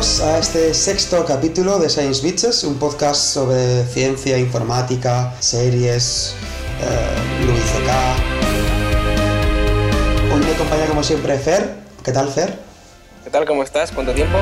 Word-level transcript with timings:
bienvenidos 0.00 0.20
a 0.22 0.38
este 0.38 0.72
sexto 0.72 1.26
capítulo 1.26 1.78
de 1.78 1.90
Science 1.90 2.22
Bitches, 2.22 2.64
un 2.64 2.78
podcast 2.78 3.20
sobre 3.20 3.84
ciencia, 3.84 4.38
informática, 4.38 5.34
series, 5.40 6.34
eh, 6.80 7.44
Louis 7.44 7.62
C.K. 7.62 8.16
Hoy 10.32 10.40
me 10.40 10.52
acompaña 10.52 10.86
como 10.86 11.02
siempre 11.02 11.38
Fer. 11.38 11.74
¿Qué 12.02 12.12
tal 12.12 12.28
Fer? 12.28 12.58
¿Qué 13.24 13.30
tal? 13.30 13.44
¿Cómo 13.44 13.62
estás? 13.62 13.92
¿Cuánto 13.92 14.14
tiempo? 14.14 14.38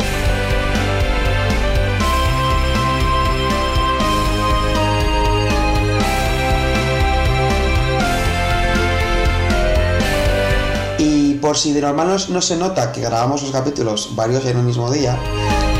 Y 10.99 11.35
por 11.35 11.57
si 11.57 11.73
de 11.73 11.81
normal 11.81 12.09
no, 12.09 12.35
no 12.35 12.43
se 12.43 12.57
nota 12.57 12.91
que 12.91 13.01
grabamos 13.01 13.43
los 13.43 13.53
capítulos 13.53 14.11
varios 14.17 14.45
en 14.47 14.57
un 14.57 14.67
mismo 14.67 14.91
día, 14.91 15.17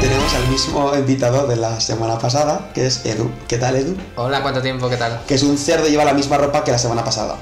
tenemos 0.01 0.33
al 0.35 0.49
mismo 0.49 0.95
invitado 0.95 1.47
de 1.47 1.57
la 1.57 1.81
semana 1.81 2.19
pasada, 2.19 2.71
que 2.75 2.87
es 2.87 3.05
Edu. 3.05 3.31
¿Qué 3.49 3.59
tal 3.59 3.77
Edu? 3.77 3.97
Hola, 4.17 4.43
¿cuánto 4.43 4.63
tiempo? 4.63 4.89
¿Qué 4.89 4.97
tal? 4.97 5.21
Que 5.27 5.35
es 5.35 5.43
un 5.43 5.59
cerdo 5.59 5.87
y 5.89 5.91
lleva 5.91 6.05
la 6.05 6.13
misma 6.15 6.37
ropa 6.39 6.65
que 6.65 6.71
la 6.71 6.79
semana 6.79 7.05
pasada. 7.05 7.37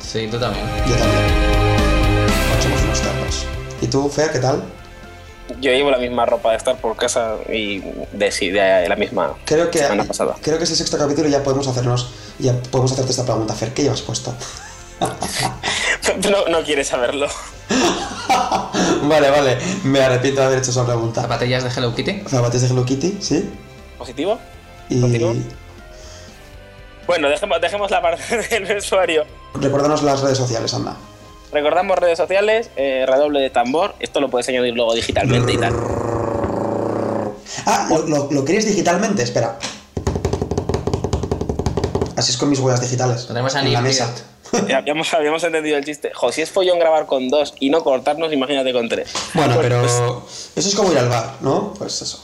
Sí, 0.00 0.28
tú 0.30 0.38
también. 0.38 0.64
Yo 0.88 0.94
también. 0.96 1.22
Bueno, 2.48 2.62
somos 2.62 2.82
unos 2.82 2.98
cerdos. 2.98 3.46
¿Y 3.80 3.86
tú, 3.88 4.08
Fer, 4.08 4.30
qué 4.30 4.38
tal? 4.38 4.62
Yo 5.60 5.70
llevo 5.70 5.90
la 5.90 5.98
misma 5.98 6.26
ropa 6.26 6.50
de 6.50 6.56
estar 6.56 6.76
por 6.76 6.96
casa 6.96 7.34
y 7.52 7.80
de, 8.12 8.32
sí, 8.32 8.50
de 8.50 8.88
la 8.88 8.96
misma 8.96 9.34
Creo 9.44 9.70
que, 9.70 9.78
semana 9.78 10.04
pasada. 10.04 10.34
creo 10.42 10.58
que 10.58 10.64
este 10.64 10.74
sexto 10.76 10.98
capítulo 10.98 11.28
ya 11.28 11.42
podemos 11.44 11.68
hacernos, 11.68 12.10
ya 12.38 12.52
podemos 12.70 12.92
hacerte 12.92 13.12
esta 13.12 13.24
pregunta, 13.24 13.54
Fer, 13.54 13.72
¿qué 13.72 13.84
llevas 13.84 14.02
puesto? 14.02 14.34
No, 16.30 16.46
no 16.48 16.62
quieres 16.62 16.88
saberlo. 16.88 17.26
vale, 19.02 19.30
vale, 19.30 19.58
me 19.84 20.00
arrepiento 20.00 20.40
de 20.40 20.46
haber 20.46 20.58
hecho 20.58 20.70
esa 20.70 20.84
pregunta. 20.86 21.22
¿Zapatillas 21.22 21.64
de 21.64 21.70
Hello 21.70 21.94
Kitty? 21.94 22.22
Zapatos 22.28 22.60
de 22.62 22.68
Hello 22.68 22.84
Kitty, 22.84 23.18
¿sí? 23.20 23.50
¿Positivo? 23.98 24.38
Y. 24.88 25.00
Bueno, 27.06 27.28
dejemos, 27.28 27.60
dejemos 27.60 27.90
la 27.90 28.02
parte 28.02 28.36
del 28.50 28.64
vestuario. 28.66 29.24
recuérdanos 29.54 30.02
las 30.02 30.20
redes 30.20 30.38
sociales, 30.38 30.72
anda. 30.74 30.96
Recordamos 31.52 31.96
redes 31.98 32.18
sociales, 32.18 32.70
eh, 32.76 33.04
redoble 33.06 33.40
de 33.40 33.50
tambor. 33.50 33.94
Esto 34.00 34.20
lo 34.20 34.28
puedes 34.28 34.48
añadir 34.48 34.74
luego 34.74 34.94
digitalmente 34.94 35.52
y 35.52 35.56
tal. 35.58 35.72
Ah, 37.66 37.86
¿lo, 37.88 38.06
lo, 38.06 38.28
lo 38.30 38.44
queréis 38.44 38.66
digitalmente? 38.66 39.22
Espera. 39.22 39.58
Así 42.16 42.32
es 42.32 42.36
con 42.38 42.48
mis 42.50 42.58
huellas 42.58 42.80
digitales. 42.80 43.22
Lo 43.22 43.28
tenemos 43.28 43.54
a 43.54 43.60
en 43.60 43.64
la 43.66 43.80
nivel. 43.80 43.84
mesa. 43.84 44.12
Habíamos, 44.74 45.12
habíamos 45.14 45.42
entendido 45.44 45.76
el 45.76 45.84
chiste. 45.84 46.12
Jo, 46.14 46.32
si 46.32 46.42
es 46.42 46.50
follón 46.50 46.78
grabar 46.78 47.06
con 47.06 47.28
dos 47.28 47.54
y 47.60 47.70
no 47.70 47.82
cortarnos, 47.82 48.32
imagínate 48.32 48.72
con 48.72 48.88
tres. 48.88 49.10
Bueno, 49.34 49.54
Pues, 49.54 49.66
pero 49.68 49.80
pues, 49.80 50.50
eso 50.54 50.68
es 50.68 50.74
como 50.74 50.92
ir 50.92 50.98
al 50.98 51.08
bar, 51.08 51.36
¿no? 51.40 51.74
Pues 51.78 52.02
eso. 52.02 52.22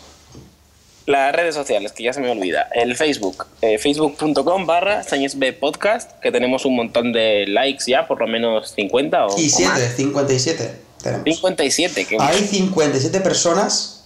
Las 1.06 1.34
redes 1.34 1.54
sociales, 1.54 1.90
que 1.92 2.04
ya 2.04 2.12
se 2.12 2.20
me 2.20 2.30
olvida. 2.30 2.68
El 2.72 2.94
Facebook, 2.96 3.46
eh, 3.60 3.76
facebook.com 3.78 4.66
barra 4.66 5.02
B 5.36 5.52
podcast, 5.52 6.12
que 6.20 6.30
tenemos 6.30 6.64
un 6.64 6.76
montón 6.76 7.12
de 7.12 7.44
likes 7.48 7.84
ya, 7.88 8.06
por 8.06 8.20
lo 8.20 8.28
menos 8.28 8.72
50 8.74 9.26
o, 9.26 9.40
Y 9.40 9.48
o 9.48 9.50
7, 9.50 9.64
más. 9.68 9.96
57 9.96 10.80
tenemos. 11.02 11.24
57, 11.24 12.06
que 12.06 12.16
Hay 12.20 12.38
57 12.46 13.20
personas 13.20 14.04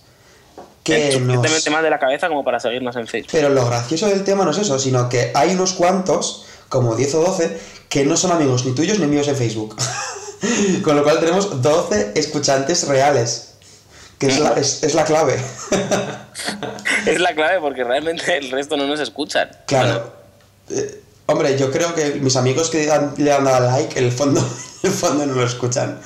que 0.83 1.13
suficientemente 1.13 1.69
nos... 1.69 1.71
más 1.71 1.83
de 1.83 1.91
la 1.91 1.99
cabeza 1.99 2.29
como 2.29 2.45
para 2.45 2.61
seguirnos 2.61 2.97
en 2.97 3.07
Facebook. 3.07 3.33
Pero 3.33 3.51
lo 3.51 3.67
gracioso 3.67 4.09
del 4.09 4.25
tema 4.25 4.45
no 4.45 4.53
es 4.53 4.59
eso, 4.59 4.79
sino 4.79 5.09
que 5.09 5.33
hay 5.35 5.55
unos 5.55 5.75
cuantos, 5.75 6.47
como 6.69 6.95
10 6.95 7.15
o 7.17 7.21
12, 7.23 7.59
que 7.89 8.05
no 8.05 8.17
son 8.17 8.33
amigos 8.33 8.65
ni 8.67 8.75
tuyos 8.75 8.99
ni 8.99 9.07
míos 9.07 9.29
en 9.29 9.37
Facebook. 9.37 9.77
Con 10.83 10.97
lo 10.97 11.03
cual 11.03 11.19
tenemos 11.21 11.63
12 11.63 12.13
escuchantes 12.15 12.87
reales. 12.89 13.49
Que 14.19 14.29
es 14.29 14.39
la, 14.39 14.53
es, 14.55 14.83
es 14.83 14.95
la 14.95 15.05
clave. 15.05 15.37
Es 17.07 17.21
la 17.21 17.35
clave 17.35 17.61
porque 17.61 17.85
realmente 17.85 18.37
el 18.37 18.51
resto 18.51 18.77
no 18.77 18.87
nos 18.87 19.01
escuchan. 19.01 19.49
claro. 19.67 20.13
Eh, 20.69 21.01
hombre, 21.27 21.57
yo 21.57 21.71
creo 21.71 21.95
que 21.95 22.17
mis 22.17 22.35
amigos 22.37 22.69
que 22.71 22.91
han- 22.91 23.15
le 23.17 23.33
han 23.33 23.45
dado 23.45 23.67
like, 23.71 23.99
en 23.99 24.05
el 24.07 24.13
fondo, 24.13 24.41
en 24.83 24.91
el 24.91 24.97
fondo 24.97 25.25
no 25.27 25.35
lo 25.35 25.45
escuchan. 25.47 26.01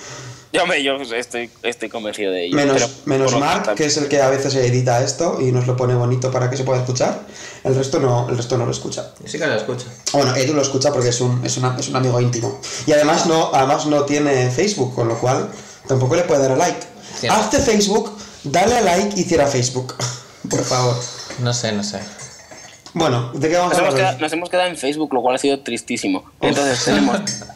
Yo, 0.52 0.62
hombre, 0.64 0.82
yo 0.82 0.96
estoy, 1.14 1.48
estoy 1.62 1.88
convencido 1.88 2.32
de 2.32 2.46
ello. 2.46 2.56
Menos, 2.56 2.76
pero 2.82 2.88
menos 3.06 3.38
Mark, 3.38 3.74
que 3.76 3.84
es 3.86 3.96
el 3.98 4.08
que 4.08 4.20
a 4.20 4.28
veces 4.30 4.52
edita 4.56 5.00
esto 5.00 5.38
y 5.40 5.52
nos 5.52 5.66
lo 5.68 5.76
pone 5.76 5.94
bonito 5.94 6.30
para 6.32 6.50
que 6.50 6.56
se 6.56 6.64
pueda 6.64 6.80
escuchar. 6.80 7.20
El 7.62 7.76
resto 7.76 8.00
no, 8.00 8.28
el 8.28 8.36
resto 8.36 8.58
no 8.58 8.64
lo 8.66 8.72
escucha. 8.72 9.12
Sí 9.24 9.38
que 9.38 9.46
lo 9.46 9.54
escucho. 9.54 9.86
Bueno, 10.12 10.34
Edu 10.34 10.54
lo 10.54 10.62
escucha 10.62 10.92
porque 10.92 11.10
es 11.10 11.20
un, 11.20 11.44
es, 11.44 11.56
una- 11.56 11.76
es 11.78 11.88
un 11.88 11.94
amigo 11.96 12.20
íntimo. 12.20 12.60
Y 12.84 12.90
además 12.92 13.26
no, 13.26 13.50
además 13.54 13.86
no 13.86 14.02
tiene 14.04 14.50
Facebook, 14.50 14.92
con 14.94 15.06
lo 15.06 15.18
cual 15.20 15.48
tampoco 15.86 16.16
le 16.16 16.22
puede 16.22 16.42
dar 16.42 16.52
a 16.52 16.56
like. 16.56 16.80
Cierto. 17.20 17.38
Hazte 17.38 17.58
Facebook, 17.60 18.10
dale 18.42 18.76
a 18.78 18.80
like 18.80 19.20
y 19.20 19.22
cierra 19.24 19.46
Facebook. 19.46 19.94
Por 20.50 20.64
favor. 20.64 20.96
No 21.38 21.54
sé, 21.54 21.70
no 21.70 21.84
sé. 21.84 22.00
Bueno, 22.92 23.30
¿de 23.34 23.48
qué 23.48 23.56
vamos 23.56 23.74
Nos 23.78 23.82
a 23.82 23.86
hablar? 23.88 24.20
nos 24.20 24.32
hemos 24.32 24.50
quedado 24.50 24.68
en 24.68 24.76
Facebook, 24.76 25.14
lo 25.14 25.22
cual 25.22 25.36
ha 25.36 25.38
sido 25.38 25.60
tristísimo. 25.60 26.24
Entonces 26.40 26.84
tenemos, 26.84 27.20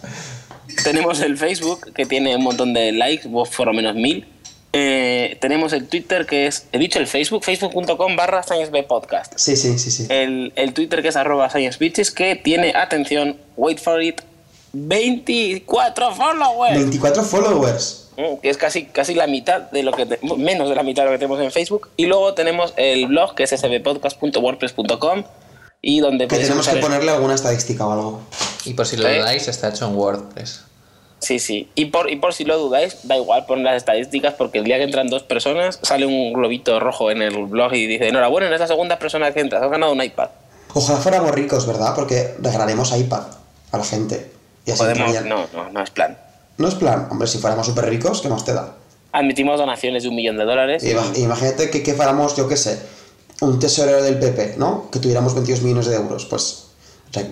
tenemos 0.85 1.21
el 1.21 1.37
Facebook, 1.37 1.93
que 1.93 2.07
tiene 2.07 2.37
un 2.37 2.43
montón 2.45 2.73
de 2.75 2.93
likes, 2.93 3.27
vos 3.29 3.49
por 3.51 3.67
lo 3.67 3.73
menos 3.73 3.95
mil. 3.97 4.27
Eh, 4.73 5.39
tenemos 5.41 5.73
el 5.73 5.87
Twitter, 5.87 6.27
que 6.27 6.47
es, 6.47 6.67
he 6.73 6.79
dicho 6.79 6.99
el 6.99 7.07
Facebook, 7.07 7.45
facebook.com 7.45 8.17
barra 8.17 8.43
Podcast. 8.89 9.35
Sí, 9.37 9.57
sí, 9.57 9.79
sí, 9.79 9.91
sí. 9.91 10.07
El, 10.09 10.53
el 10.57 10.75
Twitter, 10.75 11.01
que 11.01 11.09
es 11.09 11.17
arroba 11.17 11.49
ScienceBitches, 11.49 12.11
que 12.11 12.35
tiene, 12.35 12.75
atención, 12.75 13.37
wait 13.57 13.79
for 13.79 14.03
it, 14.03 14.21
24 14.73 16.15
followers. 16.15 16.75
24 16.77 17.23
followers. 17.23 18.01
Mm, 18.17 18.41
que 18.43 18.51
es 18.51 18.57
casi, 18.57 18.87
casi 18.87 19.15
la 19.15 19.27
mitad 19.27 19.63
de 19.71 19.83
lo 19.85 19.93
que 19.93 20.07
te- 20.07 20.19
menos 20.37 20.69
de 20.69 20.75
la 20.75 20.83
mitad 20.83 21.03
de 21.03 21.07
lo 21.07 21.13
que 21.13 21.19
tenemos 21.19 21.41
en 21.41 21.51
Facebook 21.51 21.91
y 21.97 22.07
luego 22.07 22.35
tenemos 22.35 22.73
el 22.77 23.07
blog 23.07 23.35
que 23.35 23.43
es 23.45 23.51
sbpodcast.wordpress.com 23.51 25.25
y 25.83 26.01
donde 26.01 26.27
Que 26.29 26.39
tenemos 26.39 26.67
que 26.69 26.77
ponerle 26.77 27.11
alguna 27.13 27.35
estadística 27.35 27.87
o 27.87 27.93
algo. 27.93 28.23
Y 28.65 28.75
por 28.75 28.87
si 28.87 28.97
lo 28.97 29.07
¿Eh? 29.09 29.19
dudáis, 29.19 29.49
está 29.49 29.69
hecho 29.69 29.87
en 29.87 29.95
WordPress. 29.97 30.63
Sí 31.25 31.39
sí 31.39 31.69
y 31.75 31.87
por, 31.87 32.11
y 32.11 32.17
por 32.17 32.35
si 32.35 32.45
lo 32.45 32.59
dudáis 32.59 32.99
da 33.09 33.17
igual 33.17 33.47
poner 33.47 33.65
las 33.65 33.77
estadísticas 33.77 34.35
porque 34.35 34.59
el 34.59 34.65
día 34.65 34.77
que 34.79 34.85
entran 34.85 35.09
dos 35.09 35.23
personas 35.23 35.79
sale 35.83 36.07
un 36.07 36.33
globito 36.33 36.79
rojo 36.81 37.11
en 37.11 37.23
el 37.23 37.47
blog 37.47 37.73
y 37.75 37.87
dice 37.87 38.09
enhorabuena 38.09 38.47
en 38.49 38.53
esta 38.53 38.67
segunda 38.67 38.99
persona 38.99 39.33
que 39.33 39.41
entras 39.41 39.63
has 39.63 39.71
ganado 39.71 39.93
un 39.93 40.03
iPad 40.03 40.29
Ojalá 40.77 40.99
fuéramos 40.99 41.31
ricos, 41.31 41.67
¿verdad? 41.69 41.95
Porque 41.95 42.35
regalaremos 42.41 42.91
iPad 42.99 43.23
a 43.71 43.79
la 43.79 43.85
gente. 43.85 44.33
Y 44.67 44.73
así 44.73 44.81
podemos 44.83 45.25
no 45.25 45.47
no 45.55 45.71
no 45.71 45.83
es 45.83 45.91
plan 45.91 46.19
No 46.59 46.67
es 46.69 46.75
plan. 46.75 47.07
Hombre, 47.11 47.29
si 47.29 47.39
fuéramos 47.39 47.67
súper 47.67 47.85
ricos, 47.87 48.21
¿qué 48.21 48.29
más 48.29 48.45
te 48.45 48.53
da? 48.55 48.75
admitimos 49.13 49.59
donaciones 49.61 50.03
de 50.03 50.09
un 50.09 50.17
millón 50.17 50.37
de 50.37 50.45
dólares 50.45 50.83
Ima- 50.83 51.17
Imagínate 51.17 51.71
que, 51.71 51.85
que 51.85 51.95
fuéramos, 51.95 52.35
yo 52.37 52.49
qué 52.49 52.57
sé, 52.57 52.81
un 53.41 53.61
tesorero 53.61 54.03
del 54.03 54.19
PP, 54.19 54.55
¿no? 54.59 54.91
Que 54.91 54.99
tuviéramos 54.99 55.35
22 55.35 55.63
millones 55.63 55.87
de 55.87 55.95
euros, 55.95 56.25
pues 56.27 56.65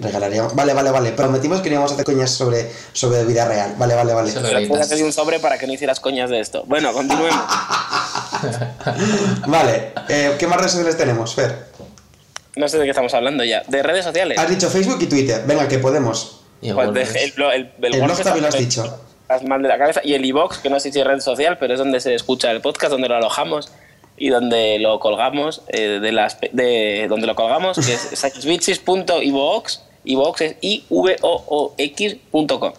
regalaríamos. 0.00 0.54
Vale, 0.54 0.72
vale, 0.74 0.90
vale. 0.90 1.12
Prometimos 1.12 1.60
que 1.60 1.68
no 1.68 1.74
íbamos 1.74 1.90
a 1.90 1.94
hacer 1.94 2.04
coñas 2.06 2.30
sobre, 2.30 2.70
sobre 2.92 3.24
vida 3.24 3.46
real. 3.46 3.74
Vale, 3.78 3.94
vale, 3.94 4.14
vale. 4.14 4.32
Puedes 4.32 4.86
hacer 4.86 5.04
un 5.04 5.12
sobre 5.12 5.38
para 5.40 5.58
que 5.58 5.66
no 5.66 5.72
hicieras 5.72 6.00
coñas 6.00 6.30
de 6.30 6.40
esto 6.40 6.64
bueno 6.66 6.92
continuemos 6.92 7.36
Vale, 9.46 9.92
eh, 10.08 10.36
¿qué 10.38 10.46
más 10.46 10.58
redes 10.58 10.72
sociales 10.72 10.96
tenemos? 10.96 11.34
Fer, 11.34 11.66
no 12.56 12.68
sé 12.68 12.78
de 12.78 12.84
qué 12.84 12.90
estamos 12.90 13.12
hablando 13.14 13.44
ya 13.44 13.62
de 13.66 13.82
redes 13.82 14.04
sociales 14.04 14.38
has 14.38 14.48
dicho 14.48 14.68
Facebook 14.70 14.98
y 15.00 15.06
Twitter. 15.06 15.42
Venga, 15.46 15.68
que 15.68 15.78
podemos. 15.78 16.40
Y 16.60 16.72
Pues 16.72 16.88
el, 17.16 17.34
blog- 17.34 18.22
también 18.22 18.42
lo 18.42 18.48
has 18.48 18.58
dicho. 18.58 18.98
estás 19.22 19.42
mal 19.44 19.62
de 19.62 19.68
la 19.68 19.78
cabeza. 19.78 20.00
Y 20.04 20.14
el 20.14 20.24
iBox, 20.24 20.58
que 20.58 20.70
no 20.70 20.78
sé 20.78 20.92
si 20.92 21.00
es 21.00 21.06
red 21.06 21.20
social, 21.20 21.58
pero 21.58 21.72
es 21.74 21.78
donde 21.78 22.00
se 22.00 22.14
escucha 22.14 22.50
el 22.50 22.60
podcast, 22.60 22.92
donde 22.92 23.08
lo 23.08 23.16
alojamos 23.16 23.70
y 24.24 24.28
donde 24.28 24.78
lo 24.78 25.00
colgamos, 25.00 25.62
eh, 25.66 25.98
de 26.00 26.12
las, 26.12 26.36
de, 26.52 27.06
donde 27.08 27.26
lo 27.26 27.34
colgamos, 27.34 27.76
que 27.84 27.92
es 27.94 28.00
sciencebitches.ivox. 28.14 29.80
iVoox 30.04 30.40
es 30.42 30.54
i-v-o-o-x.com. 30.60 32.72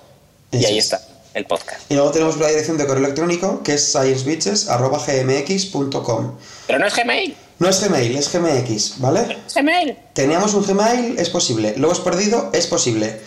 Y 0.52 0.58
Eso 0.58 0.68
ahí 0.68 0.78
es. 0.78 0.86
está 0.86 1.02
el 1.34 1.44
podcast. 1.46 1.92
Y 1.92 1.96
luego 1.96 2.12
tenemos 2.12 2.38
la 2.38 2.48
dirección 2.48 2.78
de 2.78 2.86
correo 2.86 3.04
electrónico, 3.04 3.62
que 3.62 3.74
es 3.74 3.92
sciencebitches.gmx.com. 3.92 6.32
Pero 6.68 6.80
no 6.80 6.86
es 6.88 6.96
Gmail. 6.96 7.36
No 7.60 7.68
es 7.70 7.84
Gmail, 7.88 8.16
es 8.16 8.32
GMX, 8.32 9.00
¿vale? 9.00 9.38
Es 9.46 9.54
Gmail. 9.54 9.98
Teníamos 10.14 10.54
un 10.54 10.66
Gmail, 10.66 11.20
es 11.20 11.30
posible. 11.30 11.74
Lo 11.78 11.88
hemos 11.88 12.00
perdido, 12.00 12.50
es 12.54 12.68
posible. 12.68 13.20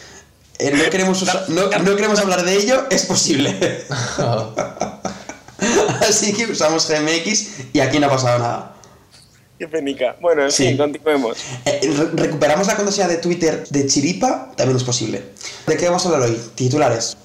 Eh, 0.58 0.70
no, 0.74 0.88
queremos 0.90 1.22
usar- 1.22 1.48
no, 1.48 1.66
no 1.68 1.96
queremos 1.96 2.18
hablar 2.18 2.42
de 2.44 2.56
ello, 2.56 2.86
es 2.90 3.04
posible. 3.04 3.54
Así 6.00 6.32
que 6.32 6.46
usamos 6.52 6.88
GMX 6.88 7.74
y 7.74 7.80
aquí 7.80 7.98
no 7.98 8.06
ha 8.06 8.10
pasado 8.10 8.38
nada. 8.38 8.72
Qué 9.58 9.66
penica. 9.68 10.16
Bueno, 10.20 10.42
en 10.44 10.50
Sí. 10.50 10.68
fin, 10.68 10.76
continuemos. 10.76 11.38
Eh, 11.64 11.80
re- 11.96 12.22
recuperamos 12.24 12.66
la 12.66 12.76
contraseña 12.76 13.08
de 13.08 13.16
Twitter 13.16 13.66
de 13.68 13.86
Chiripa, 13.86 14.52
también 14.56 14.76
es 14.76 14.84
posible. 14.84 15.22
¿De 15.66 15.76
qué 15.76 15.86
vamos 15.86 16.04
a 16.04 16.10
hablar 16.10 16.28
hoy? 16.28 16.38
Titulares. 16.54 17.16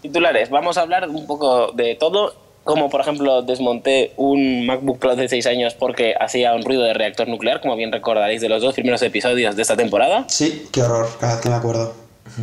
Titulares, 0.00 0.48
vamos 0.50 0.78
a 0.78 0.82
hablar 0.82 1.08
un 1.08 1.26
poco 1.26 1.72
de 1.72 1.94
todo, 1.94 2.34
como 2.64 2.88
por 2.88 3.02
ejemplo 3.02 3.42
desmonté 3.42 4.12
un 4.16 4.64
MacBook 4.64 4.98
Pro 4.98 5.14
de 5.14 5.28
6 5.28 5.46
años 5.46 5.74
porque 5.74 6.14
hacía 6.18 6.54
un 6.54 6.62
ruido 6.62 6.82
de 6.84 6.94
reactor 6.94 7.28
nuclear, 7.28 7.60
como 7.60 7.76
bien 7.76 7.92
recordaréis 7.92 8.40
de 8.40 8.48
los 8.48 8.62
dos 8.62 8.74
primeros 8.74 9.02
episodios 9.02 9.54
de 9.54 9.60
esta 9.62 9.76
temporada. 9.76 10.24
Sí, 10.28 10.66
qué 10.72 10.82
horror, 10.82 11.08
cada 11.20 11.34
vez 11.34 11.42
que 11.42 11.48
me 11.50 11.56
acuerdo. 11.56 11.94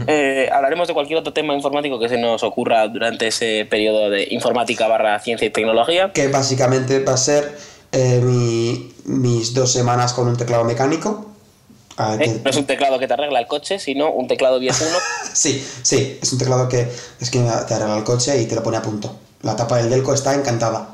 Eh, 0.07 0.49
hablaremos 0.51 0.87
de 0.87 0.93
cualquier 0.93 1.19
otro 1.19 1.33
tema 1.33 1.53
informático 1.53 1.99
que 1.99 2.09
se 2.09 2.17
nos 2.17 2.43
ocurra 2.43 2.87
durante 2.87 3.27
ese 3.27 3.65
periodo 3.69 4.09
de 4.09 4.27
informática 4.31 4.87
barra 4.87 5.19
ciencia 5.19 5.45
y 5.47 5.49
tecnología. 5.49 6.11
Que 6.13 6.27
básicamente 6.27 7.03
va 7.03 7.13
a 7.13 7.17
ser 7.17 7.57
eh, 7.91 8.19
mi- 8.23 8.93
mis 9.05 9.53
dos 9.53 9.71
semanas 9.71 10.13
con 10.13 10.27
un 10.27 10.37
teclado 10.37 10.63
mecánico. 10.63 11.27
Ah, 11.97 12.15
¿eh? 12.19 12.39
No 12.43 12.49
es 12.49 12.55
un 12.57 12.65
teclado 12.65 12.97
que 12.99 13.07
te 13.07 13.13
arregla 13.13 13.39
el 13.39 13.47
coche, 13.47 13.77
sino 13.79 14.11
un 14.11 14.27
teclado 14.27 14.59
viejuno. 14.59 14.97
Sí, 15.33 15.65
sí, 15.81 16.19
es 16.21 16.33
un 16.33 16.39
teclado 16.39 16.67
que 16.67 16.87
es 17.19 17.29
que 17.29 17.39
te 17.39 17.73
arregla 17.73 17.97
el 17.97 18.03
coche 18.03 18.41
y 18.41 18.45
te 18.47 18.55
lo 18.55 18.61
pone 18.63 18.77
a 18.77 18.81
punto. 18.81 19.15
La 19.43 19.55
tapa 19.55 19.77
del 19.77 19.89
Delco 19.89 20.13
está 20.13 20.33
encantada. 20.33 20.89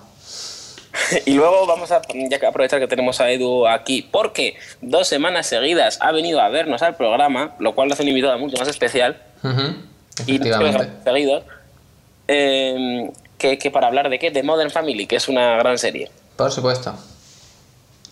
y 1.25 1.33
luego 1.33 1.65
vamos 1.67 1.91
a 1.91 2.01
ya 2.29 2.39
que 2.39 2.45
aprovechar 2.45 2.79
que 2.79 2.87
tenemos 2.87 3.19
a 3.21 3.29
Edu 3.31 3.67
aquí, 3.67 4.07
porque 4.11 4.55
dos 4.81 5.07
semanas 5.07 5.47
seguidas 5.47 5.97
ha 6.01 6.11
venido 6.11 6.41
a 6.41 6.49
vernos 6.49 6.81
al 6.81 6.95
programa, 6.95 7.55
lo 7.59 7.75
cual 7.75 7.87
lo 7.87 7.93
hace 7.93 8.03
un 8.03 8.09
invitado 8.09 8.37
mucho 8.39 8.57
más 8.57 8.67
especial. 8.67 9.21
Y 9.43 9.47
dos 9.47 9.67
Efectivamente. 10.27 10.71
semanas 10.79 11.03
seguidos. 11.03 11.43
eh, 12.27 13.11
que, 13.37 13.57
que 13.57 13.71
para 13.71 13.87
hablar 13.87 14.09
de 14.09 14.17
qué? 14.19 14.31
De 14.31 14.43
Modern 14.43 14.71
Family, 14.71 15.05
que 15.05 15.15
es 15.17 15.27
una 15.27 15.57
gran 15.57 15.77
serie. 15.77 16.09
Por 16.35 16.51
supuesto. 16.51 16.93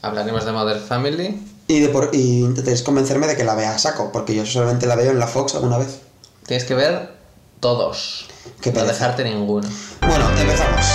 Hablaremos 0.02 0.46
de 0.46 0.52
Mother 0.52 0.78
Family. 0.78 1.40
Y, 1.68 1.80
de 1.80 1.90
por, 1.90 2.12
y 2.14 2.42
intentéis 2.42 2.84
convencerme 2.84 3.26
de 3.26 3.36
que 3.36 3.44
la 3.44 3.56
vea 3.56 3.72
a 3.74 3.80
saco, 3.80 4.12
porque 4.14 4.36
yo 4.36 4.46
solamente 4.46 4.86
la 4.86 4.96
veo 4.96 5.10
en 5.10 5.18
la 5.18 5.26
Fox 5.26 5.56
alguna 5.56 5.80
vez. 5.80 6.00
Tienes 6.46 6.64
que 6.66 6.76
ver 6.76 7.10
todos. 7.60 8.28
Qué 8.62 8.72
no 8.72 8.86
dejarte 8.86 9.24
ninguno. 9.24 9.68
Bueno, 10.02 10.30
empezamos. 10.40 10.86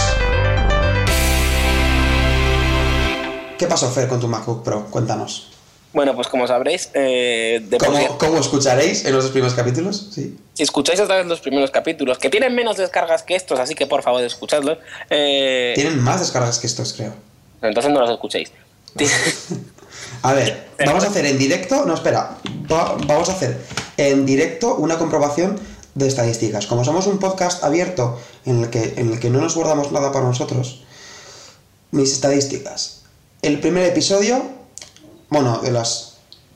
¿Qué 3.60 3.66
pasó, 3.66 3.90
Fer, 3.90 4.08
con 4.08 4.18
tu 4.18 4.26
MacBook 4.26 4.62
Pro? 4.64 4.86
Cuéntanos. 4.86 5.48
Bueno, 5.92 6.14
pues 6.14 6.28
como 6.28 6.46
sabréis, 6.46 6.88
eh, 6.94 7.60
de 7.68 7.76
por 7.76 7.88
sí- 7.94 8.06
¿Cómo, 8.06 8.16
cómo 8.16 8.38
escucharéis 8.38 9.04
en 9.04 9.12
los 9.12 9.24
dos 9.24 9.32
primeros 9.32 9.52
capítulos? 9.54 10.08
Sí. 10.14 10.34
si 10.54 10.62
escucháis 10.62 10.98
otra 10.98 11.16
vez 11.18 11.26
los 11.26 11.40
primeros 11.40 11.70
capítulos, 11.70 12.16
que 12.16 12.30
tienen 12.30 12.54
menos 12.54 12.78
descargas 12.78 13.22
que 13.22 13.36
estos, 13.36 13.58
así 13.60 13.74
que 13.74 13.86
por 13.86 14.02
favor 14.02 14.22
escuchadlos, 14.22 14.78
eh, 15.10 15.72
Tienen 15.74 16.00
más 16.02 16.20
descargas 16.20 16.58
que 16.58 16.68
estos, 16.68 16.94
creo. 16.94 17.12
entonces 17.60 17.92
no 17.92 18.00
los 18.00 18.08
escuchéis. 18.08 18.50
A 20.22 20.32
ver, 20.32 20.68
vamos 20.86 21.04
a 21.04 21.08
hacer 21.08 21.26
en 21.26 21.36
directo. 21.36 21.84
No, 21.84 21.92
espera. 21.94 22.38
Va- 22.72 22.96
vamos 23.06 23.28
a 23.28 23.32
hacer 23.32 23.58
en 23.98 24.24
directo 24.24 24.76
una 24.76 24.96
comprobación 24.96 25.60
de 25.94 26.06
estadísticas. 26.08 26.66
Como 26.66 26.82
somos 26.84 27.06
un 27.08 27.18
podcast 27.18 27.62
abierto 27.62 28.18
en 28.46 28.64
el 28.64 28.70
que, 28.70 28.94
en 28.96 29.12
el 29.12 29.20
que 29.20 29.28
no 29.28 29.38
nos 29.42 29.54
guardamos 29.54 29.92
nada 29.92 30.12
para 30.12 30.24
nosotros, 30.24 30.82
mis 31.90 32.10
estadísticas. 32.12 32.99
El 33.42 33.60
primer 33.60 33.84
episodio, 33.86 34.42
bueno, 35.28 35.58
de 35.62 35.70
las 35.72 36.06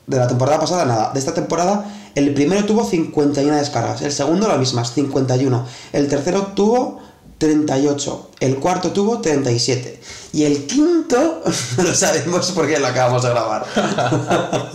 de 0.07 0.17
la 0.17 0.27
temporada 0.27 0.59
pasada, 0.59 0.85
nada. 0.85 1.11
De 1.13 1.19
esta 1.19 1.33
temporada, 1.33 1.85
el 2.13 2.33
primero 2.35 2.63
tuvo 2.65 2.85
51 2.87 3.55
descargas. 3.57 4.01
El 4.03 4.11
segundo, 4.11 4.47
las 4.47 4.59
mismas, 4.59 4.93
51. 4.93 5.65
El 5.93 6.07
tercero 6.07 6.51
tuvo 6.55 7.01
38. 7.39 8.29
El 8.39 8.57
cuarto 8.57 8.91
tuvo 8.91 9.19
37. 9.19 9.99
Y 10.33 10.43
el 10.43 10.67
quinto, 10.67 11.41
no 11.77 11.83
lo 11.83 11.95
sabemos 11.95 12.51
porque 12.51 12.77
lo 12.77 12.85
acabamos 12.87 13.23
de 13.23 13.29
grabar. 13.29 13.65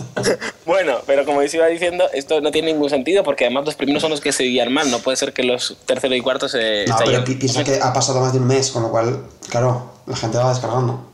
Bueno, 0.65 0.97
pero 1.05 1.25
como 1.25 1.39
os 1.39 1.53
iba 1.53 1.65
diciendo, 1.67 2.05
esto 2.13 2.39
no 2.39 2.51
tiene 2.51 2.71
ningún 2.71 2.89
sentido 2.89 3.23
porque 3.23 3.45
además 3.45 3.65
los 3.65 3.75
primeros 3.75 4.01
son 4.01 4.11
los 4.11 4.21
que 4.21 4.31
se 4.31 4.43
guían 4.43 4.71
mal. 4.71 4.89
No 4.91 4.99
puede 4.99 5.17
ser 5.17 5.33
que 5.33 5.43
los 5.43 5.75
tercero 5.85 6.15
y 6.15 6.21
cuarto 6.21 6.47
se 6.47 6.85
No, 6.87 6.95
pero 7.03 7.23
pi- 7.25 7.35
piensa 7.35 7.63
que 7.63 7.79
ha 7.81 7.91
pasado 7.91 8.21
más 8.21 8.31
de 8.31 8.39
un 8.39 8.47
mes, 8.47 8.69
con 8.71 8.83
lo 8.83 8.89
cual, 8.91 9.25
claro, 9.49 9.91
la 10.05 10.15
gente 10.15 10.37
va 10.37 10.49
descargando. 10.49 11.10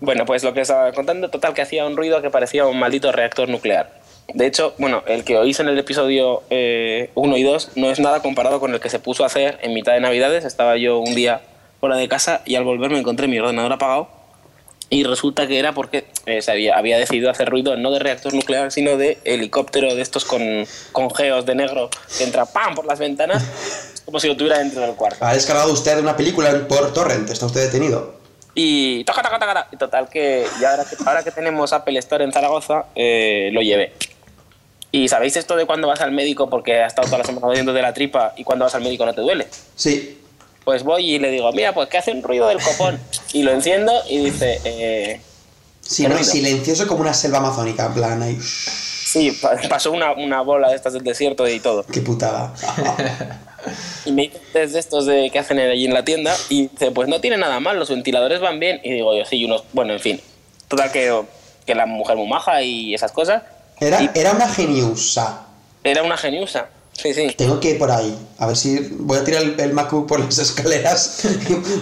Bueno, 0.00 0.26
pues 0.26 0.42
lo 0.44 0.52
que 0.52 0.60
estaba 0.60 0.92
contando, 0.92 1.30
total, 1.30 1.54
que 1.54 1.62
hacía 1.62 1.86
un 1.86 1.96
ruido 1.96 2.20
que 2.22 2.30
parecía 2.30 2.66
un 2.66 2.78
maldito 2.78 3.12
reactor 3.12 3.48
nuclear. 3.48 3.90
De 4.32 4.46
hecho, 4.46 4.74
bueno, 4.78 5.02
el 5.06 5.24
que 5.24 5.36
oís 5.36 5.60
en 5.60 5.68
el 5.68 5.78
episodio 5.78 6.42
1 6.48 7.36
y 7.36 7.42
2 7.42 7.72
no 7.76 7.90
es 7.90 8.00
nada 8.00 8.20
comparado 8.20 8.58
con 8.58 8.72
el 8.72 8.80
que 8.80 8.88
se 8.88 8.98
puso 8.98 9.22
a 9.22 9.26
hacer 9.26 9.58
en 9.62 9.74
mitad 9.74 9.92
de 9.92 10.00
Navidades. 10.00 10.44
Estaba 10.44 10.76
yo 10.76 10.98
un 10.98 11.14
día 11.14 11.42
fuera 11.80 11.96
de 11.96 12.08
casa 12.08 12.40
y 12.44 12.54
al 12.54 12.64
volver 12.64 12.90
me 12.90 12.98
encontré 12.98 13.28
mi 13.28 13.38
ordenador 13.38 13.72
apagado 13.72 14.08
y 14.90 15.04
resulta 15.04 15.46
que 15.46 15.58
era 15.58 15.72
porque 15.72 16.06
eh, 16.26 16.40
había 16.74 16.98
decidido 16.98 17.30
hacer 17.30 17.48
ruido 17.48 17.76
no 17.76 17.90
de 17.90 17.98
reactor 17.98 18.34
nuclear, 18.34 18.70
sino 18.70 18.96
de 18.96 19.18
helicóptero 19.24 19.94
de 19.94 20.02
estos 20.02 20.24
con, 20.24 20.40
con 20.92 21.12
geos 21.14 21.44
de 21.46 21.54
negro 21.54 21.90
que 22.16 22.24
entra 22.24 22.46
¡pam! 22.46 22.74
por 22.74 22.86
las 22.86 22.98
ventanas, 22.98 23.44
como 24.04 24.20
si 24.20 24.28
lo 24.28 24.36
tuviera 24.36 24.58
dentro 24.58 24.82
del 24.82 24.94
cuarto. 24.94 25.24
Ha 25.24 25.34
descargado 25.34 25.72
usted 25.72 25.98
una 25.98 26.16
película 26.16 26.66
por 26.68 26.92
torrent, 26.92 27.28
está 27.30 27.46
usted 27.46 27.62
detenido. 27.64 28.23
Y 28.54 29.04
toca, 29.04 29.22
toca, 29.22 29.38
toca, 29.38 29.54
toca. 29.54 29.68
Y 29.72 29.76
total 29.76 30.08
que 30.08 30.46
ya 30.60 30.70
ahora 30.72 30.84
que, 30.84 30.96
ahora 31.04 31.22
que 31.24 31.30
tenemos 31.30 31.72
Apple 31.72 31.98
Store 31.98 32.24
en 32.24 32.32
Zaragoza, 32.32 32.84
eh, 32.94 33.50
lo 33.52 33.60
llevé. 33.62 33.92
Y 34.92 35.08
sabéis 35.08 35.36
esto 35.36 35.56
de 35.56 35.66
cuando 35.66 35.88
vas 35.88 36.00
al 36.00 36.12
médico 36.12 36.48
porque 36.48 36.80
has 36.82 36.88
estado 36.92 37.06
toda 37.06 37.18
la 37.18 37.24
semana 37.24 37.46
jodiendo 37.46 37.72
de 37.72 37.82
la 37.82 37.92
tripa 37.92 38.32
y 38.36 38.44
cuando 38.44 38.64
vas 38.64 38.74
al 38.76 38.82
médico 38.82 39.04
no 39.04 39.12
te 39.12 39.22
duele. 39.22 39.48
Sí. 39.74 40.20
Pues 40.64 40.84
voy 40.84 41.14
y 41.14 41.18
le 41.18 41.30
digo, 41.30 41.50
mira, 41.52 41.74
pues 41.74 41.88
que 41.88 41.98
hace 41.98 42.12
un 42.12 42.22
ruido 42.22 42.46
del 42.48 42.60
copón. 42.62 42.98
Y 43.32 43.42
lo 43.42 43.50
enciendo 43.50 43.92
y 44.08 44.18
dice, 44.18 44.60
eh, 44.64 45.20
Sí, 45.80 46.04
¿Qué 46.04 46.08
¿no? 46.08 46.24
silencioso 46.24 46.86
como 46.86 47.00
una 47.02 47.12
selva 47.12 47.38
amazónica, 47.38 47.86
en 47.86 47.92
plan 47.94 48.22
ahí. 48.22 48.38
sí, 48.40 49.32
pa- 49.32 49.56
pasó 49.68 49.92
una, 49.92 50.12
una 50.12 50.40
bola 50.40 50.70
de 50.70 50.76
estas 50.76 50.94
del 50.94 51.02
desierto 51.04 51.46
y 51.46 51.60
todo. 51.60 51.84
Qué 51.92 52.00
putada. 52.00 52.54
Y 54.04 54.12
me 54.12 54.24
hice 54.24 54.40
test 54.52 54.72
de 54.74 54.80
estos 54.80 55.06
de 55.06 55.30
que 55.30 55.38
hacen 55.38 55.58
allí 55.58 55.84
en 55.86 55.94
la 55.94 56.04
tienda 56.04 56.36
y 56.48 56.68
dice, 56.68 56.90
pues 56.90 57.08
no 57.08 57.20
tiene 57.20 57.36
nada 57.36 57.60
mal, 57.60 57.78
los 57.78 57.90
ventiladores 57.90 58.40
van 58.40 58.58
bien. 58.60 58.80
Y 58.84 58.92
digo 58.92 59.16
yo, 59.16 59.24
sí, 59.24 59.36
y 59.36 59.44
unos, 59.44 59.64
bueno, 59.72 59.92
en 59.92 60.00
fin. 60.00 60.20
Total 60.68 60.90
que, 60.92 61.22
que 61.66 61.74
la 61.74 61.86
mujer 61.86 62.16
muy 62.16 62.26
maja 62.28 62.62
y 62.62 62.94
esas 62.94 63.12
cosas. 63.12 63.42
Era, 63.80 64.02
Y 64.02 64.10
era 64.14 64.32
una 64.32 64.48
geniusa. 64.48 65.46
era 65.82 66.02
una 66.02 66.16
geniusa. 66.16 66.66
Sí, 66.92 67.12
sí. 67.12 67.26
Tengo 67.36 67.58
que 67.58 67.70
ir 67.70 67.78
por 67.78 67.90
ahí. 67.90 68.16
A 68.38 68.46
ver 68.46 68.56
si 68.56 68.78
voy 69.00 69.18
a 69.18 69.24
tirar 69.24 69.42
el, 69.42 69.58
el 69.58 69.72
MacBook 69.72 70.06
por 70.06 70.20
las 70.20 70.38
escaleras. 70.46 71.22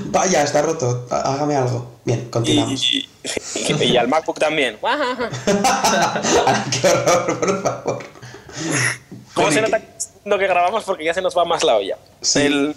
Vaya, 0.06 0.42
está 0.42 0.62
roto. 0.62 1.06
Há- 1.10 1.34
Hágame 1.34 1.54
algo. 1.54 1.92
Bien, 2.04 2.28
continuamos. 2.30 2.82
Y, 2.92 3.06
y- 3.54 3.84
y 3.84 3.96
al 3.98 4.08
MacBook 4.08 4.38
también. 4.38 4.78
Qué 6.80 6.88
horror, 6.88 7.38
por 7.38 7.62
favor. 7.62 7.98
¿Cómo 9.34 9.50
se 9.52 9.60
nota 9.60 9.80
que 9.80 9.86
lo 10.24 10.38
que 10.38 10.46
grabamos? 10.46 10.84
Porque 10.84 11.04
ya 11.04 11.14
se 11.14 11.22
nos 11.22 11.36
va 11.36 11.44
más 11.44 11.62
la 11.64 11.76
olla. 11.76 11.96
Sí. 12.20 12.40
El, 12.42 12.76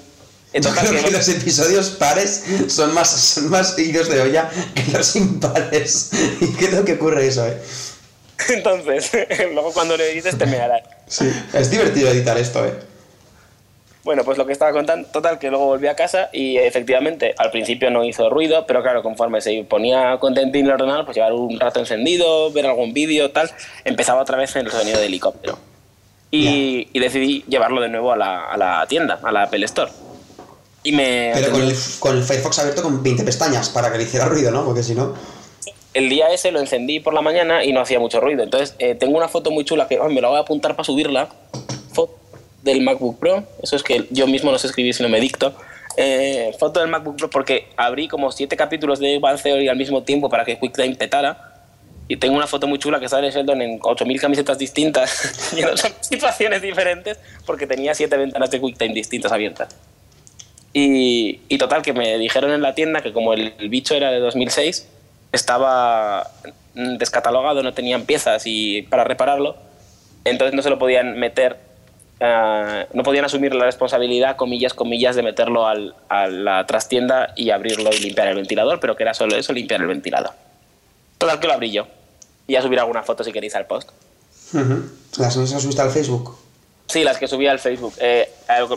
en 0.54 0.64
Yo 0.64 0.70
total 0.70 0.88
creo 0.88 1.00
que- 1.04 1.06
que 1.10 1.12
los 1.12 1.28
episodios 1.30 1.90
pares 1.92 2.44
son 2.68 2.94
más, 2.94 3.10
son 3.10 3.50
más 3.50 3.78
idos 3.80 4.10
de 4.10 4.22
olla 4.22 4.50
que 4.74 4.92
los 4.92 5.16
impares. 5.16 6.12
¿Y 6.42 6.54
qué 6.56 6.68
tal 6.68 6.84
que 6.86 6.94
ocurre 6.94 7.28
eso, 7.28 7.46
eh? 7.46 7.58
Entonces, 8.50 9.12
luego 9.54 9.72
cuando 9.74 9.96
le 9.96 10.10
dices 10.14 10.38
te 10.38 10.46
mearás. 10.46 10.84
Sí. 11.08 11.32
Es 11.54 11.72
divertido 11.72 12.10
editar 12.10 12.38
esto, 12.38 12.66
eh. 12.66 12.74
Bueno, 14.04 14.24
pues 14.24 14.38
lo 14.38 14.46
que 14.46 14.52
estaba 14.54 14.72
contando, 14.72 15.08
total, 15.08 15.40
que 15.40 15.50
luego 15.50 15.66
volví 15.66 15.88
a 15.88 15.96
casa 15.96 16.30
y 16.32 16.58
efectivamente 16.58 17.34
al 17.40 17.50
principio 17.50 17.90
no 17.90 18.04
hizo 18.04 18.30
ruido, 18.30 18.68
pero 18.68 18.84
claro, 18.84 19.02
conforme 19.02 19.42
se 19.42 19.64
ponía 19.64 20.18
contentín 20.20 20.68
el 20.68 20.74
ordenador, 20.74 21.06
pues 21.06 21.16
llevar 21.18 21.34
un 21.34 21.60
rato 21.60 21.80
encendido, 21.80 22.52
ver 22.52 22.68
algún 22.68 22.94
vídeo, 22.94 23.32
tal, 23.32 23.50
empezaba 23.84 24.22
otra 24.22 24.38
vez 24.38 24.56
el 24.58 24.70
sonido 24.70 25.00
de 25.00 25.08
helicóptero. 25.08 25.58
Y, 26.36 26.88
y 26.94 27.00
decidí 27.00 27.44
llevarlo 27.48 27.82
de 27.82 27.90
nuevo 27.90 28.12
a 28.12 28.18
la, 28.18 28.46
a 28.46 28.58
la 28.58 28.86
tienda, 28.88 29.20
a 29.24 29.32
la 29.32 29.44
Apple 29.44 29.66
Store. 29.66 29.92
Y 30.86 30.92
me 30.92 31.32
Pero 31.34 31.52
con 31.52 31.62
el, 31.64 31.76
con 32.00 32.16
el 32.16 32.24
Firefox 32.24 32.60
abierto 32.60 32.84
con 32.84 33.02
20 33.02 33.24
pestañas 33.24 33.70
para 33.70 33.92
que 33.92 33.98
le 33.98 34.04
hiciera 34.04 34.26
ruido, 34.28 34.52
¿no? 34.52 34.64
Porque 34.64 34.84
si 34.84 34.94
no. 34.94 35.16
el 35.96 36.10
día 36.10 36.30
ese 36.32 36.52
lo 36.52 36.60
encendí 36.60 37.00
por 37.00 37.16
la 37.16 37.22
mañana 37.22 37.64
y 37.66 37.74
no 37.74 37.82
hacía 37.82 38.00
mucho 38.00 38.22
ruido. 38.22 38.44
Entonces, 38.44 38.76
eh, 38.78 38.94
tengo 38.94 39.18
una 39.18 39.28
foto 39.28 39.50
muy 39.50 39.66
chula 39.66 39.88
que 39.88 40.00
oh, 40.00 40.10
me 40.10 40.22
la 40.22 40.28
voy 40.28 40.38
a 40.38 40.42
apuntar 40.42 40.76
para 40.76 40.84
subirla. 40.84 41.28
Foto 41.92 42.20
del 42.62 42.82
MacBook 42.82 43.18
Pro. 43.18 43.44
Eso 43.64 43.76
es 43.76 43.82
que 43.82 44.06
yo 44.12 44.28
mismo 44.28 44.52
no 44.52 44.60
sé 44.60 44.68
escribir 44.68 44.94
si 44.94 45.02
no 45.02 45.10
me 45.10 45.20
dicto. 45.20 45.56
Eh, 45.98 46.56
foto 46.60 46.82
del 46.82 46.90
MacBook 46.90 47.18
Pro 47.18 47.30
porque 47.32 47.70
abrí 47.78 48.08
como 48.08 48.32
siete 48.32 48.56
capítulos 48.56 49.00
de 49.00 49.18
Big 49.18 49.42
Theory 49.42 49.68
al 49.68 49.78
mismo 49.78 50.04
tiempo 50.04 50.30
para 50.30 50.46
que 50.46 50.60
QuickTime 50.60 50.96
petara. 50.96 51.55
Y 52.08 52.18
tengo 52.18 52.36
una 52.36 52.46
foto 52.48 52.68
muy 52.68 52.78
chula 52.78 53.00
que 53.00 53.10
sale 53.10 53.32
Sheldon 53.32 53.62
en 53.62 53.80
8.000 53.80 54.20
camisetas 54.20 54.58
distintas 54.60 55.54
y 55.58 55.62
en 55.62 55.70
situaciones 56.02 56.62
diferentes 56.62 57.18
porque 57.46 57.66
tenía 57.66 57.96
siete 57.96 58.16
ventanas 58.18 58.52
de 58.52 58.60
QuickTime 58.60 58.94
distintas 58.94 59.32
abiertas. 59.32 59.76
Y, 60.74 61.40
y 61.48 61.58
total, 61.58 61.82
que 61.82 61.94
me 61.94 62.18
dijeron 62.18 62.52
en 62.52 62.62
la 62.62 62.76
tienda 62.76 63.02
que 63.02 63.14
como 63.14 63.34
el, 63.34 63.54
el 63.60 63.70
bicho 63.70 63.96
era 63.96 64.12
de 64.12 64.20
2006, 64.20 64.88
estaba 65.32 66.30
descatalogado, 66.74 67.64
no 67.64 67.74
tenían 67.74 68.06
piezas 68.06 68.44
y 68.46 68.82
para 68.84 69.04
repararlo, 69.06 69.56
entonces 70.26 70.54
no 70.54 70.62
se 70.62 70.70
lo 70.70 70.78
podían 70.78 71.18
meter, 71.18 71.58
ah, 72.20 72.86
no 72.94 73.04
podían 73.04 73.24
asumir 73.26 73.56
la 73.56 73.66
responsabilidad, 73.66 74.36
comillas, 74.36 74.74
comillas, 74.74 75.16
de 75.16 75.24
meterlo 75.24 75.66
al- 75.68 75.96
a 76.10 76.28
la 76.28 76.66
trastienda 76.66 77.34
y 77.38 77.52
abrirlo 77.52 77.90
y 77.94 78.00
limpiar 78.00 78.28
el 78.28 78.36
ventilador, 78.36 78.80
pero 78.82 78.96
que 78.98 79.04
era 79.04 79.14
solo 79.14 79.38
eso, 79.38 79.54
limpiar 79.54 79.80
el 79.82 79.88
ventilador. 79.88 80.32
Total, 81.18 81.40
que 81.40 81.48
lo 81.48 81.54
abrí 81.54 81.72
yo. 81.72 81.88
Y 82.48 82.54
ya 82.54 82.62
subir 82.62 82.80
alguna 82.80 83.04
foto 83.04 83.24
si 83.24 83.32
queréis 83.32 83.56
al 83.56 83.66
post. 83.68 83.90
Las 85.18 85.36
mismas 85.38 85.62
subiste 85.62 85.82
al 85.82 85.90
Facebook. 85.92 86.38
Sí, 86.88 87.04
las 87.04 87.18
que 87.18 87.28
subí 87.28 87.48
al 87.48 87.60
Facebook. 87.60 87.94
Eh, 88.00 88.30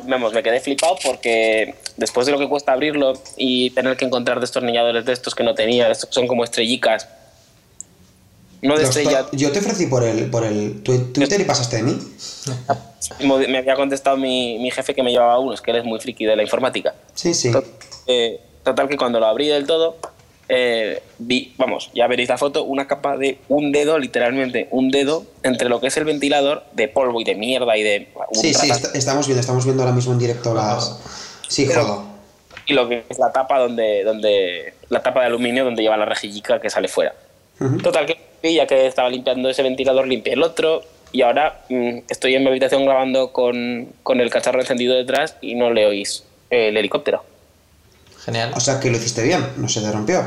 vamos, 0.05 0.33
me 0.33 0.43
quedé 0.43 0.61
flipado 0.61 0.97
porque 1.05 1.75
después 1.99 2.27
de 2.27 2.33
lo 2.33 2.39
que 2.39 2.49
cuesta 2.49 2.73
abrirlo 2.73 3.13
y 3.37 3.71
tener 3.71 3.97
que 3.97 4.07
encontrar 4.07 4.41
destornilladores 4.41 5.05
de 5.05 5.13
estos 5.13 5.35
que 5.35 5.45
no 5.45 5.55
tenía, 5.55 5.91
estos 5.91 6.09
son 6.15 6.27
como 6.27 6.43
estrellicas. 6.45 7.07
No 8.63 8.77
de 8.77 8.85
Los 8.87 8.97
estrella. 8.97 9.27
Yo 9.33 9.53
te 9.53 9.59
ofrecí 9.61 9.87
por 9.87 10.03
el, 10.03 10.31
por 10.31 10.45
el 10.45 10.83
twi- 10.83 11.13
Twitter 11.13 11.41
y 11.41 11.45
pasaste 11.45 11.77
de 11.77 11.83
mí. 11.83 11.99
Me 13.21 13.59
había 13.59 13.77
contestado 13.77 14.17
mi, 14.17 14.59
mi 14.59 14.71
jefe 14.71 14.95
que 14.95 15.03
me 15.03 15.13
llevaba 15.13 15.39
unos, 15.39 15.61
que 15.61 15.71
él 15.71 15.77
es 15.77 15.85
muy 15.85 16.01
friki 16.01 16.25
de 16.25 16.35
la 16.35 16.43
informática. 16.43 16.95
Sí, 17.15 17.35
sí. 17.35 17.53
Eh, 18.07 18.41
total 18.65 18.89
que 18.89 18.97
cuando 18.97 19.21
lo 19.21 19.27
abrí 19.27 19.47
del 19.49 19.67
todo, 19.67 19.97
eh, 20.49 21.03
vi, 21.19 21.53
vamos, 21.59 21.91
ya 21.95 22.07
veréis 22.07 22.29
la 22.29 22.39
foto, 22.39 22.65
una 22.65 22.87
capa 22.87 23.17
de 23.17 23.39
un 23.49 23.71
dedo, 23.73 23.99
literalmente 23.99 24.69
un 24.71 24.91
dedo, 24.91 25.25
entre 25.43 25.69
lo 25.69 25.81
que 25.81 25.89
es 25.89 25.97
el 25.97 26.05
ventilador 26.05 26.65
de 26.73 26.89
polvo 26.89 27.21
y 27.21 27.25
de 27.25 27.35
mierda 27.35 27.77
y 27.77 27.83
de... 27.83 28.09
Sí, 28.33 28.55
sí, 28.55 28.71
estamos 28.95 29.27
viendo, 29.27 29.41
estamos 29.41 29.65
viendo 29.65 29.83
ahora 29.83 29.95
mismo 29.95 30.13
en 30.13 30.19
directo 30.19 30.55
las... 30.55 31.01
Sí, 31.49 31.67
Pero- 31.69 32.07
y 32.67 32.75
lo 32.75 32.87
que 32.89 33.03
es 33.09 33.19
la 33.19 33.33
tapa 33.33 33.59
donde, 33.59 34.05
donde 34.05 34.75
la 34.91 35.03
tapa 35.03 35.21
de 35.21 35.27
aluminio 35.27 35.65
donde 35.65 35.83
lleva 35.83 35.97
la 35.97 36.05
rejillica 36.05 36.61
que 36.61 36.69
sale 36.69 36.89
fuera. 36.89 37.15
Total 37.83 38.07
que 38.07 38.55
ya 38.55 38.67
que 38.67 38.87
estaba 38.87 39.09
limpiando 39.09 39.49
ese 39.49 39.63
ventilador, 39.63 40.07
limpié 40.07 40.35
el 40.35 40.43
otro 40.43 40.83
y 41.11 41.23
ahora 41.23 41.63
mm, 41.71 42.01
estoy 42.09 42.35
en 42.35 42.43
mi 42.43 42.51
habitación 42.51 42.85
grabando 42.85 43.33
con, 43.33 43.89
con 44.03 44.21
el 44.21 44.31
cacharro 44.31 44.61
encendido 44.61 44.95
detrás 44.95 45.37
y 45.41 45.55
no 45.55 45.71
le 45.71 45.87
oís 45.87 46.25
el 46.51 46.77
helicóptero. 46.77 47.25
Genial. 48.29 48.53
O 48.55 48.61
sea 48.61 48.79
que 48.79 48.91
lo 48.91 48.99
hiciste 48.99 49.23
bien, 49.23 49.43
no 49.57 49.71
se 49.71 49.81
te 49.81 49.91
rompió. 49.91 50.23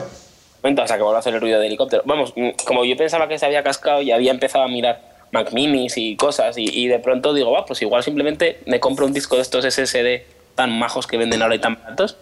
Momento, 0.63 0.81
o 0.81 0.87
sea 0.87 0.97
que 0.97 1.03
vuelvo 1.03 1.17
a 1.17 1.19
hacer 1.19 1.35
el 1.35 1.41
ruido 1.41 1.59
de 1.59 1.67
helicóptero. 1.67 2.01
Vamos, 2.03 2.33
mm, 2.35 2.49
como 2.65 2.83
yo 2.83 2.97
pensaba 2.97 3.27
que 3.27 3.37
se 3.37 3.45
había 3.45 3.61
cascado 3.61 4.01
y 4.01 4.11
había 4.11 4.31
empezado 4.31 4.63
a 4.63 4.67
mirar 4.67 5.27
Mac 5.31 5.53
Minis 5.53 5.97
y 5.97 6.15
cosas 6.15 6.57
y, 6.57 6.63
y 6.63 6.87
de 6.87 6.97
pronto 6.97 7.31
digo, 7.35 7.51
va, 7.51 7.63
pues 7.67 7.79
igual 7.83 8.01
simplemente 8.01 8.59
me 8.65 8.79
compro 8.79 9.05
un 9.05 9.13
disco 9.13 9.35
de 9.35 9.43
estos 9.43 9.65
SSD 9.71 10.23
tan 10.55 10.71
majos 10.79 11.05
que 11.05 11.17
venden 11.17 11.43
ahora 11.43 11.53
y 11.53 11.59
tan 11.59 11.75
baratos 11.75 12.17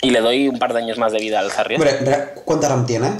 y 0.00 0.10
le 0.12 0.20
doy 0.22 0.48
un 0.48 0.58
par 0.58 0.72
de 0.72 0.78
años 0.78 0.96
más 0.96 1.12
de 1.12 1.18
vida 1.18 1.40
al 1.40 1.50
verá, 1.78 2.32
¿cuánta 2.46 2.70
RAM 2.70 2.86
tiene? 2.86 3.10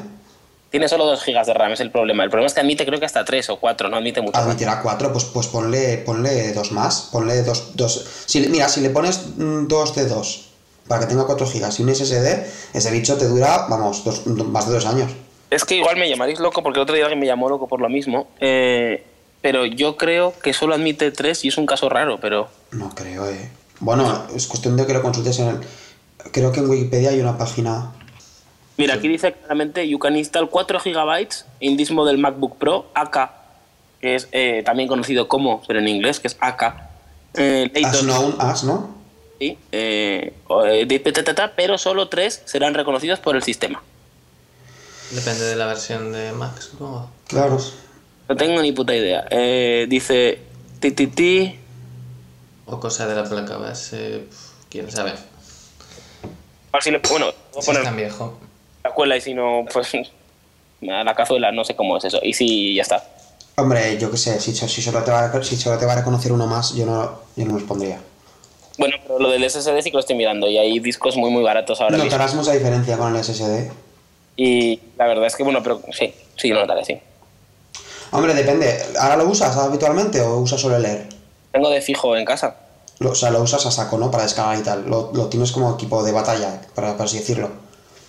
Tiene 0.71 0.88
solo 0.88 1.05
2 1.05 1.26
GB 1.26 1.45
de 1.45 1.52
RAM, 1.52 1.73
es 1.73 1.81
el 1.81 1.90
problema. 1.90 2.25
El 2.25 2.31
problema 2.31 2.47
es 2.47 2.55
que 2.55 2.61
admite 2.61 2.87
creo 2.87 2.99
que 2.99 3.05
hasta 3.05 3.23
3 3.23 3.50
o 3.50 3.57
4, 3.57 3.90
no 3.90 3.99
admite 3.99 4.23
mucho. 4.23 4.38
Admitirá 4.38 4.81
4, 4.81 5.12
pues, 5.12 5.25
pues 5.26 5.49
ponle, 5.49 5.99
ponle 5.99 6.55
dos 6.55 6.73
más. 6.73 7.09
Ponle 7.12 7.43
dos. 7.43 7.76
dos. 7.76 8.25
Si, 8.25 8.49
mira, 8.49 8.69
si 8.69 8.81
le 8.81 8.88
pones 8.88 9.37
mm, 9.37 9.67
dos 9.67 9.95
de 9.95 10.07
dos 10.07 10.50
para 10.90 11.02
que 11.02 11.06
tenga 11.06 11.25
4 11.25 11.47
gigas 11.47 11.78
y 11.78 11.85
un 11.85 11.88
SSD, 11.94 12.26
ese 12.75 12.90
bicho 12.90 13.16
te 13.16 13.28
dura, 13.28 13.66
vamos, 13.70 14.02
dos- 14.02 14.26
más 14.26 14.66
de 14.66 14.75
dos 14.75 14.87
años. 14.87 15.12
Es 15.49 15.64
que 15.64 15.76
igual 15.76 15.97
me 15.97 16.09
llamaréis 16.11 16.40
loco 16.40 16.64
porque 16.64 16.80
el 16.80 16.82
otro 16.82 16.97
día 16.97 17.04
alguien 17.04 17.20
me 17.20 17.26
llamó 17.26 17.49
loco 17.49 17.68
por 17.68 17.80
lo 17.80 17.88
mismo. 17.88 18.26
eh, 18.40 19.04
pero 19.40 19.64
yo 19.64 19.97
creo 19.97 20.35
que 20.42 20.52
solo 20.52 20.75
admite 20.75 21.12
3 21.12 21.44
y 21.44 21.49
es 21.49 21.56
un 21.59 21.64
caso 21.64 21.88
raro, 21.88 22.18
pero... 22.20 22.49
No 22.73 22.90
creo, 22.94 23.26
eh. 23.30 23.49
Bueno, 23.78 24.25
es 24.35 24.47
cuestión 24.49 24.76
de 24.76 24.85
que 24.85 24.92
lo 24.92 25.00
consultes 25.00 25.38
en 25.38 25.49
el. 25.49 25.61
Creo 26.32 26.50
que 26.52 26.59
en 26.61 26.68
Wikipedia 26.68 27.09
hay 27.11 27.20
una 27.20 27.38
página. 27.38 27.92
Mira, 28.76 28.94
aquí 28.94 29.06
dice 29.09 29.32
claramente, 29.32 29.88
you 29.88 29.99
can 30.00 30.16
install 30.16 30.50
4 30.50 30.80
GB 30.80 31.28
in 31.61 31.76
this 31.78 31.90
model 31.90 32.18
MacBook 32.18 32.56
Pro 32.59 32.90
AK, 32.94 33.30
que 34.02 34.16
es 34.16 34.28
eh, 34.32 34.62
también 34.64 34.88
conocido 34.88 35.26
como, 35.28 35.62
pero 35.66 35.78
en 35.78 35.88
inglés, 35.88 36.18
que 36.20 36.26
es 36.28 36.37
AK. 36.40 36.75
Eh, 37.35 37.70
As 37.85 38.02
known 38.02 38.35
as, 38.40 38.64
¿no? 38.64 39.00
Sí, 39.40 39.59
eh, 39.73 40.32
eh, 40.66 41.50
pero 41.56 41.78
solo 41.78 42.09
3 42.09 42.42
serán 42.44 42.75
reconocidos 42.75 43.18
por 43.20 43.35
el 43.37 43.42
sistema. 43.42 43.82
Depende 45.11 45.44
de 45.44 45.56
la 45.56 45.66
versión 45.66 46.12
de 46.12 46.30
Mac, 46.32 46.61
supongo. 46.61 47.11
Claro. 47.26 47.59
No 48.28 48.37
tengo 48.37 48.62
ni 48.62 48.70
puta 48.73 48.94
idea. 48.94 49.26
Eh, 49.30 49.87
dice, 49.88 50.38
ti, 50.78 50.92
ti, 50.92 51.06
ti, 51.09 51.59
O 52.66 52.78
cosa 52.78 53.09
de 53.09 53.16
la 53.16 53.25
placa 53.25 53.56
base. 53.56 54.26
Quién 54.68 54.88
sabe. 54.92 55.11
a 55.11 56.76
ver 56.76 56.82
si 56.82 56.90
le- 56.92 57.00
bueno, 57.11 57.26
voy 57.52 57.59
a 57.59 57.62
Si 57.62 57.66
poner 57.66 57.80
es 57.82 57.85
tan 57.88 57.97
viejo. 57.97 58.38
la 58.85 58.92
cuela 58.92 59.16
y 59.16 59.20
si 59.20 59.35
no, 59.35 59.64
pues 59.73 59.92
a 60.88 61.02
la 61.02 61.14
cazuela, 61.16 61.50
no 61.50 61.64
sé 61.64 61.75
cómo 61.75 61.97
es 61.97 62.04
eso. 62.04 62.20
Y 62.23 62.32
si 62.35 62.75
ya 62.76 62.82
está. 62.82 63.02
Hombre, 63.56 63.99
yo 63.99 64.11
qué 64.12 64.16
sé, 64.16 64.38
si, 64.38 64.54
si 64.54 64.80
solo 64.82 65.02
te 65.02 65.11
va 65.11 65.25
a, 65.25 65.42
si 65.42 65.56
solo 65.56 65.76
te 65.76 65.87
va 65.87 65.94
a 65.94 65.97
reconocer 65.97 66.30
uno 66.30 66.47
más, 66.47 66.73
yo 66.75 66.87
no, 66.87 67.20
yo 67.35 67.44
no 67.47 67.54
los 67.54 67.64
pondría. 67.64 68.00
Bueno, 68.80 68.96
pero 69.02 69.18
lo 69.18 69.28
del 69.30 69.44
SSD 69.49 69.82
sí 69.82 69.90
que 69.90 69.96
lo 69.96 70.00
estoy 70.00 70.16
mirando 70.16 70.49
y 70.49 70.56
hay 70.56 70.78
discos 70.80 71.14
muy 71.14 71.30
muy 71.30 71.42
baratos 71.42 71.78
ahora 71.82 71.96
mismo. 71.96 72.04
Notarás 72.10 72.34
mucha 72.34 72.52
diferencia 72.52 72.96
con 72.96 73.14
el 73.14 73.22
SSD. 73.22 73.70
Y 74.38 74.80
la 74.96 75.06
verdad 75.06 75.26
es 75.26 75.37
que, 75.37 75.42
bueno, 75.44 75.62
pero 75.62 75.82
sí, 75.92 76.14
sí, 76.37 76.49
lo 76.49 76.60
notaré, 76.62 76.82
sí. 76.87 76.99
Hombre, 78.10 78.32
depende. 78.32 78.82
¿Ahora 78.99 79.16
lo 79.16 79.28
usas 79.28 79.54
habitualmente 79.54 80.22
o 80.22 80.38
usas 80.38 80.58
solo 80.62 80.76
el 80.76 80.87
Air? 80.87 81.06
Tengo 81.52 81.68
de 81.68 81.82
fijo 81.82 82.16
en 82.16 82.25
casa. 82.25 82.56
Lo- 83.00 83.10
o 83.10 83.14
sea, 83.14 83.30
lo 83.30 83.42
usas 83.42 83.66
a 83.66 83.70
saco, 83.70 83.99
¿no? 83.99 84.10
Para 84.10 84.22
descargar 84.22 84.58
y 84.58 84.62
tal. 84.62 84.88
Lo, 84.88 85.10
lo 85.12 85.26
tienes 85.28 85.52
como 85.52 85.75
equipo 85.75 86.02
de 86.02 86.12
batalla, 86.12 86.62
para, 86.75 86.92
para 86.92 87.04
así 87.04 87.18
decirlo. 87.18 87.50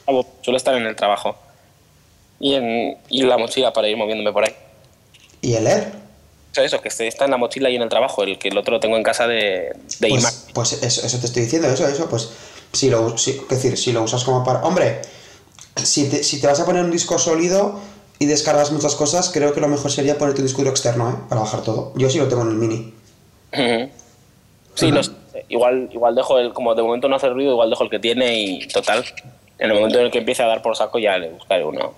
Vamos, 0.07 0.25
Suelo 0.41 0.55
estar 0.55 0.73
en 0.75 0.85
el 0.85 0.95
trabajo. 0.95 1.35
Y 2.39 2.53
en, 2.55 2.97
y 3.09 3.23
la 3.23 3.37
mochila 3.37 3.73
para 3.73 3.89
ir 3.89 3.97
moviéndome 3.97 4.31
por 4.31 4.45
ahí. 4.45 4.55
¿Y 5.41 5.53
el 5.53 5.67
Air? 5.67 5.91
Eso, 6.55 6.81
que 6.81 6.89
está 6.89 7.25
en 7.25 7.31
la 7.31 7.38
mochila 7.38 7.70
y 7.70 7.75
en 7.75 7.81
el 7.81 7.89
trabajo. 7.89 8.24
El 8.24 8.38
que 8.38 8.50
el 8.50 8.58
otro 8.58 8.74
lo 8.74 8.79
tengo 8.79 8.98
en 8.98 9.03
casa 9.03 9.27
de, 9.27 9.74
de. 10.00 10.10
Pues, 10.10 10.48
pues 10.53 10.84
eso, 10.84 11.05
eso 11.05 11.20
te 11.20 11.25
estoy 11.25 11.43
diciendo, 11.43 11.70
eso, 11.70 11.88
eso. 11.88 12.10
Pues 12.10 12.29
si 12.74 12.89
lo, 12.89 13.17
si, 13.17 13.41
decir, 13.50 13.77
si 13.77 13.91
lo 13.91 14.03
usas 14.03 14.24
como 14.24 14.43
para... 14.43 14.62
Hombre, 14.63 15.01
si 15.75 16.10
te, 16.10 16.24
si 16.24 16.41
te 16.41 16.48
vas 16.48 16.60
a 16.60 16.65
poner 16.65 16.84
un 16.84 16.91
disco 16.91 17.17
sólido 17.17 17.79
y 18.20 18.25
descargas 18.25 18.72
muchas 18.72 18.96
cosas, 18.96 19.29
creo 19.29 19.53
que 19.53 19.62
lo 19.62 19.67
mejor 19.67 19.91
sería 19.91 20.17
ponerte 20.17 20.41
un 20.41 20.48
disco 20.48 20.60
duro 20.60 20.72
externo, 20.72 21.10
¿eh? 21.10 21.15
Para 21.29 21.41
bajar 21.41 21.62
todo. 21.62 21.93
Yo 21.96 22.10
sí 22.10 22.17
lo 22.17 22.27
tengo 22.27 22.43
en 22.43 22.50
el 22.50 22.55
mini. 22.55 22.93
Sí, 24.75 24.91
no 24.91 25.03
sé. 25.03 25.12
Igual, 25.50 25.89
igual 25.91 26.15
dejo 26.15 26.39
el, 26.39 26.53
como 26.53 26.75
de 26.75 26.84
momento 26.84 27.08
no 27.08 27.15
hace 27.15 27.29
ruido, 27.29 27.51
igual 27.51 27.70
dejo 27.70 27.84
el 27.84 27.89
que 27.89 28.00
tiene 28.00 28.41
y 28.41 28.67
total. 28.67 29.03
En 29.58 29.70
el 29.70 29.75
momento 29.75 30.00
en 30.00 30.05
el 30.05 30.12
que 30.12 30.20
empiece 30.20 30.43
a 30.43 30.48
dar 30.48 30.62
por 30.62 30.75
saco 30.75 30.98
ya 31.00 31.17
le 31.17 31.29
buscaré 31.29 31.63
uno. 31.63 31.93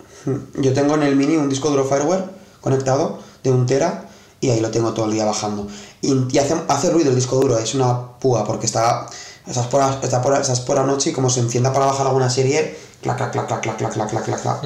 Yo 0.55 0.73
tengo 0.73 0.95
en 0.95 1.03
el 1.03 1.15
mini 1.15 1.35
un 1.35 1.49
disco 1.49 1.69
duro 1.69 1.85
fireware 1.85 2.23
conectado 2.61 3.19
de 3.43 3.51
un 3.51 3.65
tera 3.65 4.09
y 4.43 4.49
ahí 4.49 4.59
lo 4.59 4.71
tengo 4.71 4.93
todo 4.93 5.05
el 5.05 5.13
día 5.13 5.25
bajando. 5.25 5.67
Y, 6.01 6.13
y 6.31 6.37
hace, 6.37 6.55
hace 6.67 6.89
ruido 6.89 7.09
el 7.09 7.15
disco 7.15 7.37
duro, 7.37 7.57
es 7.57 7.73
una 7.75 8.19
púa 8.19 8.43
porque 8.43 8.65
está 8.65 9.07
estás 9.47 9.67
por, 9.67 9.81
está 10.03 10.21
por, 10.21 10.39
estás 10.39 10.61
por 10.61 10.75
la 10.75 10.83
noche 10.83 11.09
y 11.09 11.13
como 11.13 11.29
se 11.29 11.39
encienda 11.39 11.71
para 11.73 11.85
bajar 11.85 12.07
alguna 12.07 12.29
serie, 12.29 12.75
clac, 13.01 13.17
clac, 13.17 13.31
clac, 13.31 13.47
clac, 13.47 13.61
clac, 13.61 13.77
clac, 13.77 13.93
clac, 13.93 14.09
clac, 14.09 14.25
clac, 14.25 14.41
clac. 14.41 14.65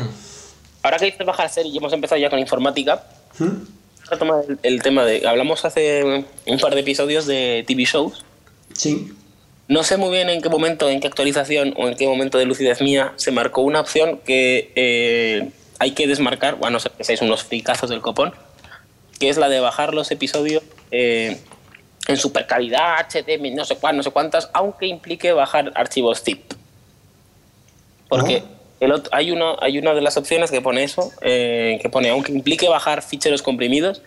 Ahora 0.83 0.97
que 0.97 1.05
dices 1.05 1.25
bajar 1.25 1.49
serie 1.49 1.71
y 1.71 1.77
hemos 1.77 1.93
empezado 1.93 2.19
ya 2.19 2.29
con 2.29 2.39
informática, 2.39 3.03
¿Mm? 3.39 3.65
retomar 4.09 4.43
el, 4.47 4.59
el 4.63 4.81
tema 4.81 5.03
de... 5.05 5.27
Hablamos 5.27 5.65
hace 5.65 6.25
un 6.45 6.59
par 6.59 6.73
de 6.73 6.81
episodios 6.81 7.25
de 7.25 7.63
TV 7.67 7.83
shows. 7.83 8.23
Sí. 8.73 9.11
No 9.67 9.83
sé 9.83 9.97
muy 9.97 10.11
bien 10.11 10.29
en 10.29 10.41
qué 10.41 10.49
momento, 10.49 10.89
en 10.89 11.01
qué 11.01 11.07
actualización 11.07 11.73
o 11.77 11.87
en 11.87 11.95
qué 11.97 12.07
momento 12.07 12.37
de 12.37 12.45
lucidez 12.45 12.81
mía 12.81 13.13
se 13.17 13.31
marcó 13.31 13.61
una 13.61 13.81
opción 13.81 14.19
que 14.25 14.71
eh, 14.75 15.49
hay 15.79 15.91
que 15.91 16.07
desmarcar, 16.07 16.55
bueno, 16.55 16.75
no 16.75 16.79
sé 16.79 16.89
que 16.97 17.03
seáis 17.03 17.21
unos 17.21 17.43
fricazos 17.43 17.89
del 17.89 18.01
copón, 18.01 18.33
que 19.19 19.29
es 19.29 19.37
la 19.37 19.49
de 19.49 19.59
bajar 19.59 19.93
los 19.93 20.11
episodios 20.11 20.63
eh, 20.91 21.39
en 22.07 22.17
super 22.17 22.45
calidad, 22.47 22.95
HD, 22.99 23.39
no 23.55 23.65
sé 23.65 23.75
cuál, 23.77 23.97
no 23.97 24.03
sé 24.03 24.11
cuántas, 24.11 24.49
aunque 24.53 24.85
implique 24.87 25.31
bajar 25.33 25.71
archivos 25.75 26.21
zip. 26.23 26.53
Porque 28.09 28.43
el 28.79 28.91
otro- 28.91 29.09
hay, 29.13 29.31
una, 29.31 29.55
hay 29.59 29.77
una 29.77 29.93
de 29.93 30.01
las 30.01 30.17
opciones 30.17 30.51
que 30.51 30.61
pone 30.61 30.83
eso, 30.83 31.11
eh, 31.21 31.79
que 31.81 31.89
pone, 31.89 32.09
aunque 32.09 32.31
implique 32.31 32.69
bajar 32.69 33.01
ficheros 33.01 33.41
comprimidos, 33.41 34.01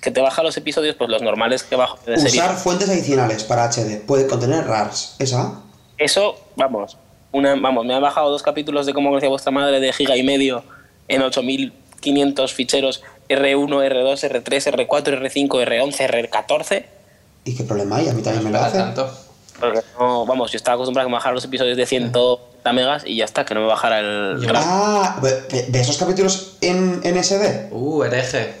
que 0.00 0.10
te 0.10 0.20
baja 0.20 0.42
los 0.42 0.56
episodios, 0.56 0.96
pues 0.96 1.10
los 1.10 1.22
normales 1.22 1.62
que 1.62 1.76
bajo 1.76 1.98
de 2.06 2.16
serie. 2.18 2.40
Usar 2.40 2.56
fuentes 2.56 2.88
adicionales 2.88 3.44
para 3.44 3.64
HD. 3.70 4.00
Puede 4.06 4.26
contener 4.26 4.64
RARs. 4.66 5.16
¿Esa? 5.18 5.60
Eso, 5.98 6.36
vamos, 6.56 6.96
una, 7.30 7.54
vamos, 7.56 7.84
me 7.86 7.94
ha 7.94 8.00
bajado 8.00 8.30
dos 8.30 8.42
capítulos 8.42 8.86
de 8.86 8.94
cómo 8.94 9.10
conocía 9.10 9.28
vuestra 9.28 9.52
madre 9.52 9.78
de 9.80 9.92
giga 9.92 10.16
y 10.16 10.22
medio 10.24 10.64
en 11.08 11.22
8500 11.22 12.52
ficheros 12.52 13.02
R1, 13.38 13.68
R2, 13.68 14.42
R3, 14.42 14.86
R4, 14.86 15.20
R5, 15.20 15.48
R11, 15.48 16.28
R14. 16.30 16.84
¿Y 17.44 17.54
qué 17.56 17.64
problema 17.64 17.96
hay? 17.96 18.08
A 18.08 18.12
mí 18.12 18.22
también 18.22 18.44
me 18.44 18.50
lo 18.50 18.58
hace. 18.60 18.78
tanto. 18.78 19.10
Porque 19.60 19.80
no, 19.98 20.26
vamos, 20.26 20.50
yo 20.50 20.56
estaba 20.56 20.74
acostumbrado 20.74 21.06
a 21.06 21.08
que 21.08 21.10
me 21.10 21.16
bajara 21.16 21.34
los 21.34 21.44
episodios 21.44 21.76
de 21.76 21.86
100 21.86 22.12
megas 22.72 23.02
y 23.06 23.16
ya 23.16 23.24
está, 23.24 23.44
que 23.44 23.54
no 23.54 23.60
me 23.60 23.66
bajara 23.66 24.00
el. 24.00 24.46
Ah, 24.54 25.18
ve- 25.22 25.66
ve 25.68 25.80
esos 25.80 25.98
capítulos 25.98 26.56
en, 26.60 27.00
en 27.04 27.22
SD. 27.22 27.68
Uh, 27.70 28.02
hereje. 28.04 28.54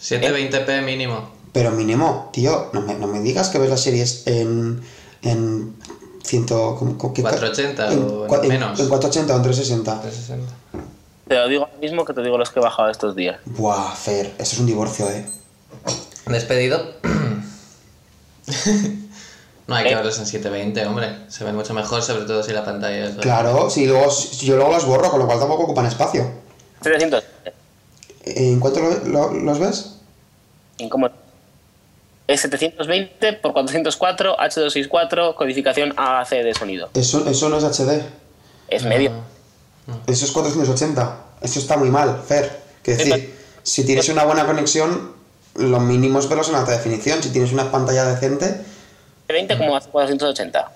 720p 0.00 0.82
mínimo. 0.82 1.30
Pero 1.52 1.70
mínimo, 1.70 2.30
tío, 2.32 2.70
no 2.72 2.80
me, 2.80 2.94
no 2.94 3.06
me 3.06 3.20
digas 3.20 3.48
que 3.48 3.58
ves 3.58 3.70
las 3.70 3.80
series 3.80 4.26
en. 4.26 4.82
en. 5.22 5.74
ciento. 6.24 6.76
¿cómo- 6.78 7.12
qué 7.12 7.22
ca- 7.22 7.30
480 7.30 7.88
o 7.92 8.26
cua- 8.26 8.46
menos. 8.46 8.78
En 8.80 8.88
480 8.88 9.34
o 9.34 9.36
en 9.36 9.42
360. 9.42 10.00
360. 10.02 10.52
Te 11.28 11.34
lo 11.36 11.48
digo 11.48 11.64
ahora 11.64 11.76
mismo 11.80 12.04
que 12.04 12.12
te 12.12 12.22
digo 12.22 12.36
los 12.38 12.50
que 12.50 12.60
he 12.60 12.62
bajado 12.62 12.90
estos 12.90 13.14
días. 13.16 13.38
Buah, 13.46 13.92
Fer, 13.94 14.26
eso 14.38 14.54
es 14.54 14.58
un 14.58 14.66
divorcio, 14.66 15.08
eh. 15.10 15.24
Despedido. 16.26 16.94
no 19.66 19.74
hay 19.74 19.84
que 19.84 19.90
Eh. 19.92 19.94
verlos 19.94 20.18
en 20.18 20.26
720, 20.26 20.86
hombre. 20.86 21.16
Se 21.28 21.44
ven 21.44 21.54
mucho 21.56 21.72
mejor, 21.74 22.02
sobre 22.02 22.24
todo 22.26 22.42
si 22.42 22.52
la 22.52 22.64
pantalla 22.64 23.06
es. 23.08 23.14
Claro, 23.16 23.70
si 23.70 23.86
luego, 23.86 24.10
si 24.10 24.46
yo 24.46 24.56
luego 24.56 24.72
los 24.72 24.84
borro, 24.84 25.10
con 25.10 25.20
lo 25.20 25.26
cual 25.26 25.38
tampoco 25.38 25.64
ocupan 25.64 25.86
espacio. 25.86 26.30
700. 26.82 27.24
¿En 28.26 28.60
cuánto 28.60 28.80
lo- 28.80 29.04
lo- 29.04 29.32
los 29.32 29.58
ves? 29.58 29.96
¿En 30.78 30.88
cómo? 30.88 31.08
Es 32.26 32.40
720 32.40 33.34
por 33.34 33.52
404, 33.52 34.36
H264, 34.38 35.34
codificación 35.34 35.92
AAC 35.96 36.30
de 36.42 36.54
sonido. 36.54 36.88
Eso, 36.94 37.26
eso 37.28 37.48
no 37.50 37.58
es 37.58 37.64
HD. 37.64 38.02
Es 38.68 38.84
medio. 38.84 39.10
Eso 40.06 40.24
es 40.24 40.32
480. 40.32 41.16
Eso 41.42 41.58
está 41.58 41.76
muy 41.76 41.90
mal, 41.90 42.22
Fer. 42.26 42.62
Que 42.82 42.96
decir, 42.96 43.34
si 43.62 43.84
tienes 43.84 44.08
una 44.08 44.24
buena 44.24 44.46
conexión, 44.46 45.12
lo 45.56 45.80
mínimo 45.80 46.18
es 46.18 46.28
verlos 46.28 46.48
en 46.48 46.54
alta 46.56 46.72
definición. 46.72 47.22
Si 47.22 47.30
tienes 47.30 47.52
una 47.52 47.70
pantalla 47.70 48.04
decente, 48.04 48.60
20 49.28 49.56
como 49.58 49.76
hace 49.76 49.88
480. 49.90 50.70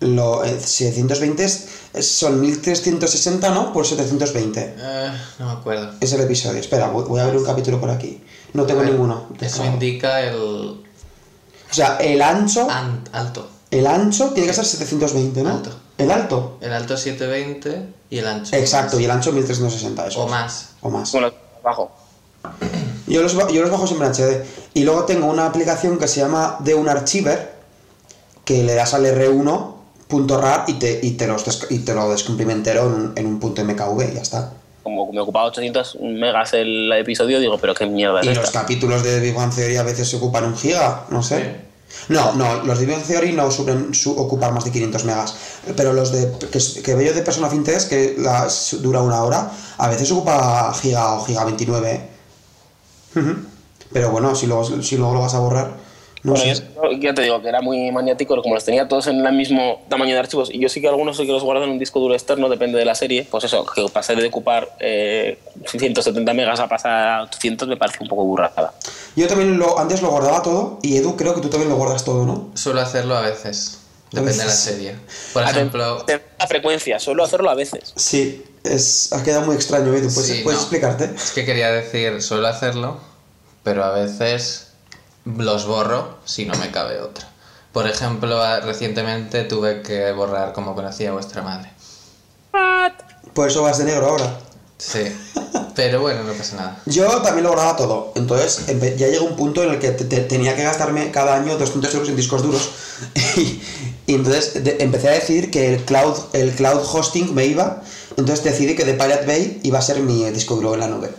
Lo, 0.00 0.44
eh, 0.44 0.58
720 0.60 1.44
es- 1.44 1.68
son 2.00 2.40
1360, 2.40 3.50
¿no? 3.50 3.72
Por 3.72 3.86
720. 3.86 4.74
Eh, 4.76 5.10
no 5.38 5.46
me 5.46 5.52
acuerdo. 5.52 5.92
Es 6.00 6.12
el 6.12 6.20
episodio. 6.20 6.60
Espera, 6.60 6.88
voy, 6.88 7.04
voy 7.04 7.20
a 7.20 7.26
ver 7.26 7.36
un 7.36 7.44
capítulo 7.44 7.80
por 7.80 7.90
aquí. 7.90 8.22
No 8.52 8.64
tengo 8.66 8.80
ver, 8.80 8.90
ninguno. 8.90 9.26
Eso 9.34 9.38
descargado. 9.40 9.72
indica 9.74 10.20
el 10.20 10.34
O 10.36 11.74
sea, 11.74 11.96
el 11.98 12.20
ancho, 12.20 12.68
an- 12.70 13.04
alto. 13.12 13.48
el 13.70 13.86
ancho 13.86 14.30
tiene 14.30 14.48
que 14.48 14.54
ser 14.54 14.64
720, 14.66 15.42
¿no? 15.42 15.50
Alto. 15.50 15.70
El 15.96 16.10
alto. 16.10 16.58
El 16.60 16.72
alto 16.72 16.96
720 16.96 17.86
y 18.14 18.18
el 18.18 18.26
ancho. 18.26 18.54
Exacto, 18.56 19.00
y 19.00 19.04
el 19.04 19.10
ancho 19.10 19.32
1360, 19.32 20.06
eso. 20.06 20.22
O 20.22 20.28
más. 20.28 20.70
O 20.80 20.88
más. 20.88 21.10
Bueno, 21.12 21.32
abajo. 21.62 21.90
Yo 23.06 23.22
los, 23.22 23.32
yo 23.52 23.62
los 23.62 23.70
bajo 23.70 23.86
siempre 23.86 24.06
en 24.06 24.12
HD. 24.14 24.44
Y 24.74 24.84
luego 24.84 25.04
tengo 25.04 25.26
una 25.26 25.46
aplicación 25.46 25.98
que 25.98 26.06
se 26.06 26.20
llama 26.20 26.56
de 26.60 26.74
un 26.74 26.88
archiver, 26.88 27.54
que 28.44 28.62
le 28.62 28.74
das 28.74 28.94
al 28.94 29.04
R1.rar 29.06 30.64
y 30.68 30.74
te, 30.74 31.00
y 31.02 31.12
te, 31.12 31.26
los 31.26 31.66
y 31.70 31.80
te 31.80 31.94
lo 31.94 32.10
descomprime 32.10 32.52
entero 32.52 32.86
en 32.86 32.92
un, 32.92 33.12
en 33.16 33.26
un 33.26 33.40
punto 33.40 33.64
MKV 33.64 34.12
y 34.12 34.14
ya 34.14 34.22
está. 34.22 34.52
Como 34.82 35.10
me 35.10 35.20
ocupaba 35.20 35.46
800 35.46 35.98
megas 36.02 36.52
el 36.52 36.92
episodio, 36.92 37.40
digo, 37.40 37.56
pero 37.58 37.74
qué 37.74 37.86
mierda 37.86 38.20
es 38.20 38.26
Y 38.26 38.34
los 38.34 38.44
esta. 38.44 38.60
capítulos 38.60 39.02
de 39.02 39.18
Big 39.20 39.34
Bang 39.34 39.52
Theory 39.54 39.76
a 39.76 39.82
veces 39.82 40.08
se 40.08 40.16
ocupan 40.16 40.44
un 40.44 40.56
giga, 40.56 41.04
no 41.10 41.22
sé. 41.22 41.56
No, 42.08 42.32
no, 42.34 42.62
los 42.64 42.78
de 42.78 42.86
Big 42.86 43.02
Theory 43.02 43.32
no 43.32 43.50
suelen 43.50 43.94
su- 43.94 44.12
ocupar 44.16 44.52
más 44.52 44.64
de 44.64 44.70
500 44.72 45.04
megas. 45.04 45.34
Pero 45.76 45.92
los 45.92 46.12
de 46.12 46.30
que, 46.50 46.60
que 46.82 46.94
veo 46.94 47.14
de 47.14 47.22
Persona 47.22 47.48
Fin 47.48 47.64
3, 47.64 47.84
que 47.86 48.14
la- 48.18 48.48
su- 48.50 48.78
dura 48.80 49.00
una 49.00 49.22
hora, 49.22 49.50
a 49.78 49.88
veces 49.88 50.10
ocupa 50.12 50.72
giga 50.74 51.14
o 51.14 51.24
giga 51.24 51.44
29. 51.44 51.90
¿eh? 51.92 52.08
Ujú. 53.18 53.34
Pero 53.92 54.10
bueno, 54.10 54.34
si 54.34 54.46
luego, 54.46 54.82
si 54.82 54.96
luego 54.96 55.14
lo 55.14 55.20
vas 55.20 55.34
a 55.34 55.38
borrar, 55.38 55.83
no 56.24 56.32
bueno, 56.32 56.54
sé. 56.54 56.64
yo, 56.74 56.90
ya 56.98 57.14
te 57.14 57.22
digo 57.22 57.40
que 57.42 57.48
era 57.48 57.60
muy 57.60 57.92
maniático, 57.92 58.40
como 58.42 58.54
los 58.54 58.64
tenía 58.64 58.88
todos 58.88 59.06
en 59.06 59.24
el 59.24 59.32
mismo 59.34 59.82
tamaño 59.88 60.14
de 60.14 60.20
archivos, 60.20 60.50
y 60.52 60.58
yo 60.58 60.68
sí 60.68 60.80
que 60.80 60.88
algunos 60.88 61.16
sí 61.16 61.26
que 61.26 61.32
los 61.32 61.42
guardo 61.44 61.64
en 61.64 61.70
un 61.70 61.78
disco 61.78 62.00
duro 62.00 62.14
externo, 62.14 62.48
depende 62.48 62.78
de 62.78 62.84
la 62.86 62.94
serie, 62.94 63.26
pues 63.30 63.44
eso, 63.44 63.64
que 63.66 63.86
pasar 63.92 64.16
de 64.16 64.26
ocupar 64.26 64.74
eh, 64.80 65.38
170 65.66 66.32
megas 66.34 66.58
a 66.60 66.68
pasar 66.68 67.08
a 67.08 67.22
800 67.24 67.68
me 67.68 67.76
parece 67.76 67.98
un 68.02 68.08
poco 68.08 68.24
burrada. 68.24 68.72
Yo 69.14 69.28
también 69.28 69.58
lo, 69.58 69.78
antes 69.78 70.02
lo 70.02 70.10
guardaba 70.10 70.42
todo 70.42 70.78
y 70.82 70.96
Edu 70.96 71.14
creo 71.16 71.34
que 71.34 71.40
tú 71.42 71.48
también 71.50 71.68
lo 71.70 71.76
guardas 71.76 72.04
todo, 72.04 72.24
¿no? 72.24 72.50
Suelo 72.54 72.80
hacerlo 72.80 73.16
a 73.16 73.20
veces. 73.20 73.78
A 74.12 74.16
Depende 74.20 74.38
de 74.38 74.44
la 74.46 74.52
serie. 74.52 74.96
Por 75.32 75.42
ejemplo, 75.42 76.04
La 76.38 76.46
frecuencia, 76.46 76.98
suelo 77.00 77.24
hacerlo 77.24 77.50
a 77.50 77.54
veces. 77.54 77.92
Sí, 77.96 78.44
es, 78.62 79.12
ha 79.12 79.22
quedado 79.22 79.44
muy 79.44 79.56
extraño, 79.56 79.92
Edu. 79.92 80.08
¿Puedes, 80.12 80.26
Sí, 80.26 80.40
¿puedes 80.42 80.60
no. 80.60 80.62
explicarte? 80.62 81.10
es 81.16 81.32
que 81.32 81.44
quería 81.44 81.70
decir, 81.70 82.22
suelo 82.22 82.46
hacerlo, 82.46 82.98
pero 83.62 83.84
a 83.84 83.90
veces 83.90 84.63
los 85.24 85.66
borro 85.66 86.18
si 86.24 86.44
no 86.46 86.54
me 86.56 86.70
cabe 86.70 87.00
otra. 87.00 87.28
Por 87.72 87.88
ejemplo, 87.88 88.40
recientemente 88.60 89.42
tuve 89.44 89.82
que 89.82 90.12
borrar 90.12 90.52
como 90.52 90.74
conocía 90.74 91.10
a 91.10 91.12
vuestra 91.12 91.42
madre. 91.42 91.70
Por 93.32 93.48
eso 93.48 93.62
vas 93.62 93.78
de 93.78 93.84
negro 93.84 94.08
ahora. 94.10 94.38
Sí, 94.78 95.00
pero 95.74 96.00
bueno, 96.02 96.22
no 96.24 96.32
pasa 96.34 96.56
nada. 96.56 96.80
Yo 96.86 97.06
también 97.22 97.42
lo 97.44 97.50
guardaba 97.50 97.76
todo. 97.76 98.12
Entonces 98.14 98.66
ya 98.96 99.08
llegó 99.08 99.24
un 99.24 99.34
punto 99.36 99.62
en 99.64 99.70
el 99.70 99.78
que 99.80 99.90
te- 99.90 100.04
te- 100.04 100.20
tenía 100.20 100.54
que 100.54 100.62
gastarme 100.62 101.10
cada 101.10 101.34
año 101.36 101.56
200 101.58 101.92
euros 101.94 102.08
en 102.08 102.16
discos 102.16 102.42
duros. 102.42 102.70
y, 103.36 103.60
y 104.06 104.14
entonces 104.14 104.62
de- 104.62 104.76
empecé 104.80 105.08
a 105.08 105.12
decir 105.12 105.50
que 105.50 105.74
el 105.74 105.84
cloud, 105.84 106.16
el 106.32 106.52
cloud 106.54 106.80
hosting 106.92 107.34
me 107.34 107.46
iba. 107.46 107.82
Entonces 108.16 108.44
decidí 108.44 108.76
que 108.76 108.84
de 108.84 108.94
Pirate 108.94 109.26
Bay 109.26 109.60
iba 109.64 109.78
a 109.80 109.82
ser 109.82 109.98
mi 110.00 110.24
disco 110.30 110.54
duro 110.56 110.74
en 110.74 110.80
la 110.80 110.86
nube. 110.88 111.10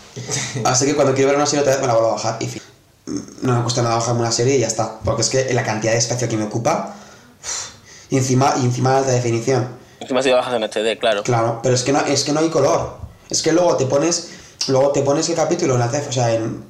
Así 0.64 0.86
que 0.86 0.94
cuando 0.94 1.14
quiero 1.14 1.28
ver 1.28 1.36
una 1.36 1.46
serie 1.46 1.60
otra 1.60 1.72
vez 1.72 1.80
me 1.82 1.86
la 1.88 1.94
vuelvo 1.94 2.10
a 2.10 2.14
bajar. 2.14 2.36
Y 2.40 2.46
fin. 2.46 2.62
No 3.42 3.56
me 3.56 3.62
cuesta 3.62 3.82
nada 3.82 3.96
bajarme 3.96 4.20
una 4.20 4.32
serie 4.32 4.56
y 4.56 4.60
ya 4.60 4.66
está. 4.66 4.98
Porque 5.04 5.22
es 5.22 5.30
que 5.30 5.52
la 5.54 5.62
cantidad 5.64 5.92
de 5.92 5.98
espacio 5.98 6.28
que 6.28 6.36
me 6.36 6.44
ocupa. 6.44 6.94
Y 8.10 8.16
encima, 8.16 8.54
y 8.60 8.64
encima 8.64 8.98
alta 8.98 9.10
definición. 9.12 9.68
Encima 10.00 10.22
si 10.22 10.30
bajas 10.30 10.54
en 10.54 10.62
HD, 10.64 10.98
claro. 10.98 11.22
Claro, 11.22 11.60
pero 11.62 11.74
es 11.74 11.82
que 11.82 11.92
no, 11.92 12.00
es 12.00 12.24
que 12.24 12.32
no 12.32 12.40
hay 12.40 12.48
color. 12.48 12.96
Es 13.28 13.42
que 13.42 13.52
luego 13.52 13.76
te 13.76 13.86
pones, 13.86 14.30
luego 14.68 14.90
te 14.92 15.02
pones 15.02 15.28
el 15.28 15.36
capítulo 15.36 15.76
en 15.76 15.82
o 15.82 16.12
sea, 16.12 16.34
en, 16.34 16.64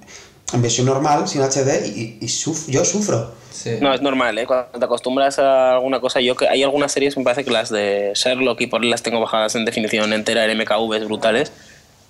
en 0.53 0.63
versión 0.63 0.87
normal, 0.87 1.27
sin 1.29 1.41
HD, 1.43 1.87
y, 1.87 2.19
y 2.21 2.27
suf- 2.29 2.67
yo 2.69 2.85
sufro. 2.85 3.33
Sí. 3.53 3.79
No, 3.81 3.93
es 3.95 4.01
normal, 4.03 4.37
¿eh? 4.39 4.47
Cuando 4.47 4.67
te 4.79 4.85
acostumbras 4.85 5.39
a 5.39 5.75
alguna 5.75 6.01
cosa, 6.01 6.21
yo 6.21 6.37
que 6.37 6.49
hay 6.49 6.63
algunas 6.63 6.93
series, 6.93 7.17
me 7.17 7.25
parece 7.25 7.45
que 7.45 7.51
las 7.51 7.71
de 7.71 8.13
Sherlock 8.15 8.61
y 8.61 8.67
por 8.67 8.85
las 8.85 9.03
tengo 9.03 9.21
bajadas 9.21 9.55
en 9.55 9.65
definición 9.65 10.13
entera 10.13 10.45
en 10.45 10.59
MKVs 10.59 11.05
brutales 11.07 11.53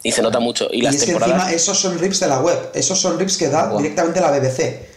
y 0.02 0.12
se 0.12 0.22
nota 0.22 0.40
mucho. 0.40 0.68
Y 0.72 0.78
Y, 0.78 0.82
las 0.82 0.94
es 0.96 1.04
que 1.04 1.12
encima 1.12 1.50
esos 1.52 1.78
son 1.78 1.98
rips 1.98 2.20
de 2.20 2.28
la 2.28 2.40
web, 2.40 2.70
esos 2.74 2.98
son 3.00 3.18
rips 3.18 3.36
que 3.36 3.48
da 3.48 3.76
directamente 3.76 4.20
la 4.20 4.30
BBC. 4.30 4.88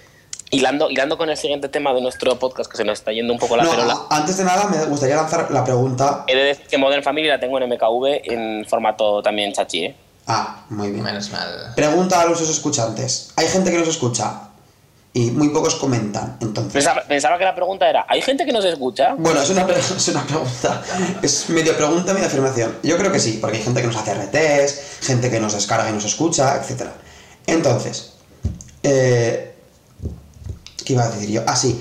hilando, 0.52 0.90
hilando 0.90 1.18
con 1.18 1.30
el 1.30 1.38
siguiente 1.38 1.68
tema 1.70 1.94
de 1.94 2.02
nuestro 2.02 2.38
podcast, 2.38 2.70
que 2.70 2.78
se 2.78 2.84
nos 2.84 3.00
está 3.00 3.12
yendo 3.12 3.34
un 3.34 3.40
poco 3.40 3.58
la 3.58 3.64
No, 3.64 3.72
perola, 3.72 3.98
antes 4.10 4.38
de 4.38 4.44
nada 4.44 4.66
me 4.68 4.86
gustaría 4.86 5.16
lanzar 5.16 5.50
la 5.52 5.64
pregunta. 5.64 6.24
he 6.28 6.36
de 6.36 6.44
decir 6.44 6.68
que 6.68 6.78
Modern 6.78 7.02
Family 7.04 7.28
la 7.28 7.40
tengo 7.40 7.58
en 7.60 7.68
MKV 7.70 8.06
en 8.32 8.66
formato 8.66 9.22
también 9.24 9.52
chachi, 9.54 9.86
¿eh? 9.86 9.96
Ah, 10.28 10.64
muy 10.70 10.90
bien. 10.92 11.04
Menos 11.04 11.30
mal. 11.32 11.74
Pregunta 11.76 12.22
a 12.22 12.26
los 12.26 12.40
escuchantes. 12.42 13.32
Hay 13.36 13.48
gente 13.48 13.72
que 13.72 13.78
nos 13.80 13.88
escucha 13.90 14.42
y 15.16 15.30
muy 15.32 15.50
pocos 15.50 15.76
comentan, 15.76 16.38
entonces. 16.42 16.74
Pensaba, 16.74 17.04
pensaba 17.08 17.38
que 17.38 17.44
la 17.46 17.54
pregunta 17.54 17.88
era, 17.88 18.06
¿hay 18.10 18.22
gente 18.22 18.46
que 18.46 18.52
nos 18.52 18.66
escucha? 18.66 19.14
Bueno, 19.18 19.42
es 19.42 19.50
una, 19.52 19.62
es 19.98 20.08
una 20.08 20.26
pregunta. 20.26 20.82
Es 21.22 21.50
medio 21.50 21.78
pregunta, 21.78 22.14
medio 22.14 22.26
afirmación. 22.28 22.78
Yo 22.82 22.98
creo 22.98 23.12
que 23.12 23.20
sí, 23.20 23.38
porque 23.40 23.58
hay 23.58 23.64
gente 23.64 23.82
que 23.82 23.88
nos 23.88 23.96
hace 23.96 24.14
RTs, 24.16 24.82
gente 25.06 25.30
que 25.30 25.40
nos 25.40 25.54
descarga 25.54 25.90
y 25.90 25.94
nos 25.94 26.06
escucha, 26.06 26.56
etc. 26.56 26.88
Entonces, 27.46 28.14
eh, 28.82 29.54
¿qué 30.84 30.94
iba 30.94 31.04
a 31.04 31.10
decir 31.10 31.30
yo? 31.30 31.42
Ah, 31.46 31.56
sí. 31.56 31.80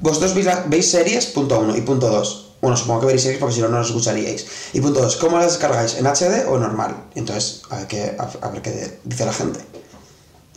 Vosotros 0.00 0.34
veis, 0.34 0.46
la- 0.46 0.64
veis 0.66 0.90
series, 0.90 1.26
punto 1.26 1.58
uno, 1.60 1.76
y 1.76 1.80
punto 1.80 2.08
dos. 2.10 2.42
Bueno, 2.60 2.76
supongo 2.76 3.00
que 3.00 3.06
veréis 3.06 3.22
series 3.22 3.38
porque 3.38 3.54
si 3.54 3.60
no, 3.60 3.68
no 3.68 3.78
las 3.78 3.86
escucharíais. 3.88 4.46
Y 4.72 4.80
punto 4.80 5.00
dos, 5.00 5.16
¿cómo 5.16 5.38
las 5.38 5.52
descargáis? 5.52 5.94
¿En 5.96 6.06
HD 6.06 6.46
o 6.48 6.58
normal? 6.58 6.96
Entonces, 7.14 7.62
a 7.70 7.76
ver 7.76 7.86
qué, 7.86 8.16
a 8.18 8.48
ver 8.48 8.62
qué 8.62 8.98
dice 9.04 9.24
la 9.24 9.32
gente. 9.32 9.60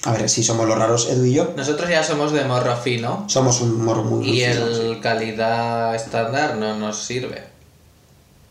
A 0.05 0.13
ver 0.13 0.29
si 0.29 0.43
somos 0.43 0.67
los 0.67 0.77
raros, 0.77 1.09
Edu 1.09 1.25
y 1.25 1.33
yo. 1.33 1.53
Nosotros 1.57 1.89
ya 1.89 2.03
somos 2.03 2.31
de 2.31 2.45
morro 2.45 2.75
fino 2.77 3.25
Somos 3.27 3.59
un 3.61 3.83
morro 3.83 4.03
muy 4.03 4.29
y 4.29 4.45
fino, 4.45 4.67
el 4.67 4.95
sí. 4.95 4.99
calidad 5.01 5.93
estándar 5.95 6.55
no 6.55 6.75
nos 6.77 6.99
sirve. 7.03 7.43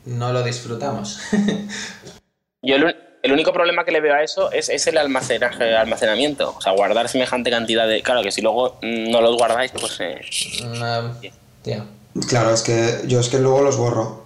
No 0.04 0.32
lo 0.32 0.42
disfrutamos. 0.42 1.18
Yo 2.62 2.74
el, 2.76 2.84
un- 2.84 2.94
el 3.22 3.32
único 3.32 3.52
problema 3.52 3.84
que 3.84 3.92
le 3.92 4.00
veo 4.00 4.14
a 4.14 4.22
eso 4.22 4.50
es, 4.52 4.68
es 4.68 4.87
el 4.87 4.98
almacenaje, 4.98 5.74
almacenamiento. 5.76 6.54
O 6.56 6.61
sea, 6.61 6.72
guardar 6.72 7.08
semejante 7.08 7.50
cantidad 7.50 7.87
de... 7.87 8.02
Claro 8.02 8.22
que 8.22 8.30
si 8.32 8.40
luego 8.42 8.78
mm, 8.82 9.11
no 9.11 9.20
los 9.20 9.37
guardáis, 9.37 9.70
pues... 9.72 9.98
eh, 10.00 10.20
No, 10.64 11.14
tío. 11.62 11.84
Claro, 12.28 12.52
es 12.52 12.62
que 12.62 13.02
yo 13.06 13.20
es 13.20 13.28
que 13.28 13.38
luego 13.38 13.62
los 13.62 13.76
borro. 13.76 14.24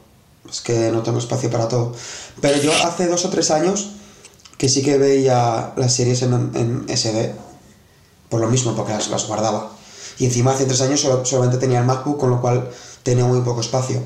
Es 0.49 0.61
que 0.61 0.91
no 0.91 1.03
tengo 1.03 1.19
espacio 1.19 1.51
para 1.51 1.69
todo. 1.69 1.95
Pero 2.41 2.59
yo 2.61 2.73
hace 2.85 3.07
dos 3.07 3.25
o 3.25 3.31
tres 3.31 3.51
años 3.51 3.91
que 4.63 4.69
sí 4.69 4.81
que 4.85 4.97
veía 4.97 5.73
las 5.75 5.93
series 5.93 6.23
en, 6.23 6.33
en 6.55 6.87
SD. 6.97 7.33
Por 8.29 8.41
lo 8.41 8.47
mismo, 8.49 8.77
porque 8.77 8.93
las, 8.93 9.11
las 9.11 9.27
guardaba. 9.27 9.73
Y 10.21 10.27
encima 10.27 10.53
hace 10.53 10.67
tres 10.67 10.81
años 10.83 11.01
solo- 11.01 11.25
solamente 11.25 11.59
tenía 11.59 11.81
el 11.81 11.85
MacBook, 11.85 12.17
con 12.17 12.31
lo 12.31 12.41
cual 12.41 12.69
tenía 13.03 13.25
muy 13.25 13.41
poco 13.41 13.61
espacio. 13.61 14.01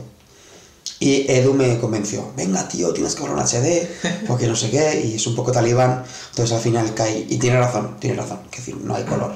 Y 0.98 1.30
Edu 1.30 1.52
me 1.52 1.76
convenció, 1.78 2.32
venga 2.38 2.66
tío, 2.68 2.90
tienes 2.94 3.14
que 3.14 3.20
borrar 3.20 3.36
un 3.36 3.42
HD, 3.42 3.86
porque 4.26 4.46
no 4.46 4.56
sé 4.56 4.70
qué, 4.70 4.98
y 5.04 5.16
es 5.16 5.26
un 5.26 5.36
poco 5.36 5.52
talibán, 5.52 6.02
entonces 6.30 6.56
al 6.56 6.62
final 6.62 6.94
cae. 6.94 7.26
Y 7.28 7.36
tiene 7.36 7.58
razón, 7.58 7.98
tiene 8.00 8.16
razón, 8.16 8.38
que 8.50 8.56
decir, 8.56 8.78
no 8.78 8.94
hay 8.94 9.04
color. 9.04 9.34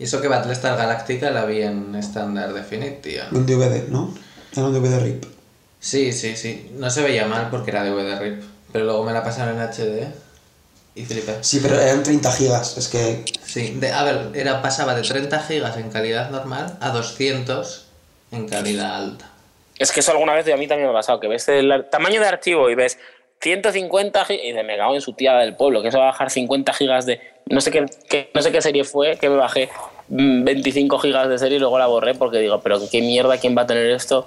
Y 0.00 0.02
eso 0.04 0.20
que 0.20 0.26
Battlestar 0.26 0.76
Galactica 0.76 1.30
la 1.30 1.44
vi 1.44 1.62
en 1.62 1.94
estándar 1.94 2.52
definite, 2.52 2.98
tío. 3.08 3.22
Un 3.30 3.46
DVD, 3.46 3.88
¿no? 3.88 4.12
Era 4.52 4.66
un 4.66 4.72
DVD 4.74 4.98
RIP. 4.98 5.24
Sí, 5.78 6.12
sí, 6.12 6.36
sí. 6.36 6.72
No 6.76 6.90
se 6.90 7.02
veía 7.02 7.28
mal 7.28 7.50
porque 7.50 7.70
era 7.70 7.84
DVD 7.84 8.18
RIP. 8.18 8.55
Pero 8.72 8.84
luego 8.84 9.04
me 9.04 9.12
la 9.12 9.22
pasaron 9.22 9.54
en 9.56 9.62
HD 9.62 10.06
y 10.94 11.04
flipé. 11.04 11.36
Sí, 11.42 11.60
pero 11.62 11.80
eran 11.80 12.02
30 12.02 12.32
gigas, 12.32 12.76
es 12.76 12.88
que 12.88 13.24
Sí, 13.44 13.74
de, 13.78 13.92
a 13.92 14.02
ver, 14.04 14.30
era, 14.34 14.60
pasaba 14.62 14.94
de 14.94 15.02
30 15.02 15.40
gigas 15.40 15.76
en 15.76 15.90
calidad 15.90 16.30
normal 16.30 16.76
a 16.80 16.90
200 16.90 17.86
en 18.32 18.48
calidad 18.48 18.96
alta. 18.96 19.30
Es 19.78 19.92
que 19.92 20.00
eso 20.00 20.10
alguna 20.12 20.32
vez 20.34 20.46
a 20.52 20.56
mí 20.56 20.66
también 20.66 20.88
me 20.88 20.92
ha 20.92 20.98
pasado, 20.98 21.20
que 21.20 21.28
ves 21.28 21.48
el 21.48 21.86
tamaño 21.90 22.20
de 22.20 22.26
archivo 22.26 22.68
y 22.70 22.74
ves 22.74 22.98
150 23.42 24.24
gigas 24.24 24.44
y 24.44 24.52
me 24.64 24.76
cago 24.76 24.94
en 24.94 25.00
su 25.02 25.12
tía 25.12 25.34
del 25.34 25.54
pueblo, 25.54 25.82
que 25.82 25.88
eso 25.88 25.98
va 25.98 26.04
a 26.04 26.10
bajar 26.12 26.30
50 26.30 26.72
gigas 26.72 27.04
de... 27.06 27.20
No 27.46 27.60
sé 27.60 27.70
qué, 27.70 27.84
qué- 28.08 28.30
no 28.34 28.42
sé 28.42 28.50
qué 28.50 28.62
serie 28.62 28.84
fue, 28.84 29.16
que 29.18 29.28
me 29.28 29.36
bajé 29.36 29.68
mm, 30.08 30.44
25 30.44 30.98
gigas 30.98 31.28
de 31.28 31.38
serie 31.38 31.56
y 31.58 31.60
luego 31.60 31.78
la 31.78 31.86
borré 31.86 32.14
porque 32.14 32.38
digo, 32.38 32.60
pero 32.60 32.80
qué 32.90 33.00
mierda, 33.02 33.36
¿quién 33.38 33.56
va 33.56 33.62
a 33.62 33.66
tener 33.66 33.86
esto? 33.90 34.26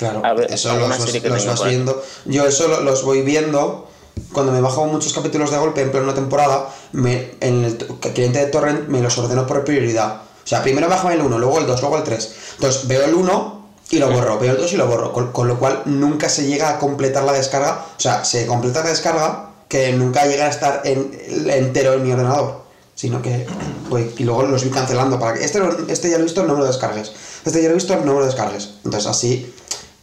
Claro, 0.00 0.22
A 0.24 0.32
ver, 0.34 0.50
eso 0.52 0.74
los, 0.76 0.96
serie 0.96 1.22
que 1.22 1.28
los 1.28 1.38
tenga 1.38 1.52
vas 1.52 1.64
viendo. 1.68 2.02
Yo 2.24 2.44
eso 2.46 2.66
lo- 2.66 2.80
los 2.80 3.04
voy 3.04 3.22
viendo 3.22 3.86
cuando 4.32 4.50
me 4.50 4.60
bajo 4.60 4.84
muchos 4.86 5.12
capítulos 5.12 5.50
de 5.52 5.58
golpe 5.58 5.82
en 5.82 5.92
plena 5.92 6.12
temporada. 6.14 6.68
Me, 6.92 7.32
en 7.40 7.64
el 7.64 7.76
cliente 7.76 8.40
de 8.40 8.46
Torrent 8.46 8.88
me 8.88 9.00
los 9.00 9.16
ordeno 9.18 9.46
por 9.46 9.64
prioridad. 9.64 10.22
O 10.42 10.46
sea, 10.50 10.62
primero 10.62 10.88
bajo 10.88 11.08
el 11.10 11.20
1, 11.20 11.38
luego 11.38 11.58
el 11.60 11.66
2, 11.66 11.80
luego 11.82 11.98
el 11.98 12.02
3. 12.02 12.32
Entonces 12.56 12.88
veo 12.88 13.04
el 13.04 13.14
1 13.14 13.68
y 13.90 13.98
lo 13.98 14.10
borro, 14.10 14.38
veo 14.38 14.52
el 14.52 14.58
2 14.58 14.72
y 14.72 14.76
lo 14.76 14.86
borro. 14.88 15.12
Con, 15.12 15.30
con 15.32 15.46
lo 15.46 15.58
cual 15.58 15.82
nunca 15.84 16.28
se 16.28 16.46
llega 16.46 16.70
a 16.70 16.78
completar 16.78 17.22
la 17.24 17.32
descarga. 17.32 17.84
O 17.96 18.00
sea, 18.00 18.24
se 18.24 18.46
completa 18.46 18.82
la 18.82 18.88
descarga 18.90 19.50
que 19.68 19.92
nunca 19.92 20.24
llega 20.26 20.46
a 20.46 20.48
estar 20.48 20.80
en, 20.84 21.12
entero 21.46 21.92
en 21.92 22.02
mi 22.02 22.10
ordenador. 22.10 22.62
sino 22.96 23.22
que 23.22 23.46
voy, 23.88 24.12
y 24.18 24.24
luego 24.24 24.42
los 24.44 24.62
voy 24.62 24.72
cancelando 24.72 25.18
para 25.20 25.34
que 25.34 25.44
este, 25.44 25.60
este 25.88 26.10
ya 26.10 26.16
lo 26.16 26.22
he 26.22 26.24
visto, 26.24 26.42
no 26.44 26.54
me 26.54 26.60
lo 26.60 26.66
descargues. 26.66 27.12
Este 27.44 27.62
ya 27.62 27.68
lo 27.68 27.72
he 27.72 27.74
visto, 27.76 27.94
no 27.96 28.12
me 28.14 28.20
lo 28.20 28.26
descargues. 28.26 28.70
Entonces 28.84 29.06
así 29.08 29.54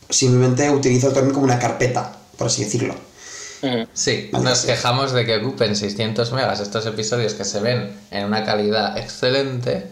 simplemente 0.10 0.70
utilizo 0.70 1.08
el 1.08 1.14
torrent 1.14 1.34
como 1.34 1.46
una 1.46 1.60
carpeta, 1.60 2.14
por 2.38 2.48
así 2.48 2.64
decirlo. 2.64 2.96
Sí, 3.94 4.30
nos 4.34 4.66
quejamos 4.66 5.14
de 5.14 5.26
que 5.26 5.38
ocupen 5.38 5.76
600 5.76 6.32
megas 6.32 6.60
estos 6.60 6.86
episodios 6.86 7.34
que 7.34 7.44
se 7.44 7.60
ven 7.60 8.00
en 8.12 8.26
una 8.26 8.46
calidad 8.46 8.98
excelente 8.98 9.88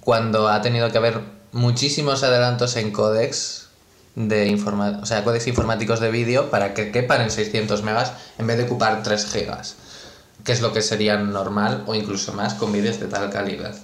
cuando 0.00 0.48
ha 0.48 0.62
tenido 0.62 0.90
que 0.92 0.98
haber 0.98 1.20
muchísimos 1.50 2.22
adelantos 2.22 2.76
en 2.76 2.92
códex 2.92 3.66
de 4.14 4.46
informa 4.46 5.00
o 5.02 5.06
sea, 5.06 5.24
códex 5.24 5.48
informáticos 5.48 5.98
de 5.98 6.10
vídeo 6.12 6.50
para 6.50 6.72
que 6.72 6.92
quepan 6.92 7.22
en 7.22 7.30
600 7.32 7.82
megas 7.82 8.12
en 8.38 8.46
vez 8.46 8.58
de 8.58 8.64
ocupar 8.64 9.02
3 9.02 9.26
gigas, 9.26 9.74
que 10.44 10.52
es 10.52 10.60
lo 10.60 10.72
que 10.72 10.82
sería 10.82 11.16
normal 11.16 11.82
o 11.86 11.96
incluso 11.96 12.32
más 12.32 12.54
con 12.54 12.72
vídeos 12.72 13.00
de 13.00 13.06
tal 13.06 13.28
calidad. 13.30 13.74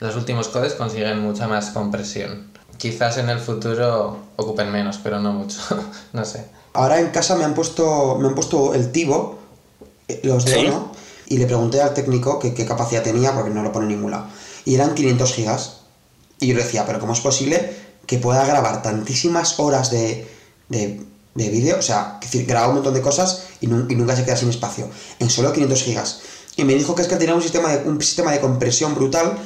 Los 0.00 0.16
últimos 0.16 0.48
codecs 0.48 0.74
consiguen 0.74 1.20
mucha 1.20 1.48
más 1.48 1.70
compresión. 1.70 2.51
Quizás 2.78 3.18
en 3.18 3.28
el 3.28 3.38
futuro 3.38 4.16
ocupen 4.36 4.70
menos, 4.72 4.98
pero 5.02 5.20
no 5.20 5.32
mucho, 5.32 5.58
no 6.12 6.24
sé. 6.24 6.46
Ahora 6.72 6.98
en 7.00 7.08
casa 7.10 7.36
me 7.36 7.44
han 7.44 7.54
puesto, 7.54 8.16
me 8.18 8.26
han 8.28 8.34
puesto 8.34 8.74
el 8.74 8.90
Tivo, 8.92 9.38
eh, 10.08 10.20
los 10.24 10.44
de 10.44 10.54
¿Sí? 10.54 10.66
Ono, 10.66 10.90
y 11.26 11.38
le 11.38 11.46
pregunté 11.46 11.80
al 11.80 11.94
técnico 11.94 12.38
que 12.38 12.54
qué 12.54 12.66
capacidad 12.66 13.02
tenía, 13.02 13.34
porque 13.34 13.50
no 13.50 13.62
lo 13.62 13.72
pone 13.72 13.86
en 13.86 13.96
ningún 13.96 14.10
lado. 14.10 14.26
Y 14.64 14.74
eran 14.74 14.94
500 14.94 15.32
gigas. 15.32 15.76
Y 16.40 16.48
yo 16.48 16.56
decía, 16.56 16.84
pero 16.86 16.98
¿cómo 16.98 17.12
es 17.12 17.20
posible 17.20 17.76
que 18.06 18.18
pueda 18.18 18.44
grabar 18.44 18.82
tantísimas 18.82 19.60
horas 19.60 19.90
de, 19.90 20.28
de, 20.68 21.00
de 21.34 21.48
vídeo? 21.50 21.76
O 21.78 21.82
sea, 21.82 22.18
es 22.20 22.30
decir, 22.32 22.46
graba 22.46 22.68
un 22.68 22.74
montón 22.74 22.94
de 22.94 23.00
cosas 23.00 23.44
y, 23.60 23.68
nun- 23.68 23.88
y 23.90 23.94
nunca 23.94 24.16
se 24.16 24.24
queda 24.24 24.36
sin 24.36 24.48
espacio. 24.50 24.88
En 25.20 25.30
solo 25.30 25.52
500 25.52 25.82
gigas. 25.82 26.20
Y 26.56 26.64
me 26.64 26.74
dijo 26.74 26.94
que 26.94 27.02
es 27.02 27.08
que 27.08 27.16
tenía 27.16 27.34
un 27.34 27.42
sistema 27.42 27.70
de, 27.70 27.88
un 27.88 28.00
sistema 28.02 28.32
de 28.32 28.40
compresión 28.40 28.94
brutal 28.94 29.38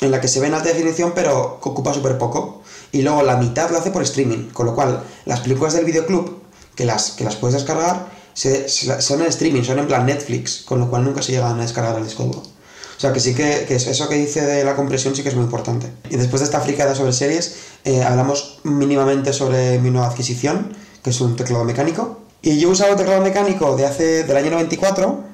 en 0.00 0.10
la 0.10 0.20
que 0.20 0.28
se 0.28 0.40
ve 0.40 0.46
en 0.46 0.54
alta 0.54 0.68
definición 0.68 1.12
pero 1.14 1.58
ocupa 1.62 1.92
súper 1.94 2.18
poco. 2.18 2.62
Y 2.92 3.02
luego 3.02 3.22
la 3.22 3.36
mitad 3.36 3.70
lo 3.70 3.78
hace 3.78 3.90
por 3.90 4.02
streaming, 4.02 4.48
con 4.50 4.66
lo 4.66 4.74
cual 4.74 5.02
las 5.26 5.40
películas 5.40 5.74
del 5.74 5.84
videoclub, 5.84 6.42
que 6.74 6.84
las, 6.84 7.10
que 7.10 7.24
las 7.24 7.36
puedes 7.36 7.54
descargar, 7.54 8.06
son 8.34 9.20
en 9.20 9.26
streaming, 9.26 9.62
son 9.62 9.78
en 9.80 9.86
plan 9.88 10.06
Netflix, 10.06 10.62
con 10.64 10.78
lo 10.80 10.88
cual 10.88 11.04
nunca 11.04 11.20
se 11.22 11.32
llegan 11.32 11.58
a 11.58 11.62
descargar 11.62 11.96
al 11.96 12.04
disco 12.04 12.24
duro. 12.24 12.38
O 12.40 13.00
sea 13.00 13.12
que 13.12 13.20
sí 13.20 13.34
que, 13.34 13.64
que 13.68 13.76
es- 13.76 13.86
eso 13.86 14.08
que 14.08 14.14
dice 14.16 14.40
de 14.42 14.64
la 14.64 14.74
compresión 14.74 15.14
sí 15.14 15.22
que 15.22 15.28
es 15.28 15.34
muy 15.34 15.44
importante. 15.44 15.88
Y 16.10 16.16
después 16.16 16.40
de 16.40 16.46
esta 16.46 16.60
fricada 16.60 16.94
sobre 16.94 17.12
series, 17.12 17.56
eh, 17.84 18.02
hablamos 18.02 18.60
mínimamente 18.64 19.32
sobre 19.32 19.78
mi 19.78 19.90
nueva 19.90 20.08
adquisición, 20.08 20.74
que 21.02 21.10
es 21.10 21.20
un 21.20 21.36
teclado 21.36 21.64
mecánico. 21.64 22.20
Y 22.42 22.58
yo 22.58 22.68
he 22.68 22.72
usado 22.72 22.92
un 22.92 22.98
teclado 22.98 23.20
mecánico 23.22 23.76
de 23.76 23.86
hace, 23.86 24.24
del 24.24 24.36
año 24.36 24.50
94, 24.50 25.24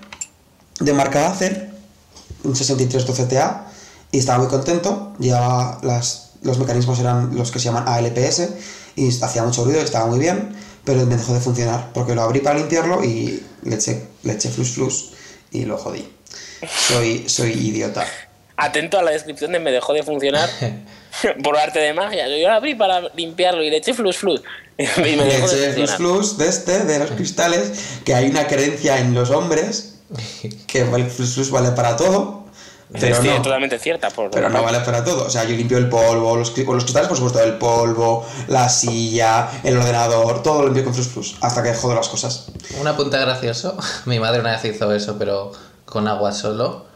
de 0.81 0.93
marca 0.93 1.31
Acer, 1.31 1.71
un 2.43 2.55
63-12TA 2.55 3.65
y 4.15 4.19
estaba 4.19 4.39
muy 4.39 4.49
contento. 4.49 5.13
Llevaba 5.19 5.81
las, 5.83 6.31
los 6.43 6.59
mecanismos 6.59 7.01
eran 7.01 7.35
los 7.35 7.51
que 7.51 7.59
se 7.59 7.65
llaman 7.65 7.89
ALPS 7.89 8.49
y 8.95 9.09
hacía 9.09 9.43
mucho 9.43 9.65
ruido, 9.65 9.81
estaba 9.81 10.07
muy 10.07 10.21
bien, 10.21 10.55
pero 10.85 11.05
me 11.05 11.17
dejó 11.17 11.35
de 11.35 11.41
funcionar 11.41 11.91
porque 11.93 12.15
lo 12.15 12.23
abrí 12.23 12.39
para 12.39 12.57
limpiarlo 12.57 13.03
y 13.03 13.43
le 13.65 13.75
eché, 13.75 14.07
le 14.23 14.35
eché 14.35 14.51
flus 14.51 14.71
flus 14.71 15.11
y 15.51 15.65
lo 15.65 15.77
jodí. 15.77 16.09
Soy, 16.89 17.29
soy 17.29 17.51
idiota. 17.55 18.07
Atento 18.57 19.01
a 19.01 19.03
la 19.03 19.11
descripción 19.11 19.51
de 19.51 19.59
me 19.59 19.73
dejó 19.73 19.93
de 19.95 20.05
funcionar 20.05 20.49
por 21.43 21.59
arte 21.59 21.81
de 21.81 21.93
magia. 21.93 22.29
Yo 22.29 22.47
lo 22.47 22.55
abrí 22.55 22.77
para 22.77 23.01
limpiarlo 23.17 23.65
y 23.65 23.71
le 23.71 23.79
eché 23.79 23.95
flus 23.95 24.17
flus. 24.17 24.43
Y 24.79 24.87
me 25.01 25.17
Le 25.17 25.25
dejó 25.25 25.49
de 25.49 25.71
eché 25.71 25.73
flus 25.73 25.91
flus 25.97 26.39
de 26.39 26.49
este, 26.49 26.85
de 26.85 27.01
los 27.01 27.11
cristales, 27.11 27.73
que 28.05 28.15
hay 28.15 28.31
una 28.31 28.47
creencia 28.47 29.01
en 29.01 29.13
los 29.13 29.31
hombres 29.31 29.91
que 30.69 30.83
el 30.83 31.11
flus 31.11 31.35
flus 31.35 31.51
vale 31.51 31.71
para 31.73 31.97
todo, 31.97 32.44
pero 32.93 33.23
Sí, 33.23 33.29
no. 33.29 33.43
totalmente 33.43 33.79
cierta. 33.79 34.11
Por 34.11 34.31
Pero 34.31 34.49
no 34.49 34.63
vale 34.63 34.81
para 34.81 35.05
todo. 35.05 35.27
O 35.27 35.31
sea, 35.31 35.45
yo 35.45 35.57
limpio 35.57 35.79
el 35.79 35.89
polvo, 35.89 36.37
los, 36.37 36.51
con 36.51 36.75
los 36.75 36.85
cristales, 36.85 37.09
por 37.09 37.17
supuesto, 37.17 37.41
el 37.43 37.55
polvo, 37.59 38.27
la 38.49 38.69
silla, 38.69 39.51
el 39.63 39.77
ordenador, 39.77 40.43
todo 40.43 40.61
lo 40.61 40.65
limpio 40.67 40.85
con 40.85 40.95
Flus 40.95 41.09
Plus, 41.09 41.37
hasta 41.41 41.63
que 41.63 41.75
jodo 41.75 41.95
las 41.95 42.09
cosas. 42.09 42.47
Un 42.81 42.87
apunte 42.87 43.19
gracioso. 43.19 43.77
Mi 44.05 44.19
madre 44.21 44.41
una 44.41 44.53
vez 44.53 44.65
hizo 44.65 44.93
eso, 44.93 45.17
pero 45.19 45.53
con 45.85 46.09
agua 46.09 46.33
solo. 46.33 46.87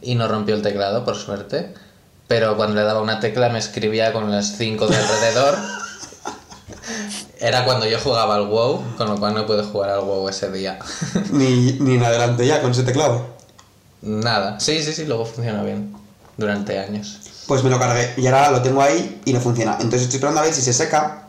Y 0.00 0.14
no 0.16 0.28
rompió 0.28 0.54
el 0.54 0.62
teclado, 0.62 1.04
por 1.04 1.16
suerte. 1.16 1.74
Pero 2.28 2.56
cuando 2.56 2.76
le 2.76 2.82
daba 2.82 3.00
una 3.00 3.20
tecla 3.20 3.48
me 3.50 3.58
escribía 3.58 4.12
con 4.12 4.30
las 4.30 4.56
cinco 4.56 4.86
de 4.86 4.96
alrededor. 4.96 5.56
Era 7.38 7.64
cuando 7.64 7.86
yo 7.86 7.98
jugaba 7.98 8.36
al 8.36 8.46
WoW, 8.46 8.82
con 8.96 9.08
lo 9.08 9.16
cual 9.18 9.34
no 9.34 9.46
pude 9.46 9.64
jugar 9.64 9.90
al 9.90 10.00
WoW 10.00 10.28
ese 10.28 10.50
día. 10.50 10.78
Ni, 11.32 11.72
ni 11.80 11.96
en 11.96 12.04
adelante 12.04 12.46
ya 12.46 12.62
con 12.62 12.70
ese 12.70 12.84
teclado. 12.84 13.26
Nada. 14.02 14.60
Sí, 14.60 14.82
sí, 14.82 14.92
sí, 14.92 15.04
luego 15.04 15.24
funciona 15.24 15.62
bien. 15.62 15.94
Durante 16.36 16.78
años. 16.78 17.20
Pues 17.46 17.62
me 17.62 17.70
lo 17.70 17.78
cargué 17.78 18.14
y 18.16 18.26
ahora 18.26 18.50
lo 18.50 18.62
tengo 18.62 18.82
ahí 18.82 19.20
y 19.24 19.32
no 19.32 19.40
funciona. 19.40 19.72
Entonces 19.74 20.02
estoy 20.02 20.16
esperando 20.16 20.40
a 20.40 20.44
ver 20.44 20.54
si 20.54 20.62
se 20.62 20.72
seca. 20.72 21.28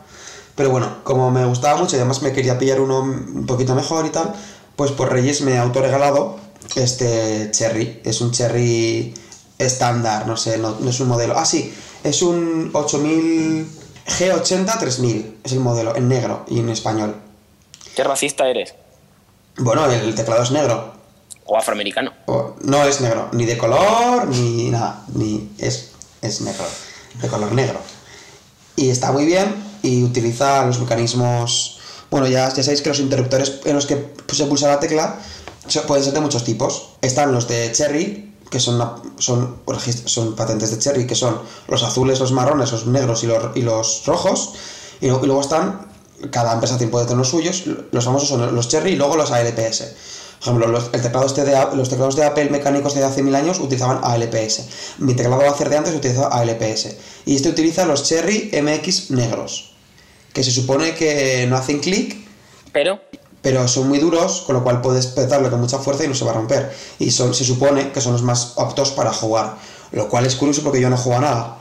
Pero 0.54 0.70
bueno, 0.70 0.98
como 1.02 1.30
me 1.30 1.44
gustaba 1.44 1.78
mucho 1.78 1.96
y 1.96 1.98
además 1.98 2.22
me 2.22 2.32
quería 2.32 2.58
pillar 2.58 2.80
uno 2.80 3.00
un 3.00 3.44
poquito 3.46 3.74
mejor 3.74 4.06
y 4.06 4.10
tal, 4.10 4.32
pues 4.76 4.92
por 4.92 5.12
Reyes 5.12 5.42
me 5.42 5.52
he 5.52 5.58
autorregalado 5.58 6.36
este 6.76 7.50
Cherry. 7.50 8.00
Es 8.04 8.20
un 8.20 8.30
Cherry 8.30 9.14
estándar, 9.58 10.26
no 10.26 10.36
sé, 10.36 10.58
no, 10.58 10.76
no 10.80 10.90
es 10.90 11.00
un 11.00 11.08
modelo. 11.08 11.36
Ah, 11.36 11.44
sí, 11.44 11.74
es 12.02 12.22
un 12.22 12.70
8000 12.72 13.68
G80 14.06 14.78
3000. 14.78 15.38
Es 15.44 15.52
el 15.52 15.60
modelo, 15.60 15.96
en 15.96 16.08
negro 16.08 16.44
y 16.48 16.60
en 16.60 16.68
español. 16.68 17.16
¿Qué 17.96 18.04
racista 18.04 18.48
eres? 18.48 18.74
Bueno, 19.56 19.86
el 19.86 20.14
teclado 20.14 20.42
es 20.42 20.50
negro. 20.50 20.94
O 21.46 21.56
afroamericano. 21.56 22.12
No 22.62 22.84
es 22.84 23.00
negro, 23.00 23.28
ni 23.32 23.44
de 23.44 23.58
color, 23.58 24.26
ni 24.28 24.70
nada, 24.70 25.04
ni 25.14 25.50
es, 25.58 25.90
es 26.22 26.40
negro, 26.40 26.64
de 27.20 27.28
color 27.28 27.52
negro. 27.52 27.78
Y 28.76 28.90
está 28.90 29.12
muy 29.12 29.26
bien 29.26 29.54
y 29.82 30.02
utiliza 30.02 30.64
los 30.64 30.80
mecanismos... 30.80 31.78
Bueno, 32.10 32.26
ya, 32.28 32.52
ya 32.52 32.62
sabéis 32.62 32.80
que 32.80 32.88
los 32.88 33.00
interruptores 33.00 33.60
en 33.64 33.74
los 33.74 33.86
que 33.86 34.14
se 34.32 34.46
pulsa 34.46 34.68
la 34.68 34.80
tecla 34.80 35.18
pueden 35.86 36.04
ser 36.04 36.12
de 36.12 36.20
muchos 36.20 36.44
tipos. 36.44 36.90
Están 37.00 37.32
los 37.32 37.48
de 37.48 37.72
Cherry, 37.72 38.34
que 38.50 38.60
son, 38.60 38.78
son, 39.18 39.56
son 40.04 40.36
patentes 40.36 40.70
de 40.70 40.78
Cherry, 40.78 41.06
que 41.06 41.14
son 41.14 41.40
los 41.68 41.82
azules, 41.82 42.20
los 42.20 42.32
marrones, 42.32 42.72
los 42.72 42.86
negros 42.86 43.24
y 43.24 43.26
los, 43.26 43.56
y 43.56 43.62
los 43.62 44.06
rojos. 44.06 44.52
Y, 45.00 45.08
luego 45.08 45.40
están, 45.40 45.88
cada 46.30 46.52
empresa 46.52 46.78
puede 46.90 47.06
tener 47.06 47.18
los 47.18 47.30
suyos, 47.30 47.64
los 47.90 48.04
famosos 48.04 48.28
son 48.28 48.54
los 48.54 48.68
Cherry 48.68 48.92
y 48.92 48.96
luego 48.96 49.16
los 49.16 49.30
ALPS. 49.30 49.84
Por 50.44 50.52
ejemplo, 50.52 50.68
los, 50.68 50.90
el 50.92 51.00
este 51.24 51.44
de, 51.44 51.56
A- 51.56 51.74
los 51.74 51.88
teclados 51.88 52.16
de 52.16 52.24
Apple 52.24 52.50
mecánicos 52.50 52.94
de 52.94 53.02
hace 53.02 53.22
mil 53.22 53.34
años 53.34 53.60
utilizaban 53.60 54.00
ALPS. 54.02 54.96
Mi 54.98 55.14
teclado 55.14 55.48
Acer 55.48 55.70
de 55.70 55.78
antes 55.78 55.94
utilizaba 55.94 56.28
ALPS. 56.28 56.96
Y 57.24 57.34
este 57.36 57.48
utiliza 57.48 57.86
los 57.86 58.02
Cherry 58.04 58.50
MX 58.62 59.10
negros, 59.10 59.72
que 60.34 60.44
se 60.44 60.50
supone 60.50 60.94
que 60.94 61.46
no 61.48 61.56
hacen 61.56 61.80
clic, 61.80 62.16
Pero 62.72 63.00
pero 63.40 63.68
son 63.68 63.88
muy 63.88 63.98
duros, 63.98 64.42
con 64.46 64.56
lo 64.56 64.62
cual 64.64 64.80
puedes 64.80 65.06
petarle 65.06 65.50
con 65.50 65.60
mucha 65.60 65.78
fuerza 65.78 66.04
y 66.04 66.08
no 66.08 66.14
se 66.14 66.24
va 66.24 66.30
a 66.30 66.34
romper. 66.34 66.72
Y 66.98 67.10
son, 67.10 67.34
se 67.34 67.44
supone 67.44 67.92
que 67.92 68.00
son 68.00 68.12
los 68.12 68.22
más 68.22 68.54
aptos 68.56 68.90
para 68.90 69.12
jugar, 69.12 69.56
lo 69.92 70.08
cual 70.08 70.24
es 70.26 70.34
curioso 70.36 70.62
porque 70.62 70.80
yo 70.80 70.88
no 70.90 70.96
juego 70.96 71.18
a 71.18 71.20
nada. 71.20 71.58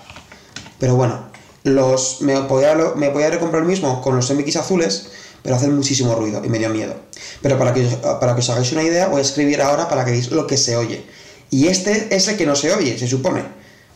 Pero 0.80 0.96
bueno, 0.96 1.26
los, 1.64 2.22
me, 2.22 2.40
podía, 2.44 2.74
me 2.96 3.10
podía 3.10 3.30
recomprar 3.30 3.64
el 3.64 3.68
mismo 3.68 4.02
con 4.02 4.16
los 4.16 4.30
MX 4.32 4.58
azules, 4.58 5.08
pero 5.44 5.56
hacen 5.56 5.76
muchísimo 5.76 6.16
ruido 6.16 6.44
y 6.44 6.50
me 6.50 6.58
dio 6.58 6.70
miedo. 6.70 6.96
Pero 7.42 7.60
para 7.60 7.74
que, 7.74 7.84
para 8.20 8.34
que 8.34 8.40
os 8.40 8.50
hagáis 8.50 8.72
una 8.72 8.82
idea, 8.82 9.08
voy 9.08 9.20
a 9.20 9.22
escribir 9.22 9.62
ahora 9.62 9.90
para 9.90 10.06
que 10.06 10.12
veáis 10.12 10.32
lo 10.32 10.48
que 10.48 10.58
se 10.58 10.78
oye. 10.78 11.04
Y 11.52 11.68
este 11.68 12.16
es 12.16 12.28
el 12.30 12.38
que 12.38 12.46
no 12.46 12.56
se 12.56 12.74
oye, 12.74 12.98
se 12.98 13.08
supone. 13.08 13.44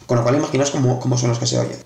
Con 0.06 0.18
lo 0.18 0.24
cual 0.24 0.36
imaginaos 0.36 0.72
cómo, 0.72 1.00
cómo 1.00 1.18
son 1.18 1.30
los 1.30 1.40
que 1.40 1.48
se 1.48 1.58
oyen. 1.58 1.78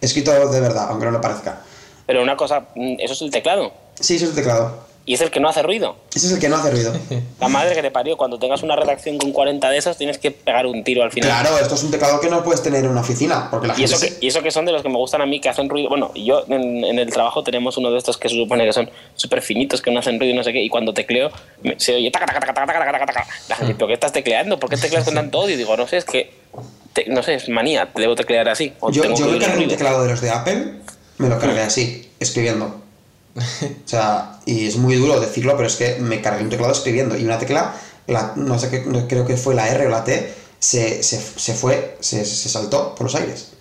Escrito 0.00 0.32
de 0.50 0.60
verdad, 0.60 0.88
aunque 0.90 1.06
no 1.06 1.12
lo 1.12 1.20
parezca. 1.20 1.62
Pero 2.06 2.22
una 2.22 2.36
cosa, 2.36 2.60
mm, 2.74 2.96
eso 2.98 3.14
es 3.14 3.22
el 3.22 3.30
teclado. 3.30 3.72
Sí, 3.98 4.16
ese 4.16 4.24
es 4.24 4.30
el 4.30 4.36
teclado. 4.36 4.91
Y 5.04 5.14
es 5.14 5.20
el 5.20 5.30
que 5.32 5.40
no 5.40 5.48
hace 5.48 5.62
ruido. 5.62 5.96
Ese 6.14 6.28
es 6.28 6.32
el 6.32 6.38
que 6.38 6.48
no 6.48 6.56
hace 6.56 6.70
ruido. 6.70 6.92
La 7.40 7.48
madre 7.48 7.74
que 7.74 7.82
te 7.82 7.90
parió, 7.90 8.16
cuando 8.16 8.38
tengas 8.38 8.62
una 8.62 8.76
redacción 8.76 9.18
con 9.18 9.32
40 9.32 9.68
de 9.70 9.76
esos, 9.78 9.96
tienes 9.96 10.16
que 10.18 10.30
pegar 10.30 10.64
un 10.66 10.84
tiro 10.84 11.02
al 11.02 11.10
final. 11.10 11.28
Claro, 11.28 11.58
esto 11.58 11.74
es 11.74 11.82
un 11.82 11.90
teclado 11.90 12.20
que 12.20 12.30
no 12.30 12.44
puedes 12.44 12.62
tener 12.62 12.84
en 12.84 12.90
una 12.92 13.00
oficina, 13.00 13.48
porque 13.50 13.66
la 13.66 13.72
Y 13.74 13.78
gente 13.78 13.94
eso, 13.94 13.98
se- 13.98 14.08
que, 14.20 14.24
y 14.24 14.28
eso 14.28 14.42
que 14.42 14.52
son 14.52 14.64
de 14.64 14.70
los 14.70 14.82
que 14.82 14.88
me 14.88 14.96
gustan 14.96 15.20
a 15.20 15.26
mí, 15.26 15.40
que 15.40 15.48
hacen 15.48 15.68
ruido. 15.68 15.88
Bueno, 15.88 16.12
yo 16.14 16.44
en, 16.48 16.84
en 16.84 16.98
el 17.00 17.10
trabajo 17.12 17.42
tenemos 17.42 17.76
uno 17.78 17.90
de 17.90 17.98
estos 17.98 18.16
que 18.16 18.28
se 18.28 18.36
supone 18.36 18.64
que 18.64 18.72
son 18.72 18.88
súper 19.16 19.42
finitos, 19.42 19.82
que 19.82 19.90
no 19.90 19.98
hacen 19.98 20.20
ruido 20.20 20.34
y 20.34 20.36
no 20.36 20.44
sé 20.44 20.52
qué, 20.52 20.62
y 20.62 20.68
cuando 20.68 20.94
tecleo 20.94 21.30
me- 21.64 21.80
se 21.80 21.96
oye 21.96 22.10
taca, 22.12 22.26
taca, 22.26 22.38
taca, 22.40 22.54
taca, 22.54 22.72
taca, 22.78 22.92
taca, 22.92 23.06
taca. 23.06 23.26
La 23.48 23.56
gente, 23.56 23.74
¿pero 23.74 23.88
qué 23.88 23.94
estás 23.94 24.12
tecleando? 24.12 24.60
¿Por 24.60 24.70
qué 24.70 24.76
tecleas 24.76 25.04
con 25.04 25.14
tanto 25.14 25.40
odio? 25.40 25.54
Y 25.54 25.58
digo, 25.58 25.76
no 25.76 25.88
sé, 25.88 25.96
es 25.96 26.04
que, 26.04 26.32
te- 26.92 27.06
no 27.06 27.24
sé, 27.24 27.34
es 27.34 27.48
manía, 27.48 27.88
debo 27.96 28.14
teclear 28.14 28.48
así. 28.48 28.72
O 28.78 28.92
Yo, 28.92 29.02
tengo 29.02 29.16
yo 29.16 29.26
que 29.26 29.32
me 29.32 29.38
cargué 29.40 29.64
un 29.64 29.68
teclado 29.70 30.04
de 30.04 30.10
los 30.10 30.20
de 30.20 30.30
Apple, 30.30 30.74
me 31.18 31.28
lo 31.28 31.40
cargué 31.40 31.60
así, 31.62 32.08
escribiendo. 32.20 32.81
O 33.84 33.88
sea, 33.88 34.38
y 34.46 34.66
es 34.66 34.76
muy 34.76 34.96
duro 34.96 35.20
decirlo, 35.20 35.54
pero 35.56 35.66
es 35.66 35.76
que 35.76 35.96
me 36.00 36.20
cargué 36.20 36.42
un 36.44 36.50
teclado 36.50 36.72
escribiendo 36.72 37.16
y 37.16 37.24
una 37.24 37.38
tecla, 37.38 37.74
la- 38.06 38.32
no 38.36 38.58
sé 38.58 38.70
qué, 38.70 38.82
no- 38.86 39.06
creo 39.08 39.26
que 39.26 39.36
fue 39.36 39.54
la 39.54 39.68
R 39.68 39.86
o 39.86 39.90
la 39.90 40.04
T, 40.04 40.32
se, 40.58 41.02
se, 41.02 41.20
se 41.20 41.54
fue, 41.54 41.96
se, 42.00 42.24
se 42.24 42.48
saltó 42.48 42.94
por 42.94 43.04
los 43.04 43.14
aires. 43.14 43.52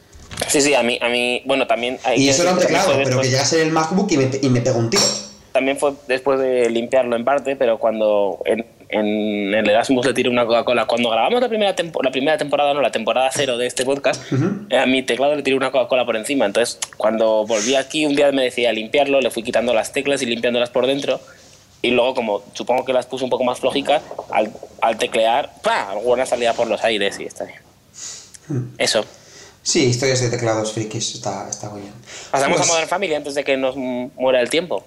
Sí, 0.47 0.62
sí, 0.62 0.73
a 0.73 0.81
mí, 0.84 0.97
a 1.01 1.10
mí 1.10 1.41
bueno, 1.45 1.67
también... 1.67 1.99
Hay 2.03 2.21
Y 2.21 2.29
eso 2.29 2.43
era 2.43 2.53
un 2.53 2.60
teclado, 2.60 2.93
pero 3.03 3.21
que 3.21 3.29
llegase 3.29 3.62
en 3.62 3.67
el 3.67 3.73
MacBook 3.73 4.12
y 4.12 4.17
me, 4.17 4.29
y 4.41 4.49
me 4.49 4.62
pegó 4.62 4.79
un 4.79 4.89
tiro. 4.89 5.03
También 5.51 5.77
fue 5.77 5.93
después 6.07 6.39
de 6.39 6.69
limpiarlo 6.69 7.15
en 7.15 7.25
parte, 7.25 7.55
pero 7.55 7.77
cuando 7.77 8.39
en, 8.45 8.65
en 8.91 9.54
el 9.54 9.69
Erasmus 9.69 10.06
le 10.06 10.13
tiré 10.13 10.30
una 10.30 10.45
Coca-Cola, 10.45 10.86
cuando 10.86 11.10
grabamos 11.10 11.41
la 11.41 11.49
primera, 11.49 11.75
tempo- 11.75 12.01
la 12.04 12.12
primera 12.12 12.38
temporada, 12.38 12.73
no, 12.73 12.82
la 12.82 12.91
temporada 12.91 13.30
cero 13.34 13.58
de 13.58 13.65
este 13.67 13.86
podcast, 13.86 14.21
eh, 14.69 14.77
a 14.77 14.86
mi 14.86 15.01
teclado 15.04 15.36
le 15.36 15.43
tiré 15.43 15.56
una 15.56 15.71
Coca-Cola 15.71 16.06
por 16.06 16.15
encima. 16.15 16.45
Entonces, 16.45 16.77
cuando 16.97 17.45
volví 17.45 17.75
aquí, 17.75 18.06
un 18.06 18.15
día 18.15 18.32
me 18.32 18.43
decía 18.43 18.71
limpiarlo, 18.73 19.21
le 19.21 19.32
fui 19.32 19.43
quitando 19.43 19.73
las 19.73 19.91
teclas 19.93 20.21
y 20.21 20.25
limpiándolas 20.25 20.69
por 20.69 20.88
dentro. 20.88 21.19
Y 21.84 21.91
luego, 21.91 22.13
como 22.13 22.43
supongo 22.54 22.86
que 22.86 22.93
las 22.93 23.08
puse 23.08 23.23
un 23.23 23.30
poco 23.32 23.43
más 23.43 23.60
flojicas, 23.60 24.04
al, 24.30 24.51
al 24.82 24.97
teclear, 24.97 25.51
¡pah! 25.63 25.91
alguna 25.91 26.25
salida 26.27 26.54
por 26.54 26.67
los 26.67 26.84
aires 26.84 27.19
y 27.19 27.23
está 27.23 27.45
bien. 27.45 27.60
Eso. 28.77 29.06
Sí, 29.63 29.86
historias 29.86 30.21
de 30.21 30.30
teclados 30.30 30.73
frikis, 30.73 31.15
está, 31.15 31.47
está 31.49 31.69
muy 31.69 31.82
bien. 31.82 31.93
Pasamos 32.32 32.58
Pues, 32.58 32.69
a 32.69 32.73
Modern 32.73 32.89
Family 32.89 33.13
antes 33.15 33.36
de 33.36 33.43
que 33.43 33.58
nos 33.58 33.75
muera 33.75 34.41
el 34.41 34.49
tiempo. 34.49 34.84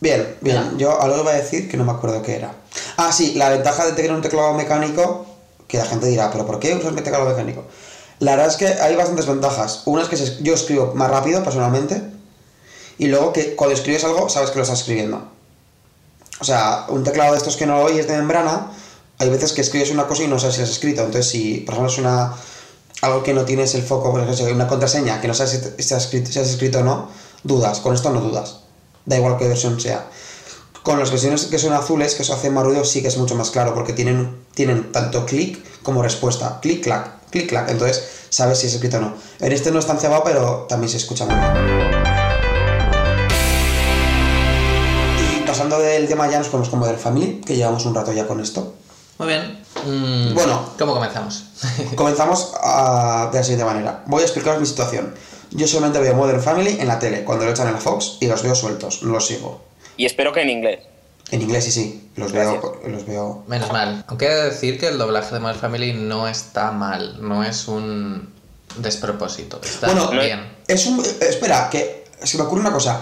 Bien, 0.00 0.36
bien. 0.40 0.78
Yo 0.78 1.00
algo 1.00 1.20
iba 1.20 1.30
a 1.30 1.34
decir 1.34 1.68
que 1.68 1.76
no 1.76 1.84
me 1.84 1.92
acuerdo 1.92 2.22
qué 2.22 2.36
era. 2.36 2.54
Ah, 2.96 3.12
sí, 3.12 3.34
la 3.34 3.50
ventaja 3.50 3.84
de 3.84 3.92
tener 3.92 4.12
un 4.12 4.22
teclado 4.22 4.54
mecánico, 4.54 5.26
que 5.68 5.76
la 5.76 5.84
gente 5.84 6.06
dirá, 6.06 6.30
¿pero 6.30 6.46
por 6.46 6.58
qué 6.58 6.74
usas 6.74 6.92
mi 6.92 7.02
teclado 7.02 7.26
mecánico? 7.26 7.64
La 8.18 8.32
verdad 8.32 8.48
es 8.48 8.56
que 8.56 8.66
hay 8.66 8.96
bastantes 8.96 9.26
ventajas. 9.26 9.82
Una 9.84 10.02
es 10.02 10.08
que 10.08 10.16
yo 10.42 10.54
escribo 10.54 10.94
más 10.94 11.10
rápido, 11.10 11.42
personalmente, 11.44 12.02
y 12.98 13.08
luego 13.08 13.32
que 13.32 13.54
cuando 13.54 13.74
escribes 13.74 14.04
algo, 14.04 14.28
sabes 14.28 14.50
que 14.50 14.56
lo 14.56 14.62
estás 14.62 14.80
escribiendo. 14.80 15.22
O 16.40 16.44
sea, 16.44 16.86
un 16.88 17.04
teclado 17.04 17.32
de 17.32 17.38
estos 17.38 17.56
que 17.56 17.66
no 17.66 17.78
oyes 17.80 18.08
de 18.08 18.16
membrana, 18.16 18.72
hay 19.18 19.28
veces 19.28 19.52
que 19.52 19.60
escribes 19.60 19.90
una 19.90 20.06
cosa 20.06 20.22
y 20.22 20.28
no 20.28 20.38
sabes 20.38 20.56
si 20.56 20.62
has 20.62 20.70
escrito. 20.70 21.02
Entonces, 21.02 21.30
si, 21.30 21.58
por 21.60 21.74
ejemplo, 21.74 21.92
es 21.92 21.98
una, 21.98 22.34
algo 23.02 23.22
que 23.22 23.34
no 23.34 23.44
tienes 23.44 23.74
el 23.74 23.82
foco, 23.82 24.10
por 24.10 24.22
ejemplo, 24.22 24.54
una 24.54 24.66
contraseña 24.66 25.20
que 25.20 25.28
no 25.28 25.34
sabes 25.34 25.74
si 25.78 25.94
has 25.94 26.04
escrito, 26.04 26.32
si 26.32 26.38
has 26.38 26.48
escrito 26.48 26.80
o 26.80 26.82
no, 26.82 27.08
dudas. 27.42 27.80
Con 27.80 27.94
esto 27.94 28.10
no 28.10 28.20
dudas. 28.20 28.60
Da 29.06 29.16
igual 29.16 29.36
qué 29.38 29.48
versión 29.48 29.80
sea. 29.80 30.06
Con 30.82 30.98
las 30.98 31.10
versiones 31.10 31.44
que 31.46 31.58
son 31.58 31.72
azules, 31.72 32.14
que 32.14 32.22
eso 32.22 32.32
hace 32.34 32.50
más 32.50 32.64
ruido, 32.64 32.84
sí 32.84 33.02
que 33.02 33.08
es 33.08 33.16
mucho 33.18 33.34
más 33.34 33.50
claro, 33.50 33.74
porque 33.74 33.92
tienen, 33.92 34.36
tienen 34.54 34.92
tanto 34.92 35.26
clic 35.26 35.58
como 35.82 36.02
respuesta. 36.02 36.58
Clic, 36.60 36.82
clac, 36.82 37.28
clic, 37.30 37.48
clac. 37.48 37.68
Entonces, 37.70 38.02
sabes 38.30 38.58
si 38.58 38.66
es 38.66 38.74
escrito 38.74 38.96
o 38.96 39.00
no. 39.00 39.14
En 39.40 39.52
este 39.52 39.70
no 39.70 39.78
es 39.78 39.86
tan 39.86 39.98
cebado, 39.98 40.22
pero 40.24 40.66
también 40.68 40.88
se 40.90 40.96
escucha 40.96 41.26
muy 41.26 41.34
bien. 41.34 41.50
Y 45.18 45.46
pasando 45.46 45.78
del 45.78 46.08
tema 46.08 46.30
ya 46.30 46.38
nos 46.38 46.48
ponemos 46.48 46.68
con 46.70 46.78
Modern 46.78 46.98
Family, 46.98 47.40
que 47.44 47.56
llevamos 47.56 47.84
un 47.84 47.94
rato 47.94 48.12
ya 48.12 48.26
con 48.26 48.40
esto. 48.40 48.74
Muy 49.18 49.28
bien. 49.28 49.60
Mm, 49.86 50.34
Bueno. 50.34 50.64
¿Cómo 50.78 50.94
comenzamos? 50.94 51.44
Comenzamos 51.94 52.52
ah, 52.62 53.28
de 53.30 53.38
la 53.38 53.44
siguiente 53.44 53.64
manera. 53.64 54.02
Voy 54.06 54.22
a 54.22 54.24
explicaros 54.24 54.60
mi 54.60 54.66
situación. 54.66 55.14
Yo 55.52 55.66
solamente 55.66 55.98
veo 55.98 56.14
Modern 56.14 56.40
Family 56.42 56.76
en 56.80 56.86
la 56.88 56.98
tele, 56.98 57.24
cuando 57.24 57.44
lo 57.44 57.50
echan 57.50 57.66
en 57.68 57.74
la 57.74 57.80
Fox, 57.80 58.18
y 58.20 58.26
los 58.26 58.42
veo 58.42 58.54
sueltos, 58.54 59.02
no 59.02 59.12
los 59.12 59.26
sigo. 59.26 59.62
Y 59.96 60.06
espero 60.06 60.32
que 60.32 60.42
en 60.42 60.50
inglés. 60.50 60.80
En 61.32 61.42
inglés 61.42 61.64
sí, 61.64 61.70
sí, 61.72 62.10
los 62.16 62.32
veo, 62.32 62.80
los 62.86 63.06
veo. 63.06 63.44
Menos 63.46 63.70
mal. 63.72 64.04
Aunque 64.08 64.26
he 64.26 64.34
de 64.34 64.44
decir 64.50 64.78
que 64.80 64.88
el 64.88 64.98
doblaje 64.98 65.32
de 65.34 65.40
Modern 65.40 65.58
Family 65.60 65.92
no 65.92 66.26
está 66.28 66.72
mal. 66.72 67.18
No 67.20 67.44
es 67.44 67.68
un 67.68 68.32
despropósito. 68.78 69.60
Está 69.62 69.86
Bueno, 69.88 70.12
no- 70.12 70.20
bien. 70.20 70.40
Es 70.66 70.86
un. 70.86 71.00
espera, 71.04 71.68
que 71.70 72.04
se 72.22 72.36
me 72.36 72.44
ocurre 72.44 72.60
una 72.62 72.72
cosa. 72.72 73.00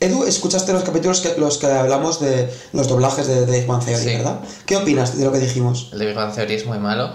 Edu, 0.00 0.24
escuchaste 0.24 0.72
los 0.72 0.82
capítulos 0.82 1.20
que 1.20 1.34
los 1.38 1.58
que 1.58 1.66
hablamos 1.66 2.20
de 2.20 2.48
los 2.72 2.88
doblajes 2.88 3.26
de 3.26 3.40
Dave 3.46 3.66
One 3.68 3.84
Theory, 3.84 4.02
Sí. 4.04 4.16
¿verdad? 4.16 4.40
¿Qué 4.64 4.76
opinas 4.76 5.16
de 5.18 5.24
lo 5.26 5.32
que 5.32 5.38
dijimos? 5.38 5.90
El 5.92 5.98
de 5.98 6.06
Big 6.06 6.14
Bang 6.16 6.34
Theory 6.34 6.54
es 6.54 6.64
muy 6.66 6.78
malo. 6.78 7.10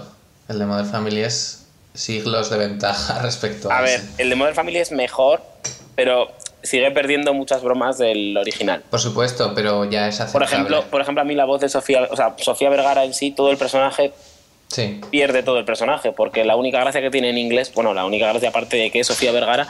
El 0.48 0.58
de 0.60 0.66
Modern 0.66 0.88
Family 0.88 1.20
es 1.22 1.64
siglos 1.96 2.50
de 2.50 2.58
ventaja 2.58 3.18
respecto 3.22 3.70
a, 3.70 3.78
A 3.78 3.82
ver, 3.82 4.00
ese. 4.00 4.22
el 4.22 4.30
de 4.30 4.36
Modern 4.36 4.54
Family 4.54 4.78
es 4.78 4.92
mejor, 4.92 5.42
pero 5.94 6.30
sigue 6.62 6.90
perdiendo 6.90 7.32
muchas 7.34 7.62
bromas 7.62 7.98
del 7.98 8.36
original. 8.36 8.82
Por 8.90 9.00
supuesto, 9.00 9.52
pero 9.54 9.84
ya 9.84 10.08
es 10.08 10.16
Por 10.16 10.24
aceptable. 10.42 10.46
ejemplo, 10.46 10.84
por 10.90 11.00
ejemplo, 11.00 11.22
a 11.22 11.24
mí 11.24 11.34
la 11.34 11.44
voz 11.44 11.60
de 11.60 11.68
Sofía, 11.68 12.08
o 12.10 12.16
sea, 12.16 12.34
Sofía 12.38 12.68
Vergara 12.70 13.04
en 13.04 13.14
sí, 13.14 13.30
todo 13.30 13.50
el 13.50 13.56
personaje 13.56 14.12
Sí. 14.68 15.00
pierde 15.10 15.44
todo 15.44 15.58
el 15.58 15.64
personaje, 15.64 16.10
porque 16.10 16.44
la 16.44 16.56
única 16.56 16.80
gracia 16.80 17.00
que 17.00 17.10
tiene 17.10 17.30
en 17.30 17.38
inglés, 17.38 17.70
bueno, 17.72 17.94
la 17.94 18.04
única 18.04 18.26
gracia 18.26 18.48
aparte 18.48 18.76
de 18.76 18.90
que 18.90 18.98
es 19.00 19.06
Sofía 19.06 19.30
Vergara, 19.30 19.68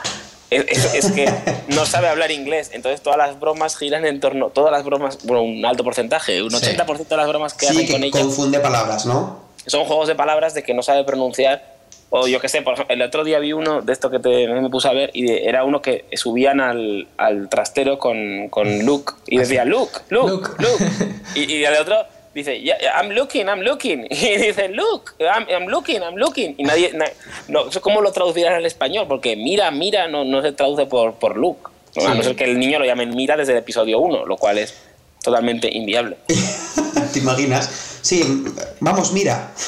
es, 0.49 0.65
es- 0.69 0.93
es 1.05 1.11
que 1.11 1.31
no 1.67 1.85
sabe 1.85 2.07
hablar 2.07 2.31
inglés. 2.31 2.71
Entonces 2.73 3.01
todas 3.03 3.17
las 3.19 3.39
bromas 3.39 3.77
giran 3.77 4.05
en 4.05 4.19
torno, 4.19 4.47
todas 4.49 4.71
las 4.71 4.83
bromas, 4.83 5.19
bueno, 5.23 5.43
un 5.43 5.63
alto 5.67 5.83
porcentaje, 5.83 6.41
un 6.41 6.49
Sí. 6.49 6.57
80% 6.75 7.07
de 7.09 7.17
las 7.17 7.27
bromas 7.27 7.53
que 7.53 7.67
Sí, 7.67 7.73
hacen 7.73 7.85
que 7.85 7.91
con 7.91 8.03
ella 8.03 8.19
confunde 8.19 8.59
palabras, 8.59 9.05
¿no? 9.05 9.45
son 9.67 9.85
juegos 9.85 10.07
de 10.07 10.15
palabras 10.15 10.53
de 10.55 10.63
que 10.63 10.73
no 10.73 10.81
sabe 10.81 11.03
pronunciar. 11.03 11.76
O 12.09 12.27
yo 12.27 12.39
qué 12.39 12.47
sé, 12.47 12.61
por 12.61 12.75
el 12.87 13.01
otro 13.01 13.23
día 13.25 13.37
vi 13.39 13.51
uno 13.53 13.81
de 13.81 13.91
esto 13.91 14.09
que 14.09 14.19
te, 14.19 14.47
me 14.47 14.69
puse 14.69 14.87
a 14.87 14.93
ver 14.93 15.09
y 15.13 15.23
de- 15.23 15.45
era 15.45 15.65
uno 15.65 15.81
que 15.81 16.05
subían 16.13 16.61
al, 16.61 17.07
al 17.17 17.49
trastero 17.49 17.99
con, 17.99 18.47
con 18.49 18.85
Luke 18.85 19.13
y 19.27 19.37
decía 19.37 19.65
Luke, 19.65 19.91
Luke, 20.09 20.31
Luke. 20.31 20.49
Luke. 20.59 20.85
Y, 21.35 21.53
y 21.53 21.65
el 21.65 21.75
otro 21.75 21.97
dice, 22.33 22.61
"Yeah, 22.61 22.77
I'm 23.01 23.11
looking, 23.11 23.47
I'm 23.47 23.59
looking. 23.61 24.07
Y 24.09 24.37
dice, 24.37 24.69
Luke, 24.69 25.11
I'm, 25.19 25.45
I'm 25.49 25.67
looking, 25.67 26.01
I'm 26.01 26.15
looking. 26.15 26.55
Y 26.57 26.63
nadie, 26.63 26.93
na- 26.93 27.11
no, 27.49 27.65
¿cómo 27.81 28.01
lo 28.01 28.11
traducirán 28.13 28.53
al 28.53 28.65
español? 28.65 29.05
Porque 29.09 29.35
mira, 29.35 29.69
mira 29.71 30.07
no, 30.07 30.23
no 30.23 30.41
se 30.41 30.53
traduce 30.53 30.85
por, 30.85 31.15
por 31.15 31.35
Luke. 31.35 31.61
A 31.97 31.99
Sí. 32.01 32.07
no 32.15 32.23
ser 32.23 32.35
que 32.35 32.43
el 32.45 32.57
niño 32.59 32.79
lo 32.79 32.85
llamen 32.85 33.09
mira 33.15 33.35
desde 33.35 33.51
el 33.53 33.57
episodio 33.57 33.99
1, 33.99 34.25
lo 34.25 34.37
cual 34.37 34.59
es 34.59 34.75
totalmente 35.23 35.67
inviable. 35.75 36.15
¿Te 37.13 37.19
imaginas? 37.19 37.86
Sí, 38.01 38.45
vamos, 38.79 39.11
mira. 39.13 39.51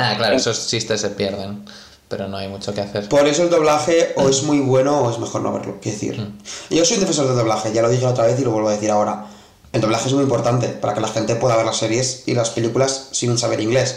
Ah, 0.00 0.14
claro, 0.16 0.36
esos 0.36 0.68
chistes 0.68 1.00
se 1.00 1.10
pierden. 1.10 1.64
Pero 2.08 2.28
no 2.28 2.36
hay 2.36 2.46
mucho 2.46 2.72
que 2.72 2.80
hacer. 2.80 3.08
Por 3.08 3.26
eso 3.26 3.42
el 3.42 3.50
doblaje 3.50 4.12
o 4.16 4.28
es 4.28 4.44
muy 4.44 4.60
bueno 4.60 5.00
o 5.00 5.10
es 5.10 5.18
mejor 5.18 5.40
no 5.42 5.52
verlo. 5.52 5.78
Quiero 5.82 5.98
decir, 5.98 6.20
Mm. 6.20 6.38
yo 6.74 6.84
soy 6.84 6.94
un 6.98 7.00
defensor 7.00 7.26
del 7.26 7.36
doblaje, 7.36 7.72
ya 7.72 7.82
lo 7.82 7.88
dije 7.90 8.06
otra 8.06 8.24
vez 8.24 8.38
y 8.38 8.44
lo 8.44 8.52
vuelvo 8.52 8.68
a 8.68 8.72
decir 8.74 8.92
ahora. 8.92 9.26
El 9.72 9.80
doblaje 9.80 10.06
es 10.06 10.14
muy 10.14 10.22
importante 10.22 10.68
para 10.68 10.94
que 10.94 11.00
la 11.00 11.08
gente 11.08 11.34
pueda 11.34 11.56
ver 11.56 11.66
las 11.66 11.78
series 11.78 12.22
y 12.26 12.34
las 12.34 12.50
películas 12.50 13.08
sin 13.10 13.36
saber 13.38 13.60
inglés. 13.60 13.96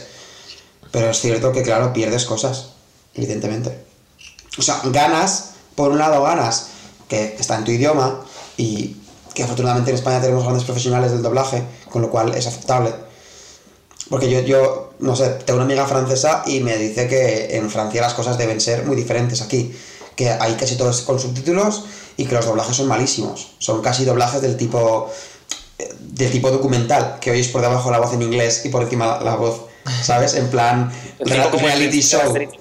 Pero 0.92 1.12
es 1.12 1.20
cierto 1.22 1.52
que, 1.52 1.62
claro, 1.62 1.94
pierdes 1.94 2.26
cosas, 2.26 2.70
evidentemente. 3.14 3.86
O 4.58 4.64
sea, 4.64 4.82
ganas, 4.86 5.52
por 5.76 5.92
un 5.92 6.00
lado 6.00 6.24
ganas 6.24 6.70
que 7.08 7.36
está 7.40 7.58
en 7.60 7.64
tu 7.66 7.70
idioma 7.72 8.22
y 8.58 8.98
que 9.36 9.44
afortunadamente 9.44 9.92
en 9.92 9.98
España 9.98 10.20
tenemos 10.20 10.44
grandes 10.44 10.64
profesionales 10.66 11.12
del 11.12 11.22
doblaje, 11.22 11.64
con 11.92 12.02
lo 12.02 12.10
cual 12.10 12.34
es 12.34 12.48
aceptable. 12.48 12.92
Porque 14.12 14.30
yo, 14.30 14.42
yo, 14.42 14.92
no 15.00 15.16
sé, 15.16 15.30
tengo 15.46 15.56
una 15.56 15.66
amiga 15.66 15.88
francesa 15.88 16.44
y 16.46 16.60
me 16.60 16.78
dice 16.78 17.08
que 17.08 17.56
en 17.56 17.70
Francia 17.72 18.02
las 18.02 18.14
cosas 18.14 18.38
deben 18.38 18.60
ser 18.60 18.86
muy 18.86 18.98
diferentes 18.98 19.42
aquí. 19.42 19.74
Que 20.18 20.30
hay 20.30 20.56
casi 20.56 20.76
todos 20.76 21.02
con 21.04 21.18
subtítulos 21.18 21.86
y 22.18 22.26
que 22.26 22.36
los 22.36 22.46
doblajes 22.46 22.76
son 22.76 22.88
malísimos. 22.90 23.54
Son 23.58 23.82
casi 23.82 24.04
doblajes 24.04 24.42
del 24.42 24.58
tipo 24.58 25.10
eh, 25.80 25.96
del 25.98 26.30
tipo 26.30 26.52
documental, 26.52 27.20
que 27.22 27.32
oyes 27.32 27.48
por 27.48 27.62
debajo 27.62 27.90
la 27.90 28.00
voz 28.00 28.14
en 28.14 28.22
inglés 28.22 28.66
y 28.66 28.70
por 28.70 28.84
encima 28.84 29.22
la, 29.24 29.36
voz, 29.36 29.68
¿sabes? 30.04 30.34
En 30.34 30.50
plan 30.50 30.92
reality 31.20 32.02
show. 32.02 32.22
Asterix. 32.22 32.52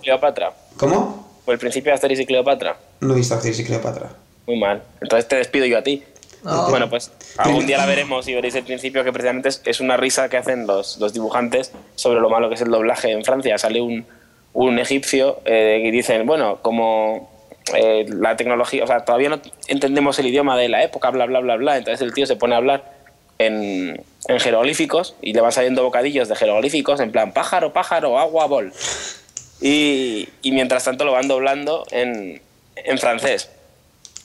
¿Cómo? 0.76 1.28
O 1.44 1.50
el 1.50 1.58
principio 1.58 1.90
de 1.90 1.94
Asterix 1.96 2.20
y 2.20 2.26
Cleopatra. 2.26 2.76
No 3.00 3.14
he 3.14 3.16
visto 3.16 3.34
Actriz 3.34 3.58
y 3.58 3.64
Cleopatra. 3.64 4.10
Muy 4.46 4.56
mal. 4.56 4.84
Entonces 5.00 5.26
te 5.26 5.34
despido 5.34 5.66
yo 5.66 5.78
a 5.78 5.82
ti. 5.82 6.04
Bueno, 6.42 6.88
pues 6.88 7.10
algún 7.36 7.66
día 7.66 7.76
la 7.76 7.86
veremos 7.86 8.26
y 8.26 8.34
veréis 8.34 8.54
el 8.54 8.64
principio 8.64 9.04
que 9.04 9.12
precisamente 9.12 9.50
es, 9.50 9.60
es 9.64 9.80
una 9.80 9.96
risa 9.96 10.28
que 10.28 10.36
hacen 10.38 10.66
los, 10.66 10.98
los 10.98 11.12
dibujantes 11.12 11.72
sobre 11.96 12.20
lo 12.20 12.30
malo 12.30 12.48
que 12.48 12.54
es 12.54 12.62
el 12.62 12.70
doblaje 12.70 13.12
en 13.12 13.24
Francia. 13.24 13.58
Sale 13.58 13.80
un, 13.80 14.06
un 14.52 14.78
egipcio 14.78 15.40
eh, 15.44 15.82
y 15.84 15.90
dicen, 15.90 16.26
bueno, 16.26 16.58
como 16.62 17.30
eh, 17.74 18.06
la 18.08 18.36
tecnología, 18.36 18.84
o 18.84 18.86
sea, 18.86 19.04
todavía 19.04 19.28
no 19.28 19.40
entendemos 19.68 20.18
el 20.18 20.26
idioma 20.28 20.56
de 20.56 20.68
la 20.68 20.82
época, 20.82 21.10
bla, 21.10 21.26
bla, 21.26 21.40
bla, 21.40 21.56
bla. 21.56 21.76
Entonces 21.76 22.00
el 22.00 22.14
tío 22.14 22.26
se 22.26 22.36
pone 22.36 22.54
a 22.54 22.58
hablar 22.58 22.84
en, 23.38 24.02
en 24.28 24.40
jeroglíficos 24.40 25.16
y 25.20 25.34
le 25.34 25.40
van 25.40 25.52
saliendo 25.52 25.82
bocadillos 25.82 26.28
de 26.28 26.36
jeroglíficos 26.36 27.00
en 27.00 27.12
plan 27.12 27.32
pájaro, 27.32 27.72
pájaro, 27.72 28.18
agua, 28.18 28.46
bol. 28.46 28.72
Y, 29.60 30.28
y 30.40 30.52
mientras 30.52 30.84
tanto 30.84 31.04
lo 31.04 31.12
van 31.12 31.28
doblando 31.28 31.86
en, 31.90 32.40
en 32.76 32.98
francés. 32.98 33.50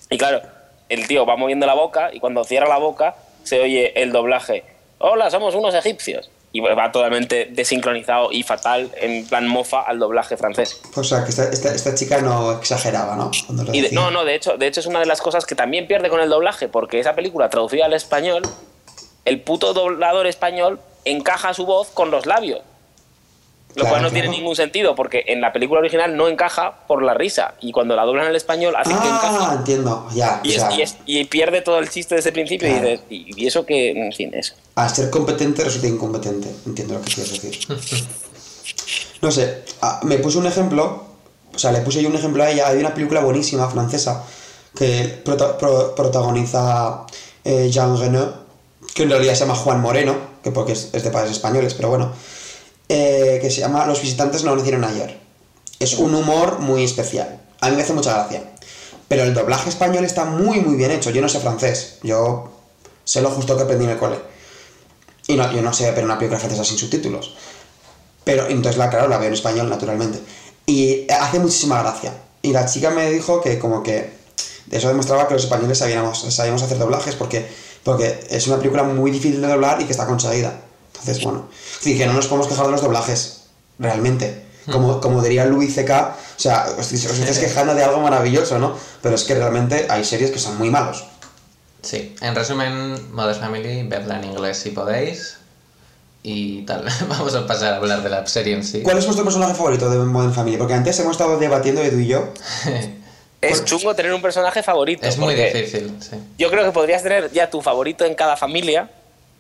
Y 0.10 0.18
claro, 0.18 0.42
el 0.90 1.08
tío 1.08 1.26
va 1.26 1.36
moviendo 1.36 1.66
la 1.66 1.74
boca 1.74 2.10
y 2.14 2.20
cuando 2.20 2.44
cierra 2.44 2.68
la 2.68 2.78
boca 2.78 3.16
se 3.44 3.60
oye 3.62 4.02
el 4.02 4.12
doblaje. 4.12 4.64
Hola, 5.00 5.30
somos 5.30 5.56
unos 5.56 5.74
egipcios. 5.76 6.30
Y 6.52 6.62
va 6.62 6.90
totalmente 6.90 7.50
desincronizado 7.52 8.32
y 8.32 8.44
fatal, 8.44 8.90
en 9.02 9.28
plan 9.28 9.46
mofa, 9.46 9.82
al 9.82 10.00
doblaje 10.00 10.38
francés. 10.38 10.80
O 10.96 11.04
sea, 11.04 11.26
que 11.26 11.32
esta, 11.32 11.44
esta, 11.50 11.76
esta 11.76 11.94
chica 11.96 12.22
no 12.22 12.54
exageraba, 12.54 13.18
¿no? 13.18 13.30
Y 13.74 13.82
de- 13.82 13.92
no, 13.92 14.10
no, 14.10 14.24
de 14.24 14.36
hecho, 14.36 14.56
de 14.56 14.66
hecho 14.68 14.80
es 14.80 14.86
una 14.86 15.02
de 15.02 15.06
las 15.06 15.20
cosas 15.22 15.46
que 15.46 15.54
también 15.54 15.86
pierde 15.86 16.08
con 16.08 16.22
el 16.22 16.30
doblaje, 16.30 16.70
porque 16.70 16.98
esa 17.02 17.14
película 17.14 17.50
traducida 17.50 17.84
al 17.88 17.94
español, 17.94 18.42
el 19.26 19.42
puto 19.42 19.74
doblador 19.74 20.28
español 20.28 20.80
encaja 21.04 21.54
su 21.54 21.66
voz 21.66 21.90
con 21.90 22.10
los 22.10 22.26
labios. 22.26 22.62
Lo 23.76 23.82
Claro, 23.82 23.90
cual 23.90 24.02
no 24.04 24.10
claro. 24.10 24.22
tiene 24.24 24.38
ningún 24.38 24.56
sentido, 24.56 24.96
porque 24.96 25.24
en 25.28 25.42
la 25.42 25.52
película 25.52 25.82
original 25.82 26.16
no 26.16 26.28
encaja 26.30 26.86
por 26.88 27.04
la 27.04 27.14
risa. 27.14 27.56
Y 27.60 27.72
cuando 27.74 27.96
la 27.96 28.04
doblan 28.06 28.26
al 28.28 28.36
español 28.36 28.74
hacen 28.78 28.98
que 28.98 29.08
encaje. 29.08 29.38
Ah, 29.40 29.56
entiendo, 29.58 30.08
ya. 30.16 30.40
Y, 30.44 30.50
es- 30.54 30.56
sea, 30.62 30.72
y 30.74 30.82
es- 30.82 30.96
y 31.06 31.26
pierde 31.26 31.62
todo 31.62 31.80
el 31.80 31.90
chiste 31.90 32.16
desde 32.16 32.30
el 32.30 32.34
principio 32.34 32.70
Claro. 32.70 32.88
y 33.10 33.26
dices, 33.26 33.38
y, 33.38 33.48
eso 33.48 33.66
que, 33.66 33.92
en 33.92 34.14
fin, 34.14 34.32
eso. 34.34 34.54
al 34.76 34.90
ser 34.90 35.10
competente 35.10 35.64
resulta 35.64 35.88
incompetente. 35.88 36.50
Entiendo 36.66 36.94
lo 36.96 37.02
que 37.02 37.14
quieres 37.14 37.32
decir. 37.42 37.60
No 39.22 39.32
sé, 39.32 39.64
ah, 39.82 40.00
me 40.04 40.18
puse 40.18 40.38
un 40.38 40.46
ejemplo 40.46 41.04
o 41.54 41.58
sea, 41.58 41.72
le 41.72 41.80
puse 41.80 42.02
yo 42.04 42.10
un 42.10 42.16
ejemplo 42.16 42.44
a 42.44 42.50
ella. 42.52 42.68
Hay 42.68 42.80
una 42.80 42.94
película 42.94 43.22
buenísima 43.22 43.68
francesa 43.70 44.24
que 44.78 45.22
prota- 45.24 45.58
pro- 45.58 45.96
protagoniza 45.96 47.06
eh, 47.46 47.70
Jean 47.72 47.98
Reno, 47.98 48.34
que 48.94 49.04
en 49.04 49.10
realidad 49.10 49.34
se 49.36 49.40
llama 49.42 49.56
Juan 49.56 49.80
Moreno, 49.82 50.16
que 50.44 50.52
porque 50.52 50.74
es, 50.74 50.90
es 50.94 51.04
de 51.04 51.12
padres 51.12 51.32
españoles, 51.32 51.74
pero 51.74 51.88
bueno, 51.90 52.12
eh, 52.90 53.40
que 53.42 53.50
se 53.50 53.62
llama 53.62 53.86
Los 53.86 54.02
visitantes 54.02 54.44
no 54.44 54.56
nacieron 54.56 54.84
ayer. 54.84 55.20
Es 55.80 55.96
un 55.96 56.14
humor 56.16 56.60
muy 56.60 56.84
especial. 56.84 57.42
A 57.62 57.70
mí 57.70 57.76
me 57.76 57.84
hace 57.84 57.94
mucha 57.94 58.14
gracia. 58.14 58.44
Pero 59.08 59.24
el 59.24 59.34
doblaje 59.34 59.70
español 59.70 60.06
está 60.06 60.26
muy, 60.26 60.62
muy 60.62 60.76
bien 60.76 60.92
hecho. 60.92 61.10
Yo 61.10 61.22
no 61.22 61.30
sé 61.30 61.40
francés. 61.40 62.00
Yo 62.04 62.52
sé 63.04 63.22
lo 63.22 63.30
justo 63.32 63.56
que 63.56 63.64
aprendí 63.64 63.86
en 63.86 63.92
el 63.92 63.98
cole. 63.98 64.18
Y 65.28 65.36
no, 65.36 65.52
yo 65.52 65.62
no 65.62 65.74
sé 65.74 65.92
ver 65.92 66.04
una 66.04 66.18
película 66.18 66.40
francesa 66.40 66.64
sin 66.64 66.78
subtítulos. 66.78 67.36
Pero 68.24 68.48
entonces, 68.48 68.78
la, 68.78 68.90
claro, 68.90 69.08
la 69.08 69.18
veo 69.18 69.28
en 69.28 69.34
español, 69.34 69.70
naturalmente. 69.70 70.20
Y 70.66 71.10
hace 71.12 71.40
muchísima 71.40 71.82
gracia. 71.82 72.14
Y 72.42 72.52
la 72.52 72.66
chica 72.66 72.90
me 72.90 73.10
dijo 73.12 73.42
que 73.42 73.60
como 73.60 73.84
que 73.84 74.14
eso 74.72 74.88
demostraba 74.88 75.28
que 75.28 75.34
los 75.36 75.44
españoles 75.44 75.78
sabíamos, 75.78 76.22
sabíamos 76.34 76.64
hacer 76.64 76.78
doblajes 76.78 77.16
porque, 77.16 77.46
porque 77.84 78.26
es 78.30 78.48
una 78.48 78.58
película 78.58 78.84
muy 78.84 79.12
difícil 79.12 79.42
de 79.42 79.48
doblar 79.48 79.82
y 79.82 79.86
que 79.86 79.92
está 79.92 80.08
conseguida. 80.08 80.60
Entonces, 81.06 81.24
bueno. 81.24 81.48
Sí, 81.80 81.98
que 81.98 82.06
no 82.08 82.14
nos 82.14 82.28
podemos 82.28 82.48
quejar 82.48 82.66
de 82.66 82.72
los 82.72 82.82
doblajes, 82.82 83.44
realmente. 83.78 84.44
Como, 84.72 85.00
como 85.00 85.22
diría 85.22 85.46
Louis 85.46 85.76
C.K., 85.76 86.16
o 86.38 86.40
sea, 86.40 86.66
os, 86.78 86.92
os 86.92 86.94
estáis 86.94 87.38
quejando 87.38 87.76
de 87.76 87.84
algo 87.84 88.02
maravilloso, 88.02 88.58
¿no? 88.58 88.76
Pero 89.02 89.14
es 89.14 89.24
que 89.24 89.36
realmente 89.36 89.86
hay 89.90 90.04
series 90.04 90.32
que 90.32 90.40
son 90.40 90.58
muy 90.58 90.72
malos. 90.72 91.06
Sí, 91.84 92.16
en 92.20 92.34
resumen, 92.34 93.14
Modern 93.14 93.40
Family, 93.40 93.84
vedla 93.84 94.18
en 94.18 94.24
inglés 94.24 94.58
si 94.58 94.72
podéis. 94.72 95.38
Y 96.24 96.64
tal, 96.64 96.84
vamos 97.08 97.36
a 97.36 97.46
pasar 97.46 97.74
a 97.74 97.78
hablar 97.78 98.02
de 98.02 98.10
la 98.10 98.26
serie 98.26 98.56
en 98.56 98.64
sí. 98.64 98.82
¿Cuál 98.82 98.98
es 98.98 99.06
vuestro 99.06 99.24
personaje 99.24 99.54
favorito 99.54 99.88
de 99.88 100.00
Modern 100.00 100.34
Family? 100.34 100.58
Porque 100.58 100.74
antes 100.74 101.00
hemos 101.00 101.12
estado 101.12 101.38
debatiendo 101.38 101.82
Edu 101.82 102.00
y 102.00 102.08
yo. 102.08 102.34
Es 103.42 103.64
chungo 103.64 103.94
tener 103.94 104.12
un 104.12 104.24
personaje 104.24 104.64
favorito. 104.64 105.06
es 105.06 105.18
muy 105.20 105.36
difícil, 105.36 105.96
sí. 106.00 106.16
Yo 106.38 106.50
creo 106.50 106.66
que 106.66 106.72
podrías 106.72 107.04
tener 107.04 107.32
ya 107.32 107.48
tu 107.48 107.62
favorito 107.62 108.04
en 108.04 108.16
cada 108.16 108.36
familia. 108.36 108.90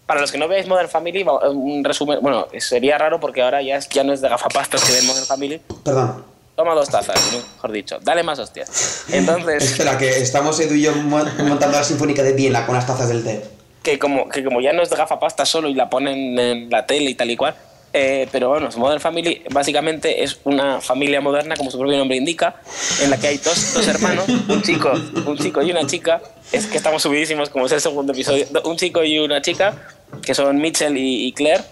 Para 0.06 0.22
los 0.22 0.32
que 0.32 0.38
no 0.38 0.48
veáis 0.48 0.68
Modern 0.68 0.90
Family, 0.90 1.24
va- 1.24 1.50
un 1.50 1.84
resumen. 1.84 2.20
Bueno, 2.22 2.48
sería 2.60 2.98
raro 2.98 3.20
porque 3.20 3.42
ahora 3.42 3.62
ya, 3.62 3.78
es- 3.78 3.90
ya 3.90 4.04
no 4.04 4.14
es 4.14 4.22
de 4.22 4.30
gafapastas 4.30 4.84
que 4.84 4.94
ven 4.94 5.06
Modern 5.08 5.26
Family. 5.26 5.62
Perdón. 5.84 6.24
Toma 6.56 6.74
dos 6.74 6.88
tazas, 6.90 7.16
mejor 7.34 7.72
dicho. 7.72 8.00
Dale 8.02 8.24
más 8.24 8.40
hostias. 8.40 9.06
Entonces, 9.12 9.64
Espera, 9.72 9.98
que 9.98 10.08
estamos 10.22 10.60
Edu 10.60 10.76
y 10.76 10.84
yo 10.84 10.94
mon- 10.96 11.30
montando 11.48 11.78
la 11.78 11.84
sinfónica 11.84 12.24
de 12.24 12.34
Viena 12.34 12.66
con 12.66 12.76
las 12.76 12.86
tazas 12.88 13.10
del 13.10 13.24
té. 13.24 13.44
que 13.84 14.00
como, 14.00 14.30
que 14.30 14.44
como 14.44 14.62
ya 14.62 14.74
no 14.74 14.82
es 14.82 14.90
de 14.90 14.96
gafapasta 14.96 15.46
solo 15.46 15.68
y 15.70 15.74
la 15.76 15.90
ponen 15.90 16.40
en 16.40 16.70
la 16.70 16.86
tele 16.86 17.10
y 17.12 17.16
tal 17.16 17.30
y 17.30 17.36
cual. 17.38 17.56
Eh, 17.98 18.28
pero 18.32 18.50
bueno, 18.50 18.70
Modern 18.76 19.00
Family 19.00 19.42
básicamente 19.50 20.24
es 20.24 20.38
una 20.44 20.82
familia 20.82 21.22
moderna, 21.22 21.56
como 21.56 21.72
su 21.72 21.80
propio 21.80 21.98
nombre 21.98 22.18
indica, 22.18 22.58
en 23.02 23.10
la 23.10 23.18
que 23.18 23.28
hay 23.28 23.38
dos, 23.38 23.74
dos 23.74 23.88
hermanos, 23.88 24.26
un 24.28 24.62
chico, 24.62 24.92
un 25.26 25.38
chico 25.38 25.62
y 25.64 25.72
una 25.72 25.88
chica. 25.88 26.22
Es 26.52 26.68
que 26.68 26.76
estamos 26.78 27.02
subidísimos, 27.02 27.50
como 27.50 27.66
es 27.66 27.72
el 27.72 27.80
segundo 27.82 28.12
episodio. 28.14 28.46
Un 28.66 28.76
chico 28.78 29.04
y 29.04 29.18
una 29.20 29.42
chica, 29.42 29.74
que 30.22 30.36
son 30.36 30.58
Mitchell 30.58 30.98
y, 30.98 31.26
y 31.28 31.32
Claire, 31.32 31.64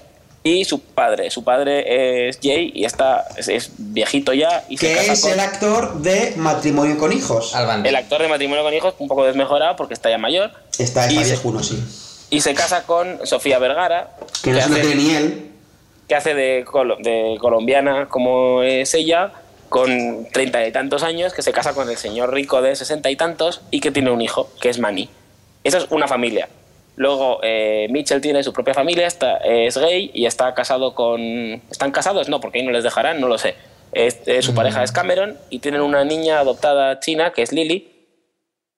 y 0.43 0.65
su 0.65 0.79
padre. 0.81 1.29
Su 1.29 1.43
padre 1.43 2.27
es 2.29 2.39
Jay 2.41 2.71
y 2.73 2.86
está, 2.86 3.25
es, 3.38 3.47
es 3.49 3.71
viejito 3.77 4.33
ya 4.33 4.65
y 4.69 4.77
se 4.77 4.88
Que 4.89 4.95
casa 4.95 5.13
es 5.13 5.21
con 5.21 5.31
el 5.31 5.39
actor 5.41 6.01
de 6.01 6.33
Matrimonio 6.38 6.97
con 6.97 7.12
Hijos. 7.13 7.53
Al 7.55 7.65
bando. 7.67 7.88
el 7.88 7.95
actor 7.95 8.21
de 8.21 8.27
matrimonio 8.29 8.63
con 8.63 8.73
hijos, 8.73 8.93
un 8.99 9.07
poco 9.07 9.25
desmejorado 9.25 9.75
porque 9.75 9.93
está 9.93 10.09
ya 10.09 10.17
mayor. 10.17 10.51
Está, 10.79 11.09
y 11.12 11.15
está 11.17 11.25
se- 11.25 11.31
viejuno, 11.33 11.62
sí. 11.63 11.81
Y 12.29 12.41
se 12.41 12.53
casa 12.55 12.83
con 12.83 13.19
Sofía 13.25 13.59
Vergara, 13.59 14.15
Que 14.41 14.51
no 14.51 14.62
se 14.62 14.69
lo 14.69 14.75
hace- 14.75 14.86
tiene 14.86 14.95
ni 15.01 15.09
él. 15.15 15.49
Que 16.13 16.17
hace 16.17 16.36
de, 16.36 16.63
colo- 16.63 16.97
de 16.99 17.38
colombiana 17.39 18.08
como 18.08 18.62
es 18.62 18.93
ella, 18.93 19.32
con 19.67 20.28
treinta 20.32 20.63
y 20.63 20.71
tantos 20.71 21.02
años, 21.02 21.34
que 21.34 21.41
se 21.41 21.52
casa 21.52 21.73
con 21.73 21.89
el 21.89 21.97
señor 21.97 22.32
rico 22.32 22.62
de 22.62 22.76
sesenta 22.76 23.10
y 23.10 23.15
tantos 23.15 23.62
y 23.71 23.80
que 23.80 23.89
tiene 23.89 24.12
un 24.12 24.21
hijo, 24.21 24.47
que 24.62 24.69
es 24.69 24.78
Manny. 24.78 25.10
Esa 25.63 25.80
es 25.80 25.88
una 25.89 26.08
familia. 26.08 26.49
Luego 26.97 27.39
eh, 27.41 27.88
Mitchell 27.89 28.21
tiene 28.21 28.43
su 28.43 28.54
propia 28.54 28.76
familia, 28.76 29.08
está, 29.08 29.38
es 29.38 29.76
gay 29.76 30.12
y 30.13 30.28
está 30.28 30.54
casado 30.54 30.93
con... 30.93 31.19
¿Están 31.71 31.89
casados? 31.89 32.30
No, 32.30 32.39
porque 32.39 32.60
ahí 32.60 32.65
no 32.65 32.71
les 32.71 32.84
dejarán, 32.84 33.19
no 33.19 33.28
lo 33.28 33.39
sé. 33.39 33.56
Es- 33.91 34.21
eh, 34.28 34.43
su 34.43 34.54
pareja 34.54 34.84
es 34.84 34.91
Cameron 34.91 35.39
y 35.49 35.58
tienen 35.60 35.82
una 35.82 36.06
niña 36.06 36.38
adoptada 36.38 36.99
china, 36.99 37.34
que 37.34 37.41
es 37.41 37.52
Lily. 37.52 37.89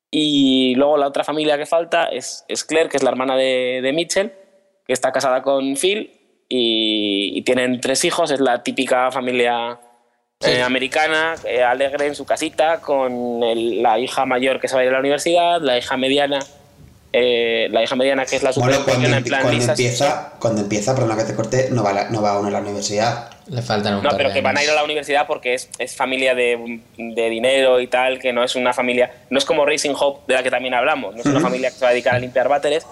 Y 0.09 0.75
luego 0.75 0.95
la 0.95 1.07
otra 1.07 1.25
familia 1.25 1.57
que 1.57 1.65
falta 1.65 2.05
es, 2.05 2.45
es 2.47 2.63
Claire, 2.63 2.87
que 2.87 2.95
es 2.95 3.03
la 3.03 3.09
hermana 3.09 3.35
de, 3.35 3.81
de 3.83 3.91
Mitchell, 3.91 4.31
que 4.87 4.93
está 4.93 5.11
casada 5.11 5.41
con 5.41 5.75
Phil 5.75 6.21
y, 6.49 7.31
y 7.35 7.41
tienen 7.43 7.79
tres 7.81 8.03
hijos. 8.05 8.31
Es 8.31 8.39
la 8.39 8.63
típica 8.63 9.11
familia 9.11 9.79
eh, 10.41 10.55
Sí. 10.57 10.61
americana, 10.61 11.35
eh, 11.45 11.63
alegre 11.63 12.07
en 12.07 12.13
su 12.15 12.25
casita, 12.25 12.81
con 12.81 13.41
el- 13.41 13.81
la 13.81 13.97
hija 13.99 14.25
mayor 14.25 14.59
que 14.59 14.67
se 14.67 14.75
va 14.75 14.81
a 14.81 14.83
ir 14.83 14.89
a 14.89 14.93
la 14.93 14.99
universidad, 14.99 15.61
la 15.61 15.77
hija 15.77 15.95
mediana, 15.95 16.39
eh, 17.13 17.69
la 17.71 17.81
hija 17.81 17.95
mediana 17.95 18.25
que 18.25 18.35
es 18.35 18.43
la 18.43 18.51
Bueno, 18.51 18.83
cuando, 18.83 19.07
en 19.07 19.23
plan 19.23 19.41
cuando 19.43 19.63
empieza, 19.63 20.33
cuando 20.39 20.61
empieza, 20.61 20.93
perdona 20.93 21.15
que 21.15 21.23
te 21.23 21.33
corte, 21.35 21.69
no 21.71 21.83
va, 21.83 21.91
a 21.91 21.93
la- 21.93 22.09
no 22.09 22.21
va 22.21 22.31
aún 22.31 22.45
a 22.47 22.51
la 22.51 22.59
universidad. 22.59 23.29
Le 23.47 23.61
faltan 23.61 23.95
un 23.95 24.03
No, 24.03 24.09
par 24.09 24.17
pero 24.17 24.29
de 24.29 24.35
que 24.35 24.41
van 24.41 24.57
a 24.57 24.63
ir 24.63 24.69
a 24.69 24.73
la 24.75 24.83
universidad 24.83 25.25
porque 25.25 25.53
es, 25.53 25.69
es 25.79 25.95
familia 25.95 26.35
de, 26.35 26.81
de 26.97 27.29
dinero 27.29 27.79
y 27.79 27.87
tal, 27.87 28.19
que 28.19 28.33
no 28.33 28.43
es 28.43 28.55
una 28.57 28.73
familia, 28.73 29.11
no 29.29 29.37
es 29.37 29.45
como 29.45 29.65
Racing 29.65 29.93
Hope 29.97 30.23
de 30.27 30.33
la 30.33 30.43
que 30.43 30.51
también 30.51 30.73
hablamos, 30.73 31.15
no 31.15 31.21
es 31.21 31.27
una 31.27 31.39
familia 31.39 31.69
que 31.69 31.75
se 31.77 31.85
va 31.85 31.89
a 31.89 31.93
dedicar 31.93 32.15
a 32.15 32.19
limpiar 32.19 32.49
váteres, 32.49 32.85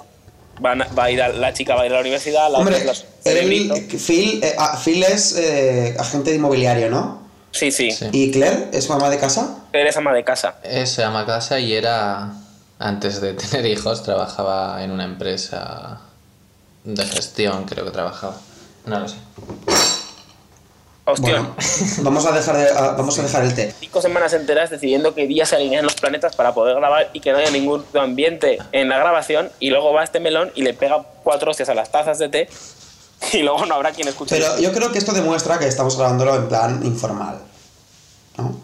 van 0.64 0.82
a- 0.82 0.88
va 0.98 1.04
a 1.04 1.12
ir 1.12 1.22
a- 1.22 1.28
la 1.30 1.52
chica 1.54 1.76
va 1.76 1.82
a 1.82 1.86
ir 1.86 1.92
a 1.92 1.96
la 1.96 2.02
universidad, 2.02 2.50
la 2.50 2.58
Hombre, 2.60 2.78
otra 2.78 2.92
es 2.94 3.06
la 3.26 3.32
Phil, 4.00 4.40
eh, 4.44 4.56
ah, 4.58 4.80
Phil 4.84 5.04
es 5.04 5.36
eh, 5.38 5.96
agente 6.00 6.34
inmobiliario, 6.34 6.90
¿no? 6.90 7.22
Sí, 7.52 7.72
sí, 7.72 7.92
Sí. 7.92 8.06
¿Y 8.12 8.32
Claire 8.32 8.70
es 8.72 8.90
mamá 8.90 9.10
de 9.10 9.18
casa? 9.20 9.58
eres 9.74 9.96
ama 9.98 10.14
de 10.14 10.24
casa. 10.24 10.56
Eh, 10.64 10.86
Se 10.88 11.02
llama 11.02 11.26
casa 11.26 11.60
y 11.60 11.74
era, 11.74 12.32
antes 12.80 13.22
de 13.22 13.34
tener 13.42 13.66
hijos, 13.68 14.02
trabajaba 14.04 14.84
en 14.84 14.92
una 14.92 15.04
empresa 15.04 16.00
de 16.84 17.06
gestión, 17.06 17.66
creo 17.66 17.86
que 17.86 17.92
trabajaba. 17.92 18.38
No 18.86 19.00
lo 19.02 19.08
sé. 19.08 19.16
Hostia, 21.06 21.34
Bueno, 21.34 21.56
vamos 22.04 22.26
a 22.26 22.32
dejar, 22.32 22.56
de- 22.58 22.70
ah, 22.70 22.96
vamos 22.98 23.20
a 23.20 23.24
dejar 23.24 23.44
el 23.44 23.54
té. 23.54 23.74
cinco 23.78 24.02
semanas 24.02 24.32
enteras 24.32 24.70
decidiendo 24.70 25.14
qué 25.14 25.28
día 25.28 25.46
se 25.46 25.58
alinean 25.58 25.84
los 25.84 25.96
planetas 25.96 26.34
para 26.36 26.54
poder 26.54 26.76
grabar 26.78 27.10
y 27.12 27.20
que 27.20 27.34
no 27.34 27.40
haya 27.40 27.52
ningún 27.52 27.84
ambiente 27.94 28.58
en 28.72 28.88
la 28.88 28.98
grabación 28.98 29.52
y 29.60 29.70
luego 29.70 29.92
va 29.92 30.04
este 30.06 30.22
melón 30.22 30.52
y 30.56 30.62
le 30.62 30.74
pega 30.74 31.04
cuatro 31.24 31.52
hostias 31.52 31.68
a 31.68 31.74
las 31.74 31.92
tazas 31.92 32.20
de 32.20 32.30
té 32.30 32.50
y 33.34 33.40
luego 33.40 33.66
no 33.66 33.76
habrá 33.76 33.92
quien 33.92 34.08
escuche. 34.08 34.34
Pero 34.38 34.58
yo 34.60 34.72
creo 34.72 34.94
que 34.94 34.98
esto 34.98 35.12
demuestra 35.12 35.60
que 35.60 35.68
estamos 35.68 35.98
grabándolo 35.98 36.36
en 36.38 36.48
plan 36.48 36.86
informal. 36.86 37.40
¿no? 38.38 38.56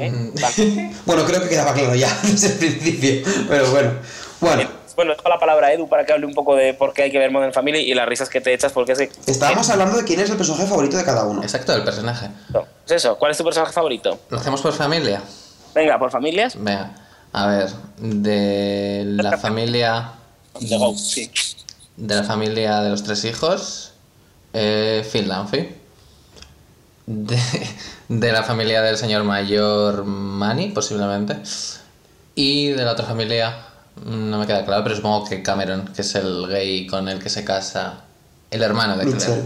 ¿Eh? 0.00 0.30
Vale. 0.40 0.94
Bueno, 1.06 1.24
creo 1.24 1.42
que 1.42 1.48
quedaba 1.48 1.72
claro 1.74 1.94
ya 1.94 2.08
desde 2.24 2.48
el 2.48 2.58
principio. 2.58 3.22
Pero 3.48 3.70
bueno. 3.70 3.92
Bueno, 4.40 4.68
Bueno, 4.96 5.14
dejo 5.14 5.28
la 5.28 5.38
palabra 5.38 5.68
a 5.68 5.72
Edu 5.72 5.88
para 5.88 6.04
que 6.04 6.12
hable 6.12 6.26
un 6.26 6.34
poco 6.34 6.54
de 6.54 6.74
por 6.74 6.92
qué 6.92 7.04
hay 7.04 7.10
que 7.10 7.18
ver 7.18 7.30
Modern 7.30 7.52
Family 7.52 7.80
y 7.80 7.94
las 7.94 8.06
risas 8.06 8.28
que 8.28 8.40
te 8.40 8.52
echas 8.52 8.72
porque 8.72 8.92
es 8.92 8.98
que... 8.98 9.10
estábamos 9.26 9.68
hablando 9.70 9.96
de 9.96 10.04
quién 10.04 10.20
es 10.20 10.30
el 10.30 10.36
personaje 10.36 10.66
favorito 10.66 10.96
de 10.96 11.04
cada 11.04 11.24
uno. 11.24 11.42
Exacto, 11.42 11.74
el 11.74 11.84
personaje. 11.84 12.28
No, 12.50 12.66
es 12.86 12.92
eso, 12.92 13.16
¿cuál 13.18 13.32
es 13.32 13.38
tu 13.38 13.44
personaje 13.44 13.72
favorito? 13.72 14.18
¿Lo 14.28 14.38
hacemos 14.38 14.60
por 14.60 14.72
familia? 14.72 15.22
Venga, 15.74 15.98
por 15.98 16.10
familias. 16.10 16.54
Venga, 16.56 16.92
a 17.32 17.46
ver, 17.46 17.70
de 17.98 19.04
la 19.06 19.38
familia 19.38 20.12
The 20.58 20.76
Go, 20.76 20.94
sí. 20.96 21.30
de 21.96 22.14
la 22.14 22.24
familia 22.24 22.80
de 22.80 22.90
los 22.90 23.02
tres 23.02 23.24
hijos, 23.24 23.92
eh, 24.52 25.06
Phil 25.10 25.28
Dunphy. 25.28 25.76
De, 27.06 27.38
de 28.08 28.32
la 28.32 28.42
familia 28.44 28.80
del 28.82 28.96
señor 28.96 29.24
mayor 29.24 30.04
Manny, 30.04 30.68
posiblemente. 30.68 31.36
Y 32.34 32.68
de 32.68 32.84
la 32.84 32.92
otra 32.92 33.06
familia, 33.06 33.56
no 34.04 34.38
me 34.38 34.46
queda 34.46 34.64
claro, 34.64 34.82
pero 34.82 34.96
supongo 34.96 35.28
que 35.28 35.42
Cameron, 35.42 35.88
que 35.94 36.02
es 36.02 36.14
el 36.14 36.46
gay 36.48 36.86
con 36.86 37.08
el 37.08 37.18
que 37.22 37.28
se 37.28 37.44
casa 37.44 38.04
el 38.50 38.62
hermano 38.62 38.96
de 38.96 39.04
Claire. 39.04 39.42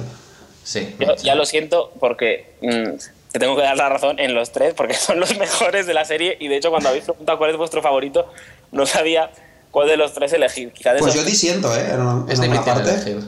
Sí. 0.64 0.94
Yo 0.98 1.14
ya 1.16 1.34
lo 1.34 1.46
siento 1.46 1.92
porque 2.00 2.54
mm, 2.60 2.98
te 3.32 3.38
tengo 3.38 3.54
que 3.56 3.62
dar 3.62 3.76
la 3.76 3.88
razón 3.88 4.18
en 4.18 4.34
los 4.34 4.50
tres 4.52 4.74
porque 4.74 4.94
son 4.94 5.20
los 5.20 5.36
mejores 5.38 5.86
de 5.86 5.94
la 5.94 6.04
serie 6.04 6.36
y 6.40 6.48
de 6.48 6.56
hecho 6.56 6.70
cuando 6.70 6.88
habéis 6.88 7.04
preguntado 7.04 7.38
cuál 7.38 7.50
es 7.50 7.56
vuestro 7.56 7.82
favorito 7.82 8.26
no 8.72 8.84
sabía 8.86 9.30
cuál 9.70 9.88
de 9.88 9.96
los 9.96 10.12
tres 10.12 10.32
elegir. 10.32 10.72
Quizá 10.72 10.92
de 10.94 10.98
Pues 11.00 11.14
esos- 11.14 11.24
yo 11.24 11.30
disiento, 11.30 11.74
¿eh? 11.76 11.90
En, 11.92 12.00
una- 12.00 12.32
Es 12.32 12.40
en 12.40 12.50
una 12.50 12.64
parte. 12.64 12.90
elegir. 12.90 13.20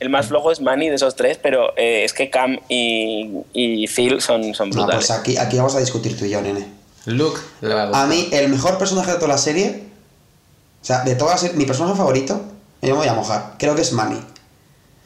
el 0.00 0.08
más 0.08 0.26
flojo 0.28 0.50
es 0.50 0.60
Manny 0.60 0.88
de 0.88 0.94
esos 0.96 1.14
tres, 1.14 1.38
pero 1.40 1.76
eh, 1.76 2.04
es 2.04 2.12
que 2.14 2.30
Cam 2.30 2.58
y, 2.68 3.30
y 3.52 3.86
Phil 3.86 4.20
son, 4.22 4.54
son 4.54 4.70
No, 4.70 4.76
brutales. 4.76 5.06
pues 5.06 5.10
aquí, 5.18 5.36
aquí 5.36 5.58
vamos 5.58 5.74
a 5.76 5.78
discutir 5.80 6.18
tú 6.18 6.24
y 6.24 6.30
yo, 6.30 6.40
nene. 6.40 6.66
Luke 7.06 7.38
le 7.60 7.74
va 7.74 7.82
a. 7.84 8.02
A 8.02 8.06
mí, 8.06 8.28
el 8.32 8.48
mejor 8.48 8.78
personaje 8.78 9.10
de 9.12 9.16
toda 9.16 9.28
la 9.28 9.38
serie, 9.38 9.84
o 10.80 10.84
sea, 10.84 11.00
de 11.04 11.14
toda 11.14 11.32
la 11.32 11.38
serie, 11.38 11.56
mi 11.56 11.64
personaje 11.66 11.96
favorito, 11.96 12.40
yo 12.82 12.90
me 12.94 13.00
voy 13.00 13.08
a 13.08 13.14
mojar, 13.14 13.54
creo 13.58 13.74
que 13.74 13.82
es 13.82 13.92
Manny. 13.92 14.20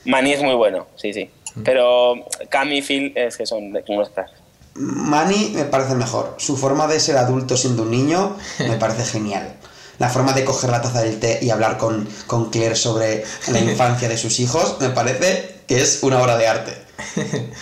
Manny 0.05 0.33
es 0.33 0.43
muy 0.43 0.55
bueno, 0.55 0.87
sí, 0.97 1.13
sí. 1.13 1.31
Pero 1.65 2.15
Cam 2.49 2.73
y 2.73 2.83
Phil 2.83 3.13
es 3.17 3.37
que 3.37 3.47
son 3.47 3.73
de 3.73 3.85
unos 3.89 4.11
cracks. 4.11 4.33
Manny 4.75 5.53
me 5.55 5.65
parece 5.65 5.93
el 5.93 5.99
mejor. 5.99 6.35
Su 6.39 6.57
forma 6.57 6.87
de 6.89 6.99
ser 6.99 7.17
adulto 7.17 7.57
siendo 7.57 7.83
un 7.85 7.91
niño 7.93 8.37
me 8.59 8.77
parece 8.77 9.05
genial. 9.05 9.55
La 10.01 10.09
forma 10.09 10.33
de 10.33 10.45
coger 10.45 10.71
la 10.71 10.83
taza 10.83 11.03
del 11.03 11.21
té 11.21 11.39
y 11.43 11.51
hablar 11.51 11.79
con, 11.79 12.09
con 12.27 12.51
Claire 12.51 12.75
sobre 12.75 13.25
la 13.53 13.61
infancia 13.61 14.09
de 14.09 14.17
sus 14.19 14.41
hijos 14.41 14.79
me 14.81 14.89
parece 14.91 15.61
que 15.69 15.81
es 15.81 16.03
una 16.03 16.21
obra 16.21 16.37
de 16.37 16.49
arte. 16.49 16.73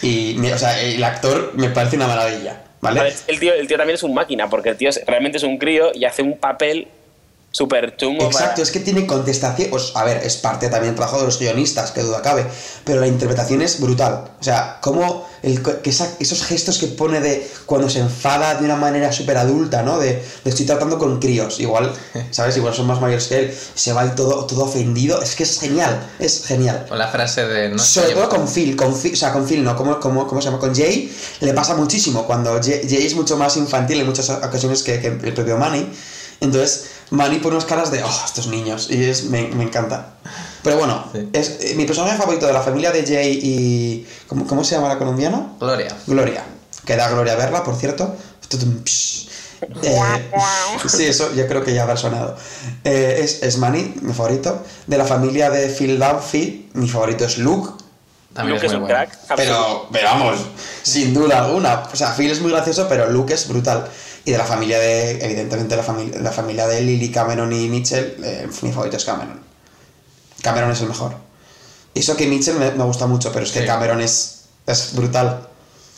Y, 0.01 0.39
o 0.51 0.59
sea, 0.59 0.81
el 0.81 1.05
actor 1.05 1.53
me 1.55 1.69
parece 1.69 1.97
una 1.97 2.07
maravilla. 2.09 2.65
¿vale? 2.81 3.01
A 3.01 3.03
ver, 3.05 3.15
el, 3.27 3.39
tío, 3.39 3.53
el 3.53 3.69
tío 3.69 3.77
también 3.77 3.97
es 3.97 4.03
un 4.03 4.15
máquina, 4.15 4.49
porque 4.49 4.71
el 4.71 4.77
tío 4.79 4.89
es- 4.89 5.03
realmente 5.07 5.37
es 5.37 5.45
un 5.45 5.59
crío 5.59 5.91
y 5.95 6.07
hace 6.07 6.23
un 6.23 6.39
papel 6.39 6.89
súper 7.53 7.97
chungo. 7.97 8.25
Exacto, 8.25 8.51
para- 8.55 8.63
es 8.65 8.71
que 8.73 8.81
tiene 8.81 9.07
contestación. 9.07 9.71
A 9.95 10.05
ver, 10.05 10.23
es 10.25 10.37
parte 10.37 10.69
también 10.69 10.93
del 10.93 10.97
trabajo 10.97 11.19
de 11.21 11.27
los 11.27 11.39
guionistas, 11.39 11.93
que 11.93 12.01
duda 12.03 12.21
cabe. 12.23 12.45
Pero 12.85 13.01
la 13.01 13.07
interpretación 13.07 13.63
es 13.63 13.81
brutal. 13.81 14.25
O 14.41 14.43
sea, 14.43 14.79
cómo 14.81 15.29
el, 15.43 15.63
que 15.63 15.91
esa- 15.91 16.09
esos 16.19 16.43
gestos 16.45 16.79
que 16.79 16.87
pone 16.89 17.21
de 17.21 17.49
cuando 17.67 17.89
se 17.89 18.01
enfada 18.01 18.55
de 18.57 18.65
una 18.65 18.77
manera 18.77 19.13
súper 19.13 19.37
adulta, 19.37 19.83
¿no? 19.83 19.99
De, 19.99 20.15
de 20.45 20.51
estoy 20.51 20.67
tratando 20.67 20.99
con 20.99 21.21
críos. 21.21 21.61
Igual, 21.61 21.93
¿sabes? 22.33 22.57
Igual 22.57 22.75
son 22.75 22.87
más 22.87 23.01
mayores 23.01 23.27
que 23.29 23.39
él. 23.39 23.55
Se 23.75 23.93
va 23.93 24.05
y 24.07 24.11
todo, 24.11 24.47
todo 24.47 24.65
ofendido. 24.65 25.21
Es 25.23 25.37
que 25.37 25.43
es 25.45 25.61
genial. 25.61 26.11
Es 26.19 26.45
genial. 26.47 26.87
O 26.91 26.97
la 26.97 27.09
frase 27.09 27.47
de 27.47 27.69
no 27.69 27.79
Sobre 27.79 28.15
todo 28.15 28.29
con 28.29 28.49
Phil, 28.49 28.75
con 28.77 28.99
Phil, 28.99 29.13
o 29.13 29.17
sea, 29.17 29.33
con 29.33 29.47
Phil 29.47 29.63
no, 29.63 29.77
¿cómo, 29.77 30.01
cómo, 30.01 30.27
cómo 30.27 30.41
se 30.41 30.47
llama? 30.47 30.59
Con 30.59 30.75
Jay 30.75 31.15
le 31.41 31.53
pasa 31.53 31.75
muchísimo, 31.77 32.27
cuando 32.27 32.59
Jay, 32.63 32.81
Jay 32.89 33.05
es 33.07 33.15
mucho 33.15 33.37
más 33.37 33.57
infantil 33.57 34.01
en 34.01 34.07
muchas 34.07 34.31
ocasiones 34.31 34.83
que, 34.83 35.01
que 35.01 35.09
el 35.09 35.35
propio 35.35 35.59
Manny, 35.59 35.87
entonces 36.45 36.87
Manny 37.11 37.39
pone 37.39 37.57
unas 37.57 37.67
caras 37.67 37.91
de, 37.91 38.03
oh, 38.03 38.23
estos 38.25 38.47
niños, 38.47 38.89
y 38.91 39.05
es, 39.05 39.25
me, 39.25 39.49
me 39.49 39.65
encanta. 39.65 40.15
Pero 40.63 40.79
bueno, 40.79 41.05
Sí. 41.13 41.29
es 41.33 41.59
eh, 41.61 41.75
mi 41.77 41.85
personaje 41.85 42.17
favorito 42.17 42.47
de 42.47 42.53
la 42.53 42.63
familia 42.63 42.93
de 42.93 43.05
Jay 43.05 43.39
y... 43.43 44.07
¿Cómo, 44.29 44.47
cómo 44.47 44.63
se 44.65 44.77
llama 44.77 44.89
la 44.89 44.99
colombiana? 44.99 45.53
Gloria. 45.59 45.95
Gloria, 46.07 46.45
que 46.87 46.97
da 46.97 47.11
gloria 47.11 47.35
verla, 47.35 47.65
por 47.65 47.77
cierto. 47.77 48.17
Eh, 49.83 50.31
sí, 50.89 51.05
eso 51.05 51.33
yo 51.35 51.47
creo 51.47 51.65
que 51.65 51.75
ya 51.75 51.83
habrá 51.83 51.97
sonado. 51.97 52.37
Eh, 52.85 53.21
es, 53.23 53.43
es 53.43 53.59
Manny, 53.59 53.95
mi 54.03 54.13
favorito. 54.13 54.63
De 54.87 54.99
la 54.99 55.05
familia 55.05 55.51
de 55.51 55.69
Phil 55.69 55.99
Dunphy, 55.99 56.71
mi 56.75 56.89
favorito 56.89 57.25
es 57.25 57.39
Luke. 57.39 57.71
También 58.35 58.57
Luke 58.57 58.67
es 58.67 58.73
es 58.73 58.79
muy 58.79 58.89
un 58.89 58.89
bueno. 58.89 59.11
crack. 59.11 59.37
Pero, 59.37 59.89
pero 59.93 60.09
vamos, 60.09 60.39
sin 60.83 61.13
duda 61.13 61.45
alguna. 61.45 61.85
O 61.93 61.97
sea, 61.97 62.13
Phil 62.15 62.31
es 62.31 62.41
muy 62.41 62.51
gracioso, 62.51 62.87
pero 62.89 63.11
Luke 63.11 63.35
es 63.35 63.47
brutal. 63.49 63.89
Y 64.25 64.31
de 64.31 64.39
la 64.39 64.45
familia 64.45 64.79
de, 64.79 65.25
evidentemente, 65.25 65.75
la, 65.77 65.83
familia 65.83 66.21
la 66.21 66.31
familia 66.31 66.67
de 66.69 66.81
Lily, 66.81 67.11
Cameron 67.11 67.53
y 67.53 67.69
Mitchell, 67.69 68.17
eh, 68.23 68.47
mi 68.63 68.71
favorito 68.71 68.97
es 68.97 69.05
Cameron. 69.05 69.41
Cameron 70.43 70.71
es 70.71 70.81
el 70.81 70.89
mejor. 70.89 71.15
Y 71.95 72.01
eso 72.01 72.17
que 72.17 72.27
Mitchell 72.27 72.55
me, 72.55 72.71
me 72.71 72.85
gusta 72.85 73.07
mucho, 73.07 73.33
pero 73.33 73.45
es 73.45 73.53
que 73.53 73.61
Sí. 73.61 73.67
Cameron 73.67 74.01
es, 74.01 74.45
es 74.67 74.95
brutal. 74.95 75.49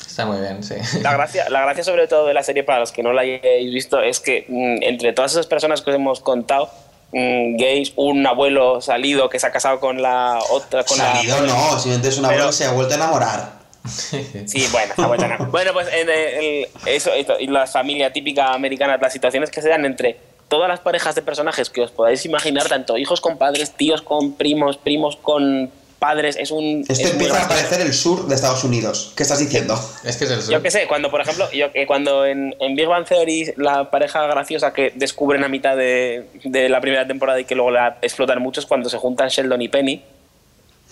Está 0.06 0.26
muy 0.26 0.40
bien, 0.40 0.62
sí. 0.62 0.74
La 1.02 1.12
gracia, 1.12 1.48
la 1.50 1.62
gracia 1.62 1.84
sobre 1.84 2.06
todo 2.08 2.26
de 2.26 2.34
la 2.34 2.42
serie, 2.42 2.64
para 2.64 2.80
los 2.80 2.92
que 2.92 3.02
no 3.02 3.12
la 3.12 3.22
hayáis 3.22 3.72
visto, 3.72 4.00
es 4.00 4.20
que 4.20 4.46
mm, 4.48 4.82
entre 4.82 5.12
todas 5.12 5.32
esas 5.32 5.46
personas 5.46 5.82
que 5.82 5.90
os 5.90 5.96
hemos 5.96 6.20
contado, 6.20 6.70
mm, 7.12 7.56
gays, 7.56 7.92
un 7.96 8.26
abuelo 8.26 8.80
salido 8.80 9.28
que 9.28 9.38
se 9.38 9.46
ha 9.46 9.52
casado 9.52 9.80
con 9.80 10.00
la 10.00 10.38
otra, 10.50 10.84
con 10.84 10.96
la- 10.98 11.12
Salido 11.16 11.40
no, 11.42 11.72
simplemente 11.78 12.08
es 12.08 12.18
una 12.18 12.28
Pero- 12.28 12.42
abuela 12.44 12.50
que 12.52 12.56
se 12.56 12.64
ha 12.64 12.72
vuelto 12.72 12.94
a 12.94 12.96
enamorar. 12.96 13.63
Sí, 14.46 14.66
bueno, 14.72 14.88
está 14.90 15.06
buena. 15.06 15.36
Bueno, 15.50 15.72
pues 15.72 15.88
en 15.92 16.08
el- 16.08 16.68
eso, 16.86 17.12
esto, 17.12 17.38
y 17.38 17.46
la 17.48 17.66
familia 17.66 18.12
típica 18.12 18.52
americana, 18.54 18.96
las 18.96 19.12
situaciones 19.12 19.50
que 19.50 19.60
se 19.62 19.68
dan 19.68 19.84
entre 19.84 20.16
todas 20.48 20.68
las 20.68 20.80
parejas 20.80 21.14
de 21.14 21.22
personajes 21.22 21.68
que 21.70 21.80
os 21.82 21.90
podáis 21.90 22.24
imaginar, 22.24 22.68
tanto 22.68 22.96
hijos 22.96 23.20
con 23.20 23.38
padres, 23.38 23.72
tíos 23.72 24.02
con 24.02 24.34
primos, 24.34 24.76
primos 24.76 25.16
con 25.16 25.70
padres, 25.98 26.36
es 26.36 26.50
un... 26.50 26.80
Esto 26.86 26.92
es 26.92 27.10
empieza 27.12 27.34
a 27.34 27.38
gracioso. 27.46 27.62
parecer 27.62 27.86
el 27.86 27.94
sur 27.94 28.26
de 28.26 28.34
Estados 28.34 28.62
Unidos. 28.64 29.12
¿Qué 29.16 29.22
estás 29.22 29.38
diciendo? 29.38 29.74
Es 30.04 30.16
que 30.18 30.24
es 30.24 30.30
el 30.30 30.42
sur. 30.42 30.52
Yo 30.52 30.62
qué 30.62 30.70
sé, 30.70 30.86
cuando 30.86 31.10
por 31.10 31.20
ejemplo, 31.22 31.50
yo, 31.50 31.72
que 31.72 31.86
cuando 31.86 32.26
en, 32.26 32.54
en 32.60 32.76
Big 32.76 32.86
Bang 32.86 33.06
Theory 33.06 33.54
la 33.56 33.90
pareja 33.90 34.26
graciosa 34.26 34.72
que 34.74 34.92
descubren 34.94 35.44
a 35.44 35.48
mitad 35.48 35.76
de, 35.76 36.26
de 36.44 36.68
la 36.68 36.80
primera 36.82 37.06
temporada 37.06 37.40
y 37.40 37.44
que 37.46 37.54
luego 37.54 37.70
la 37.70 37.96
explotan 38.02 38.40
mucho 38.42 38.60
es 38.60 38.66
cuando 38.66 38.90
se 38.90 38.98
juntan 38.98 39.28
Sheldon 39.28 39.62
y 39.62 39.68
Penny, 39.68 40.02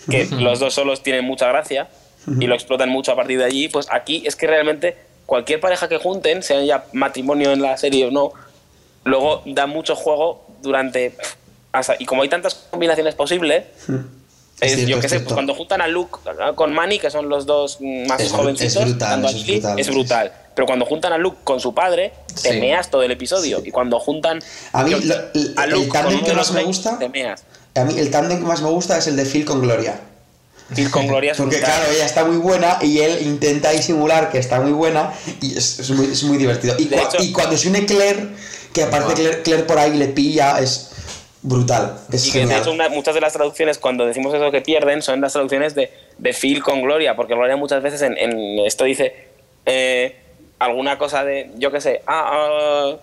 que 0.09 0.25
los 0.39 0.59
dos 0.59 0.73
solos 0.73 1.03
tienen 1.03 1.23
mucha 1.25 1.47
gracia 1.47 1.87
y 2.27 2.45
lo 2.47 2.55
explotan 2.55 2.89
mucho 2.89 3.11
a 3.11 3.15
partir 3.15 3.37
de 3.39 3.45
allí, 3.45 3.67
pues 3.67 3.87
aquí 3.91 4.23
es 4.25 4.35
que 4.35 4.47
realmente 4.47 4.95
cualquier 5.25 5.59
pareja 5.59 5.87
que 5.89 5.97
junten, 5.97 6.43
sea 6.43 6.61
ya 6.63 6.85
matrimonio 6.93 7.51
en 7.51 7.61
la 7.61 7.77
serie 7.77 8.05
o 8.07 8.11
no, 8.11 8.31
luego 9.03 9.41
da 9.45 9.67
mucho 9.67 9.95
juego 9.95 10.45
durante... 10.61 11.15
hasta- 11.71 11.95
y 11.99 12.05
como 12.05 12.21
hay 12.23 12.29
tantas 12.29 12.55
combinaciones 12.71 13.15
posibles, 13.15 13.65
Es 14.61 14.71
es- 14.71 14.75
cierto, 14.75 14.89
yo 14.91 14.99
qué 15.01 15.09
sé, 15.09 15.19
pues 15.21 15.33
cuando 15.33 15.53
juntan 15.55 15.81
a 15.81 15.87
Luke 15.87 16.19
con 16.55 16.73
Manny, 16.73 16.99
que 16.99 17.09
son 17.09 17.27
los 17.27 17.45
dos 17.45 17.79
más 17.81 18.19
Es 18.21 18.31
jovencitos, 18.31 18.75
es 18.77 18.85
brutal, 18.89 19.25
a 19.25 19.29
es 19.29 19.45
brutal, 19.47 19.79
es 19.79 19.87
sí, 19.87 19.91
brutal. 19.93 20.31
Pero 20.55 20.67
cuando 20.67 20.85
juntan 20.85 21.11
a 21.13 21.17
Luke 21.17 21.37
con 21.43 21.59
su 21.59 21.73
padre, 21.73 22.13
te 22.41 22.51
Sí. 22.53 22.59
meas 22.59 22.89
todo 22.91 23.01
el 23.03 23.11
episodio. 23.11 23.61
Y 23.65 23.71
cuando 23.71 23.99
juntan 23.99 24.39
A 24.71 24.83
mí, 24.83 24.91
yo- 24.91 24.99
lo- 24.99 25.15
el- 25.33 25.53
a 25.57 25.63
el 25.65 25.71
Luke 25.71 25.89
tándem 25.91 26.03
con 26.03 26.13
uno 26.19 26.25
que 26.27 26.33
más 26.33 26.51
me 26.51 26.63
gusta- 26.63 26.99
te 26.99 27.09
meas. 27.09 27.43
A 27.75 27.83
mí 27.85 27.95
el 27.97 28.11
tándem 28.11 28.37
que 28.39 28.45
más 28.45 28.61
me 28.61 28.69
gusta 28.69 28.97
es 28.99 29.07
el 29.07 29.15
de 29.15 29.25
Phil 29.25 29.43
con 29.45 29.61
Gloria. 29.61 29.99
Y 30.75 30.85
con 30.85 31.07
Gloria 31.07 31.31
es 31.33 31.37
Porque 31.39 31.59
claro, 31.59 31.83
ella 31.91 32.05
está 32.05 32.23
muy 32.25 32.37
buena 32.37 32.77
y 32.81 32.99
él 32.99 33.19
intenta 33.25 33.71
disimular 33.71 34.29
que 34.31 34.37
está 34.39 34.59
muy 34.61 34.71
buena 34.71 35.13
y 35.41 35.57
es, 35.57 35.79
es 35.79 35.89
muy, 35.91 36.05
es 36.11 36.23
muy 36.23 36.37
divertido. 36.37 36.75
Y, 36.77 36.85
De 36.85 36.97
cua- 36.97 37.07
hecho- 37.13 37.23
y 37.23 37.31
cuando 37.31 37.57
se 37.57 37.69
une 37.69 37.85
Claire, 37.85 38.27
que 38.73 38.83
aparte. 38.83 39.13
Claire, 39.13 39.41
Claire 39.43 39.63
por 39.63 39.77
ahí 39.77 39.95
le 39.97 40.07
pilla, 40.07 40.59
es 40.59 40.89
brutal. 41.41 41.97
Es 42.11 42.27
Y 42.27 42.31
que 42.31 42.45
de 42.45 42.57
hecho 42.57 42.71
una- 42.71 42.89
muchas 42.89 43.13
de 43.13 43.21
las 43.21 43.33
traducciones, 43.33 43.77
cuando 43.77 44.05
decimos 44.05 44.33
eso 44.33 44.49
que 44.51 44.61
pierden, 44.61 45.01
son 45.01 45.19
las 45.21 45.33
traducciones 45.33 45.75
de, 45.75 45.91
de 46.17 46.33
Phil 46.33 46.63
con 46.63 46.81
Gloria, 46.81 47.15
porque 47.15 47.35
Gloria 47.35 47.55
muchas 47.57 47.83
veces 47.83 48.01
en, 48.01 48.17
en 48.17 48.59
esto 48.65 48.85
dice 48.85 49.13
eh, 49.65 50.15
alguna 50.59 50.97
cosa 50.97 51.23
de, 51.25 51.51
yo 51.57 51.71
qué 51.71 51.81
sé, 51.81 52.01
ah, 52.07 52.29
ah, 52.31 52.95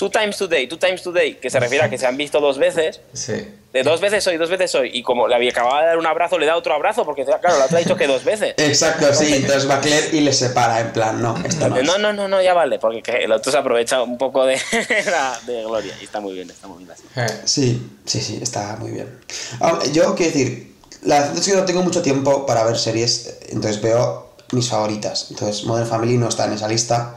two 0.00 0.08
times 0.10 0.36
today, 0.38 0.66
two 0.66 0.78
times 0.78 1.02
today, 1.02 1.34
que 1.34 1.50
se 1.50 1.60
refiere 1.60 1.84
a 1.84 1.90
que 1.90 1.98
se 1.98 2.06
han 2.06 2.16
visto 2.16 2.40
dos 2.40 2.56
veces, 2.58 3.00
Sí. 3.12 3.34
de 3.72 3.82
dos 3.82 4.00
veces 4.00 4.26
hoy, 4.26 4.38
dos 4.38 4.48
veces 4.48 4.74
hoy, 4.74 4.90
y 4.94 5.02
como 5.02 5.28
le 5.28 5.34
había 5.34 5.50
acabado 5.50 5.78
de 5.80 5.86
dar 5.88 5.98
un 5.98 6.06
abrazo, 6.06 6.38
le 6.38 6.46
da 6.46 6.56
otro 6.56 6.72
abrazo, 6.74 7.04
porque 7.04 7.24
claro, 7.24 7.58
la 7.58 7.66
otra 7.66 7.76
ha 7.76 7.80
dicho 7.80 7.96
que 7.96 8.06
dos 8.06 8.24
veces. 8.24 8.54
Exacto, 8.56 9.12
sí. 9.14 9.34
Entonces 9.34 9.68
va 9.70 9.78
Claire 9.80 10.08
y 10.16 10.20
le 10.20 10.32
separa, 10.32 10.80
en 10.80 10.92
plan, 10.92 11.20
no, 11.20 11.36
esto 11.44 11.68
no. 11.68 11.76
es. 11.76 11.84
No, 11.86 11.98
no, 11.98 12.12
no, 12.14 12.26
no, 12.28 12.40
ya 12.42 12.54
vale, 12.54 12.78
porque 12.78 13.02
que 13.02 13.12
el 13.24 13.30
otro 13.30 13.52
se 13.52 13.58
aprovecha 13.58 14.02
un 14.02 14.16
poco 14.18 14.46
de, 14.46 14.56
la- 15.06 15.38
de 15.46 15.62
Gloria, 15.62 15.94
y 16.00 16.04
está 16.04 16.18
muy 16.20 16.32
bien, 16.32 16.48
está 16.50 16.66
muy 16.66 16.78
bien 16.78 16.90
así. 16.90 17.02
Eh, 17.16 17.40
Sí, 17.44 17.90
sí, 18.06 18.20
sí, 18.20 18.38
está 18.42 18.76
muy 18.80 18.90
bien. 18.92 19.20
Ah, 19.60 19.78
yo 19.92 20.14
quiero 20.16 20.32
decir, 20.32 20.74
la 21.02 21.20
verdad 21.20 21.36
es 21.38 21.46
que 21.46 21.54
no 21.54 21.64
tengo 21.66 21.82
mucho 21.82 22.00
tiempo 22.02 22.46
para 22.46 22.64
ver 22.64 22.78
series, 22.78 23.38
entonces 23.50 23.80
veo 23.82 24.30
mis 24.52 24.68
favoritas. 24.68 25.26
Entonces 25.30 25.64
Modern 25.64 25.86
Family 25.86 26.16
no 26.16 26.28
está 26.28 26.46
en 26.46 26.54
esa 26.54 26.66
lista. 26.66 27.16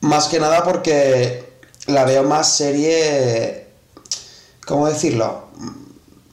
Más 0.00 0.28
que 0.28 0.38
nada 0.38 0.62
porque 0.62 1.45
la 1.86 2.04
veo 2.04 2.22
más 2.22 2.52
serie... 2.52 3.66
¿Cómo 4.66 4.88
decirlo? 4.88 5.46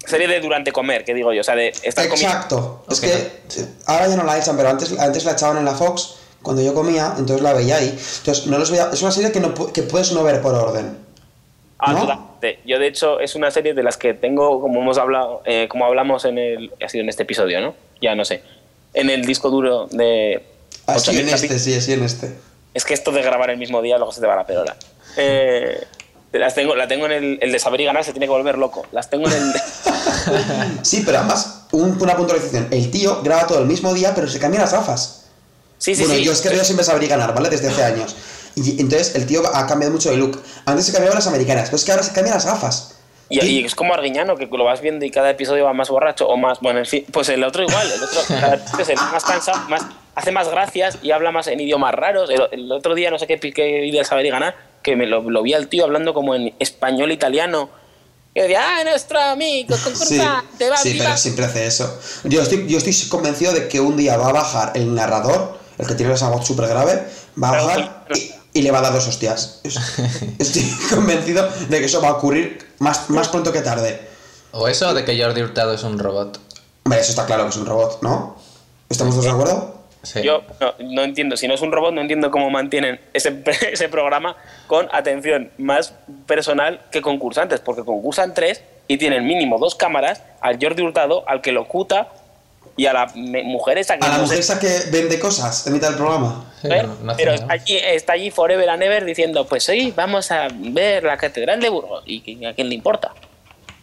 Serie 0.06 0.28
de 0.28 0.40
durante 0.40 0.72
comer, 0.72 1.06
que 1.06 1.14
digo 1.14 1.32
yo, 1.34 1.42
o 1.42 1.44
sea, 1.44 1.56
de 1.56 1.70
estar 1.84 2.08
comiendo. 2.10 2.34
Exacto. 2.34 2.86
Es 2.90 3.00
que 3.00 3.32
ahora 3.86 4.08
ya 4.08 4.16
no 4.16 4.24
la 4.24 4.38
echan, 4.38 4.58
pero 4.58 4.70
antes, 4.70 4.98
antes 5.00 5.24
la 5.24 5.34
echaban 5.34 5.58
en 5.58 5.66
la 5.66 5.76
Fox 5.76 6.16
cuando 6.42 6.62
yo 6.62 6.74
comía, 6.74 7.14
entonces 7.18 7.42
la 7.42 7.54
veía 7.54 7.78
ahí. 7.78 7.90
Entonces 7.90 8.48
no 8.48 8.58
los 8.58 8.72
veía... 8.72 8.90
Es 8.92 9.02
una 9.02 9.12
serie 9.12 9.32
que, 9.32 9.40
no, 9.40 9.54
que 9.72 9.84
puedes 9.84 10.12
no 10.12 10.24
ver 10.24 10.42
por 10.42 10.56
orden. 10.56 10.98
Ah, 11.78 11.94
¿no? 11.94 12.00
totalmente. 12.02 12.60
Yo, 12.66 12.80
de 12.80 12.88
hecho, 12.88 13.20
es 13.20 13.36
una 13.36 13.52
serie 13.52 13.74
de 13.74 13.84
las 13.84 13.98
que 13.98 14.14
tengo, 14.14 14.62
como 14.62 14.82
hemos 14.82 14.98
hablado, 14.98 15.42
eh, 15.46 15.68
como 15.70 15.86
hablamos 15.86 16.26
en 16.26 16.38
el. 16.38 16.72
Ha 16.84 16.88
sido 16.88 17.04
en 17.04 17.10
este 17.10 17.24
episodio, 17.24 17.60
¿no? 17.62 17.76
Ya 18.02 18.16
no 18.16 18.24
sé. 18.24 18.42
En 18.94 19.10
el 19.10 19.26
disco 19.26 19.50
duro 19.50 19.88
de. 19.92 20.44
Así 20.86 21.12
8.000 21.12 21.20
en 21.20 21.30
este, 21.30 21.60
sí, 21.60 21.74
así 21.74 21.94
en 21.94 22.04
este. 22.04 22.34
Es 22.74 22.86
que 22.86 22.94
esto 22.94 23.12
de 23.12 23.22
grabar 23.22 23.50
el 23.50 23.58
mismo 23.58 23.82
día 23.82 23.98
luego 23.98 24.12
se 24.12 24.22
te 24.22 24.28
va 24.28 24.36
la 24.36 24.46
perola. 24.46 24.76
Eh, 25.18 25.84
las 26.34 26.56
tengo, 26.56 26.76
la 26.76 26.88
tengo 26.88 27.06
en 27.06 27.12
el, 27.12 27.40
el 27.42 27.52
de 27.52 27.60
saber 27.60 27.82
y 27.82 27.86
ganar, 27.86 28.04
se 28.04 28.12
tiene 28.12 28.26
que 28.26 28.32
volver 28.32 28.58
loco. 28.58 28.86
Las 28.92 29.10
tengo 29.10 29.28
en 29.28 29.34
el. 29.34 29.54
Sí, 30.82 31.04
pero 31.06 31.20
además, 31.20 31.66
un- 31.72 32.02
una 32.02 32.16
puntualización. 32.16 32.68
El 32.72 32.90
tío 32.92 33.22
graba 33.22 33.46
todo 33.48 33.60
el 33.60 33.66
mismo 33.66 33.94
día, 33.94 34.14
pero 34.16 34.28
se 34.28 34.40
cambia 34.40 34.62
las 34.62 34.72
gafas. 34.74 35.26
Sí, 35.78 35.96
sí, 35.96 36.04
bueno, 36.04 36.18
sí. 36.18 36.24
yo 36.24 36.32
es 36.32 36.42
que 36.42 36.56
yo 36.56 36.64
siempre 36.64 36.84
sabría 36.86 37.10
ganar, 37.10 37.34
¿vale? 37.34 37.50
Desde 37.50 37.68
hace 37.68 37.84
años. 37.84 38.16
Y 38.56 38.80
entonces 38.80 39.16
el 39.16 39.26
tío 39.26 39.42
ha 39.54 39.68
cambiado 39.68 39.92
mucho 39.94 40.10
de 40.12 40.18
look. 40.18 40.42
Antes 40.66 40.86
se 40.86 40.92
cambiaba 40.94 41.16
las 41.16 41.28
americanas, 41.28 41.66
pero 41.66 41.76
es 41.78 41.84
que 41.84 41.92
ahora 41.92 42.04
se 42.04 42.14
cambian 42.14 42.36
las 42.36 42.46
gafas. 42.46 42.96
Y, 43.30 43.44
y 43.44 43.66
es 43.66 43.74
como 43.76 43.94
Arguiñano, 43.94 44.36
que 44.36 44.46
lo 44.46 44.64
vas 44.64 44.80
viendo 44.82 45.06
y 45.06 45.12
cada 45.12 45.30
episodio 45.32 45.66
va 45.66 45.74
más 45.74 45.90
borracho 45.90 46.28
o 46.28 46.38
más. 46.38 46.60
Bueno, 46.62 46.80
en 46.80 46.86
fin. 46.86 47.06
Pues 47.12 47.30
el 47.30 47.44
otro 47.44 47.64
igual. 47.64 47.92
El 47.92 48.04
otro 48.04 48.22
cada 48.28 48.56
es 48.80 48.90
el 48.90 48.96
más 48.96 49.24
cansado, 49.24 49.58
más, 49.70 49.82
hace 50.16 50.32
más 50.32 50.50
gracias 50.50 50.98
y 51.02 51.12
habla 51.12 51.32
más 51.32 51.48
en 51.48 51.60
idiomas 51.60 51.94
raros. 51.96 52.30
El, 52.30 52.42
el 52.52 52.72
otro 52.72 52.94
día, 52.96 53.10
no 53.12 53.18
sé 53.18 53.26
qué, 53.28 53.40
qué 53.40 53.86
idea 53.88 54.04
saber 54.04 54.26
y 54.26 54.30
ganar, 54.30 54.56
que 54.84 54.96
me 54.96 55.08
lo, 55.08 55.22
lo 55.30 55.42
vi 55.42 55.54
al 55.54 55.68
tío 55.70 55.86
hablando 55.86 56.14
como 56.14 56.36
en 56.36 56.54
español 56.60 57.12
italiano. 57.12 57.70
Y 58.36 58.42
decía, 58.42 58.62
ah, 58.80 58.84
nuestro 58.84 59.20
amigo, 59.20 59.76
Sí, 59.78 59.84
concursante, 59.84 60.70
va 60.70 60.78
sí 60.78 60.94
viva". 60.94 61.06
pero 61.06 61.18
siempre 61.18 61.46
hace 61.46 61.66
eso. 61.68 62.00
Yo 62.24 62.42
estoy, 62.42 62.68
yo 62.68 62.78
estoy 62.80 62.94
convencido 63.08 63.54
de 63.54 63.68
que 63.68 63.80
un 63.80 63.96
día 63.96 64.18
va 64.18 64.30
a 64.30 64.34
bajar 64.34 64.72
el 64.76 64.94
narrador, 64.96 65.58
el 65.78 65.88
que 65.88 65.94
tiene 65.96 66.14
esa 66.14 66.30
voz 66.30 66.46
súper 66.46 66.68
grave, 66.68 67.08
va 67.42 67.50
a 67.50 67.64
bajar 67.64 68.10
y, 68.16 68.60
y 68.60 68.62
le 68.64 68.72
va 68.72 68.80
a 68.80 68.82
dar 68.82 68.94
dos 68.94 69.08
hostias. 69.08 69.60
Es- 69.64 69.78
Estoy 70.40 70.64
convencido 70.90 71.48
de 71.70 71.80
que 71.80 71.86
eso 71.86 72.02
va 72.02 72.10
a 72.10 72.14
ocurrir 72.14 72.74
más, 72.80 73.10
más 73.12 73.28
pronto 73.30 73.52
que 73.54 73.62
tarde. 73.62 74.08
O 74.52 74.68
eso 74.68 74.94
de 74.96 75.06
que 75.06 75.20
Jordi 75.22 75.42
Hurtado 75.42 75.74
es 75.74 75.84
un 75.84 75.98
robot. 76.00 76.40
Hombre, 76.86 77.00
eso 77.02 77.12
está 77.12 77.26
claro 77.26 77.44
que 77.44 77.50
es 77.52 77.56
un 77.58 77.66
robot, 77.68 78.02
¿no? 78.02 78.36
¿Estamos 78.90 79.14
todos 79.14 79.26
de 79.26 79.32
acuerdo? 79.32 79.73
Sí. 80.04 80.22
Yo 80.22 80.44
no, 80.60 80.74
no 80.80 81.04
entiendo, 81.04 81.38
si 81.38 81.48
no 81.48 81.54
es 81.54 81.62
un 81.62 81.72
robot, 81.72 81.94
no 81.94 82.02
entiendo 82.02 82.30
cómo 82.30 82.50
mantienen 82.50 83.00
ese, 83.14 83.42
ese 83.72 83.88
programa 83.90 84.36
con 84.68 84.88
atención 84.92 85.50
más 85.58 85.94
personal 86.28 86.82
que 86.92 87.02
concursantes, 87.02 87.62
porque 87.62 87.84
concursan 87.84 88.34
tres 88.34 88.62
y 88.88 88.98
tienen 88.98 89.26
mínimo 89.26 89.58
dos 89.60 89.76
cámaras 89.76 90.22
al 90.42 90.60
Jordi 90.62 90.84
Hurtado, 90.84 91.24
al 91.28 91.42
que 91.42 91.52
locuta 91.54 92.10
Y 92.76 92.86
a 92.88 92.94
la 92.94 93.06
mujer 93.16 93.78
esa 93.78 93.98
que 93.98 94.06
A 94.06 94.10
la 94.10 94.18
mujer 94.18 94.40
esa 94.40 94.60
que 94.60 94.68
vende 94.92 95.20
cosas 95.20 95.68
en 95.68 95.74
mitad 95.74 95.90
del 95.90 95.98
programa. 95.98 96.52
Sí, 96.62 96.68
ver, 96.68 96.88
no- 96.88 96.96
no 97.04 97.14
pero 97.16 97.32
está 97.34 97.54
allí, 97.54 97.78
está 97.78 98.14
allí 98.14 98.32
Forever 98.32 98.68
and 98.70 98.82
Ever 98.84 99.06
diciendo, 99.06 99.46
pues 99.48 99.70
hoy 99.70 99.92
vamos 99.96 100.32
a 100.32 100.48
ver 100.52 101.04
la 101.04 101.16
Catedral 101.18 101.62
de 101.62 101.70
Burgos. 101.70 102.04
¿Y 102.08 102.44
a 102.46 102.54
quién 102.56 102.68
le 102.70 102.76
importa? 102.76 103.14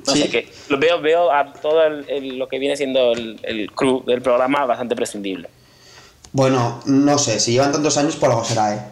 No 0.06 0.12
Sí. 0.12 0.22
sé 0.22 0.28
qué. 0.30 0.48
Lo 0.68 0.76
veo, 0.78 1.00
veo 1.00 1.30
a 1.32 1.52
todo 1.52 1.86
el- 1.86 2.04
el- 2.08 2.36
lo 2.38 2.48
que 2.48 2.58
viene 2.58 2.76
siendo 2.76 3.12
el, 3.12 3.38
el 3.44 3.70
crew 3.72 4.02
del 4.04 4.20
programa 4.22 4.66
bastante 4.66 4.96
prescindible. 4.96 5.48
Bueno, 6.32 6.80
no 6.86 7.18
sé, 7.18 7.40
si 7.40 7.52
llevan 7.52 7.72
tantos 7.72 7.96
años, 7.96 8.16
por 8.16 8.30
algo 8.30 8.44
será, 8.44 8.74
¿eh? 8.74 8.82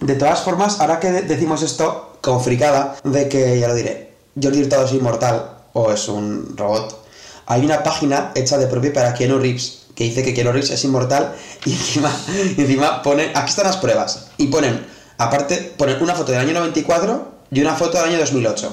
De 0.00 0.14
todas 0.14 0.40
formas, 0.40 0.80
ahora 0.80 1.00
que 1.00 1.10
de- 1.10 1.22
decimos 1.22 1.62
esto, 1.62 2.18
como 2.20 2.40
fricada, 2.40 2.96
de 3.04 3.28
que, 3.28 3.58
ya 3.60 3.68
lo 3.68 3.74
diré, 3.74 4.14
Jordi 4.40 4.62
Hurtado 4.62 4.84
es 4.86 4.92
inmortal, 4.92 5.50
o 5.72 5.92
es 5.92 6.08
un 6.08 6.54
robot, 6.56 7.04
hay 7.46 7.64
una 7.64 7.82
página 7.82 8.32
hecha 8.34 8.58
de 8.58 8.66
propio 8.66 8.92
para 8.92 9.14
Keanu 9.14 9.38
Reeves, 9.38 9.82
que 9.94 10.04
dice 10.04 10.22
que 10.22 10.32
Keanu 10.34 10.52
Reeves 10.52 10.70
es 10.70 10.84
inmortal, 10.84 11.34
y 11.64 11.72
encima, 11.74 12.12
y 12.56 12.60
encima 12.60 13.02
ponen, 13.02 13.30
aquí 13.36 13.50
están 13.50 13.66
las 13.66 13.76
pruebas, 13.76 14.28
y 14.38 14.46
ponen, 14.48 14.86
aparte, 15.18 15.74
ponen 15.76 16.02
una 16.02 16.14
foto 16.14 16.32
del 16.32 16.40
año 16.40 16.52
94 16.54 17.32
y 17.50 17.60
una 17.60 17.74
foto 17.74 17.98
del 17.98 18.08
año 18.10 18.18
2008, 18.18 18.72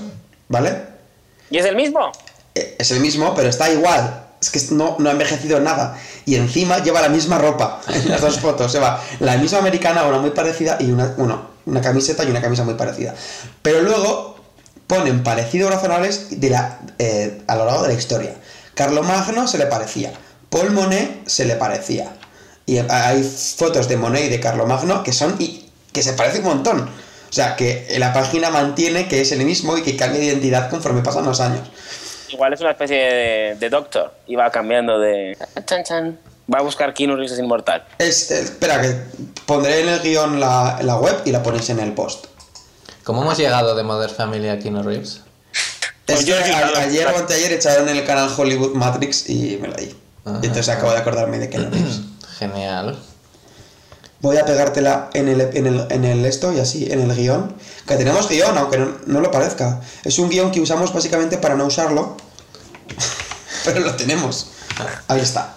¿vale? 0.49 0.81
¿Y 1.49 1.57
es 1.57 1.65
el 1.65 1.75
mismo? 1.75 2.11
Eh, 2.55 2.75
es 2.79 2.91
el 2.91 2.99
mismo, 3.01 3.33
pero 3.35 3.49
está 3.49 3.69
igual. 3.71 4.21
Es 4.41 4.49
que 4.49 4.59
no, 4.75 4.97
no 4.99 5.07
ha 5.09 5.13
envejecido 5.13 5.59
nada. 5.61 5.97
Y 6.25 6.35
encima 6.35 6.79
lleva 6.79 7.01
la 7.01 7.09
misma 7.09 7.37
ropa 7.37 7.81
en 7.87 8.09
las 8.09 8.21
dos 8.21 8.39
fotos. 8.39 8.71
Lleva 8.71 9.01
la 9.19 9.37
misma 9.37 9.59
americana, 9.59 10.03
una 10.05 10.19
muy 10.19 10.31
parecida, 10.31 10.77
y 10.79 10.91
una, 10.91 11.13
una 11.65 11.81
camiseta 11.81 12.23
y 12.23 12.29
una 12.29 12.41
camisa 12.41 12.63
muy 12.63 12.75
parecida. 12.75 13.13
Pero 13.61 13.81
luego 13.81 14.33
ponen 14.87 15.23
parecidos 15.23 15.71
razonables 15.71 16.39
de 16.39 16.49
la, 16.49 16.79
eh, 16.99 17.41
a 17.47 17.55
lo 17.55 17.65
largo 17.65 17.83
de 17.83 17.89
la 17.89 17.93
historia. 17.95 18.33
Carlomagno 18.75 19.47
se 19.47 19.57
le 19.57 19.65
parecía. 19.65 20.13
Paul 20.49 20.71
Monet 20.71 21.27
se 21.27 21.45
le 21.45 21.55
parecía. 21.55 22.13
Y 22.65 22.77
hay 22.77 23.23
fotos 23.23 23.87
de 23.87 23.97
Monet 23.97 24.25
y 24.25 24.29
de 24.29 24.39
Carlomagno 24.39 25.03
que 25.03 25.11
son 25.11 25.35
y 25.39 25.69
que 25.91 26.03
se 26.03 26.13
parecen 26.13 26.43
un 26.43 26.55
montón. 26.55 26.81
O 26.81 27.35
sea, 27.35 27.55
que 27.55 27.87
la 27.97 28.13
página 28.13 28.51
mantiene 28.51 29.07
que 29.07 29.21
es 29.21 29.31
el 29.31 29.43
mismo 29.43 29.77
y 29.77 29.81
que 29.81 29.97
cambia 29.97 30.19
de 30.19 30.27
identidad 30.27 30.69
conforme 30.69 31.01
pasan 31.01 31.25
los 31.25 31.39
años. 31.39 31.67
Igual 32.33 32.53
es 32.53 32.59
una 32.61 32.71
especie 32.71 32.97
de, 32.97 33.55
de 33.59 33.69
Doctor. 33.69 34.13
Y 34.27 34.35
va 34.35 34.49
cambiando 34.51 34.99
de... 34.99 35.37
Chan, 35.65 35.83
chan. 35.83 36.19
Va 36.53 36.59
a 36.59 36.61
buscar 36.61 36.93
Keanu 36.93 37.15
Reeves 37.15 37.31
es 37.31 37.39
inmortal. 37.39 37.85
Es- 37.99 38.29
eh, 38.31 38.41
espera, 38.41 38.81
que 38.81 38.95
pondré 39.45 39.81
en 39.81 39.89
el 39.89 39.99
guion 40.01 40.39
la, 40.39 40.79
la 40.81 40.97
web 40.97 41.15
y 41.25 41.31
la 41.31 41.41
ponéis 41.41 41.69
en 41.69 41.79
el 41.79 41.93
post. 41.93 42.25
¿Cómo 43.03 43.21
hemos 43.21 43.37
llegado 43.37 43.75
de 43.75 43.83
Modern 43.83 44.13
Family 44.13 44.49
a 44.49 44.59
Keanu 44.59 44.83
Reeves? 44.83 45.21
Pues 46.05 46.19
Es 46.21 46.25
yo 46.25 46.35
que 46.43 46.51
a- 46.51 46.79
ayer 46.81 47.07
o 47.07 47.17
anteayer 47.17 47.53
echaron 47.53 47.87
en 47.87 47.97
el 47.97 48.05
canal 48.05 48.29
Hollywood 48.35 48.73
Matrix 48.75 49.29
y 49.29 49.57
me 49.61 49.69
la 49.69 49.77
di. 49.77 49.95
Ajá. 50.25 50.39
Y 50.41 50.47
entonces 50.47 50.69
acabo 50.69 50.91
de 50.91 50.97
acordarme 50.97 51.39
de 51.39 51.47
no 51.57 51.69
Reeves. 51.69 52.01
Genial. 52.39 52.97
Voy 54.19 54.37
a 54.37 54.45
pegártela 54.45 55.09
en 55.13 55.27
el, 55.27 55.41
en, 55.41 55.67
el, 55.67 55.87
en 55.89 56.05
el 56.05 56.25
esto 56.25 56.53
y 56.53 56.59
así, 56.59 56.89
en 56.91 57.01
el 57.09 57.15
guion. 57.15 57.55
Que 57.87 57.95
tenemos 57.97 58.29
guion, 58.29 58.57
aunque 58.57 58.77
no, 58.77 58.95
no 59.05 59.19
lo 59.19 59.31
parezca. 59.31 59.81
Es 60.05 60.17
un 60.19 60.29
guion 60.29 60.49
que 60.51 60.61
usamos 60.61 60.93
básicamente 60.93 61.37
para 61.37 61.55
no 61.55 61.65
usarlo. 61.65 62.15
Pero 63.65 63.79
lo 63.81 63.95
tenemos. 63.95 64.47
Ahí 65.07 65.21
está. 65.21 65.53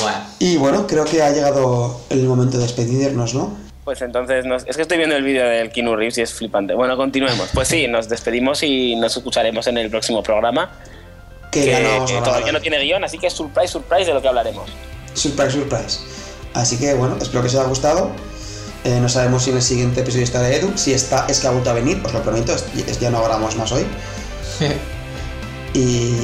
Bueno. 0.00 0.18
Y 0.38 0.56
bueno, 0.56 0.86
creo 0.86 1.04
que 1.04 1.22
ha 1.22 1.30
llegado 1.30 2.00
el 2.10 2.24
momento 2.24 2.56
de 2.58 2.64
despedirnos, 2.64 3.34
¿no? 3.34 3.56
Pues 3.84 4.02
entonces, 4.02 4.44
nos- 4.44 4.64
es 4.66 4.76
que 4.76 4.82
estoy 4.82 4.98
viendo 4.98 5.16
el 5.16 5.22
vídeo 5.22 5.44
del 5.46 5.70
Keanu 5.70 5.96
Reeves 5.96 6.18
y 6.18 6.22
es 6.22 6.32
flipante. 6.34 6.74
Bueno, 6.74 6.96
continuemos. 6.96 7.48
Pues 7.54 7.68
sí, 7.68 7.86
nos 7.88 8.08
despedimos 8.08 8.62
y 8.62 8.96
nos 8.96 9.16
escucharemos 9.16 9.66
en 9.66 9.78
el 9.78 9.88
próximo 9.90 10.22
programa. 10.22 10.70
Que, 11.50 11.64
Que, 11.64 11.70
ya 11.70 11.80
no 11.80 12.04
que 12.04 12.14
todavía 12.20 12.52
no 12.52 12.60
tiene 12.60 12.78
guion, 12.80 13.02
así 13.04 13.18
que 13.18 13.28
es 13.28 13.32
surprise, 13.32 13.68
surprise 13.72 14.06
de 14.06 14.14
lo 14.14 14.20
que 14.20 14.28
hablaremos. 14.28 14.68
Surprise, 15.14 15.52
surprise. 15.52 16.00
Así 16.54 16.76
que 16.78 16.92
bueno, 16.94 17.16
espero 17.20 17.40
que 17.40 17.48
os 17.48 17.54
haya 17.54 17.64
gustado. 17.64 18.10
Eh, 18.84 18.98
no 19.00 19.08
sabemos 19.08 19.44
si 19.44 19.50
en 19.50 19.56
el 19.56 19.62
siguiente 19.62 20.00
episodio 20.02 20.24
estará 20.24 20.50
Edu. 20.50 20.70
Si 20.76 20.92
está, 20.92 21.24
es 21.28 21.40
que 21.40 21.46
ha 21.46 21.50
vuelto 21.50 21.70
a 21.70 21.72
venir, 21.72 22.00
os 22.04 22.12
lo 22.12 22.22
prometo. 22.22 22.52
es- 22.54 22.64
es- 22.86 23.00
ya 23.00 23.10
no 23.10 23.20
grabamos 23.22 23.56
más 23.56 23.72
hoy. 23.72 23.86
Y, 25.74 26.14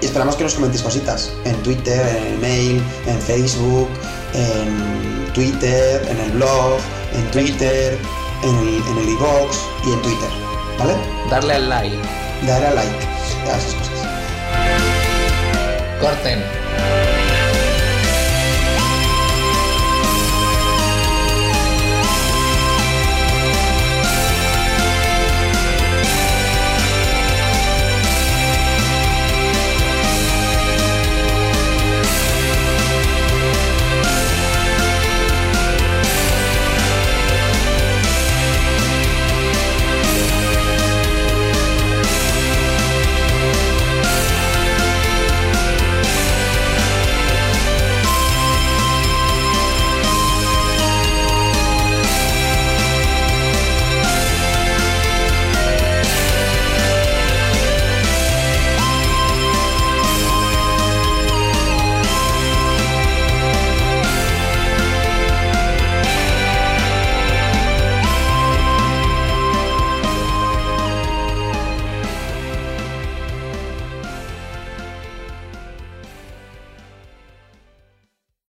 esperamos 0.00 0.36
que 0.36 0.44
nos 0.44 0.54
comentéis 0.54 0.82
cositas 0.82 1.32
en 1.44 1.56
Twitter, 1.62 2.06
en 2.16 2.26
el 2.34 2.38
mail, 2.38 2.82
en 3.06 3.20
Facebook, 3.20 3.88
en 4.32 5.32
Twitter, 5.32 6.06
en 6.08 6.18
el 6.18 6.30
blog, 6.32 6.78
en 7.12 7.30
Twitter, 7.30 7.98
en 8.42 8.56
el, 8.56 8.82
en 8.88 8.98
el 8.98 9.08
iVoox 9.10 9.56
y 9.86 9.92
en 9.92 10.02
Twitter. 10.02 10.30
¿Vale? 10.78 10.94
Darle 11.30 11.54
al 11.54 11.68
like. 11.68 11.96
Darle 12.46 12.66
a 12.66 12.74
like 12.74 12.96
a 13.50 13.56
esas 13.56 13.74
cosas. 13.74 13.94
Corten. 16.00 16.63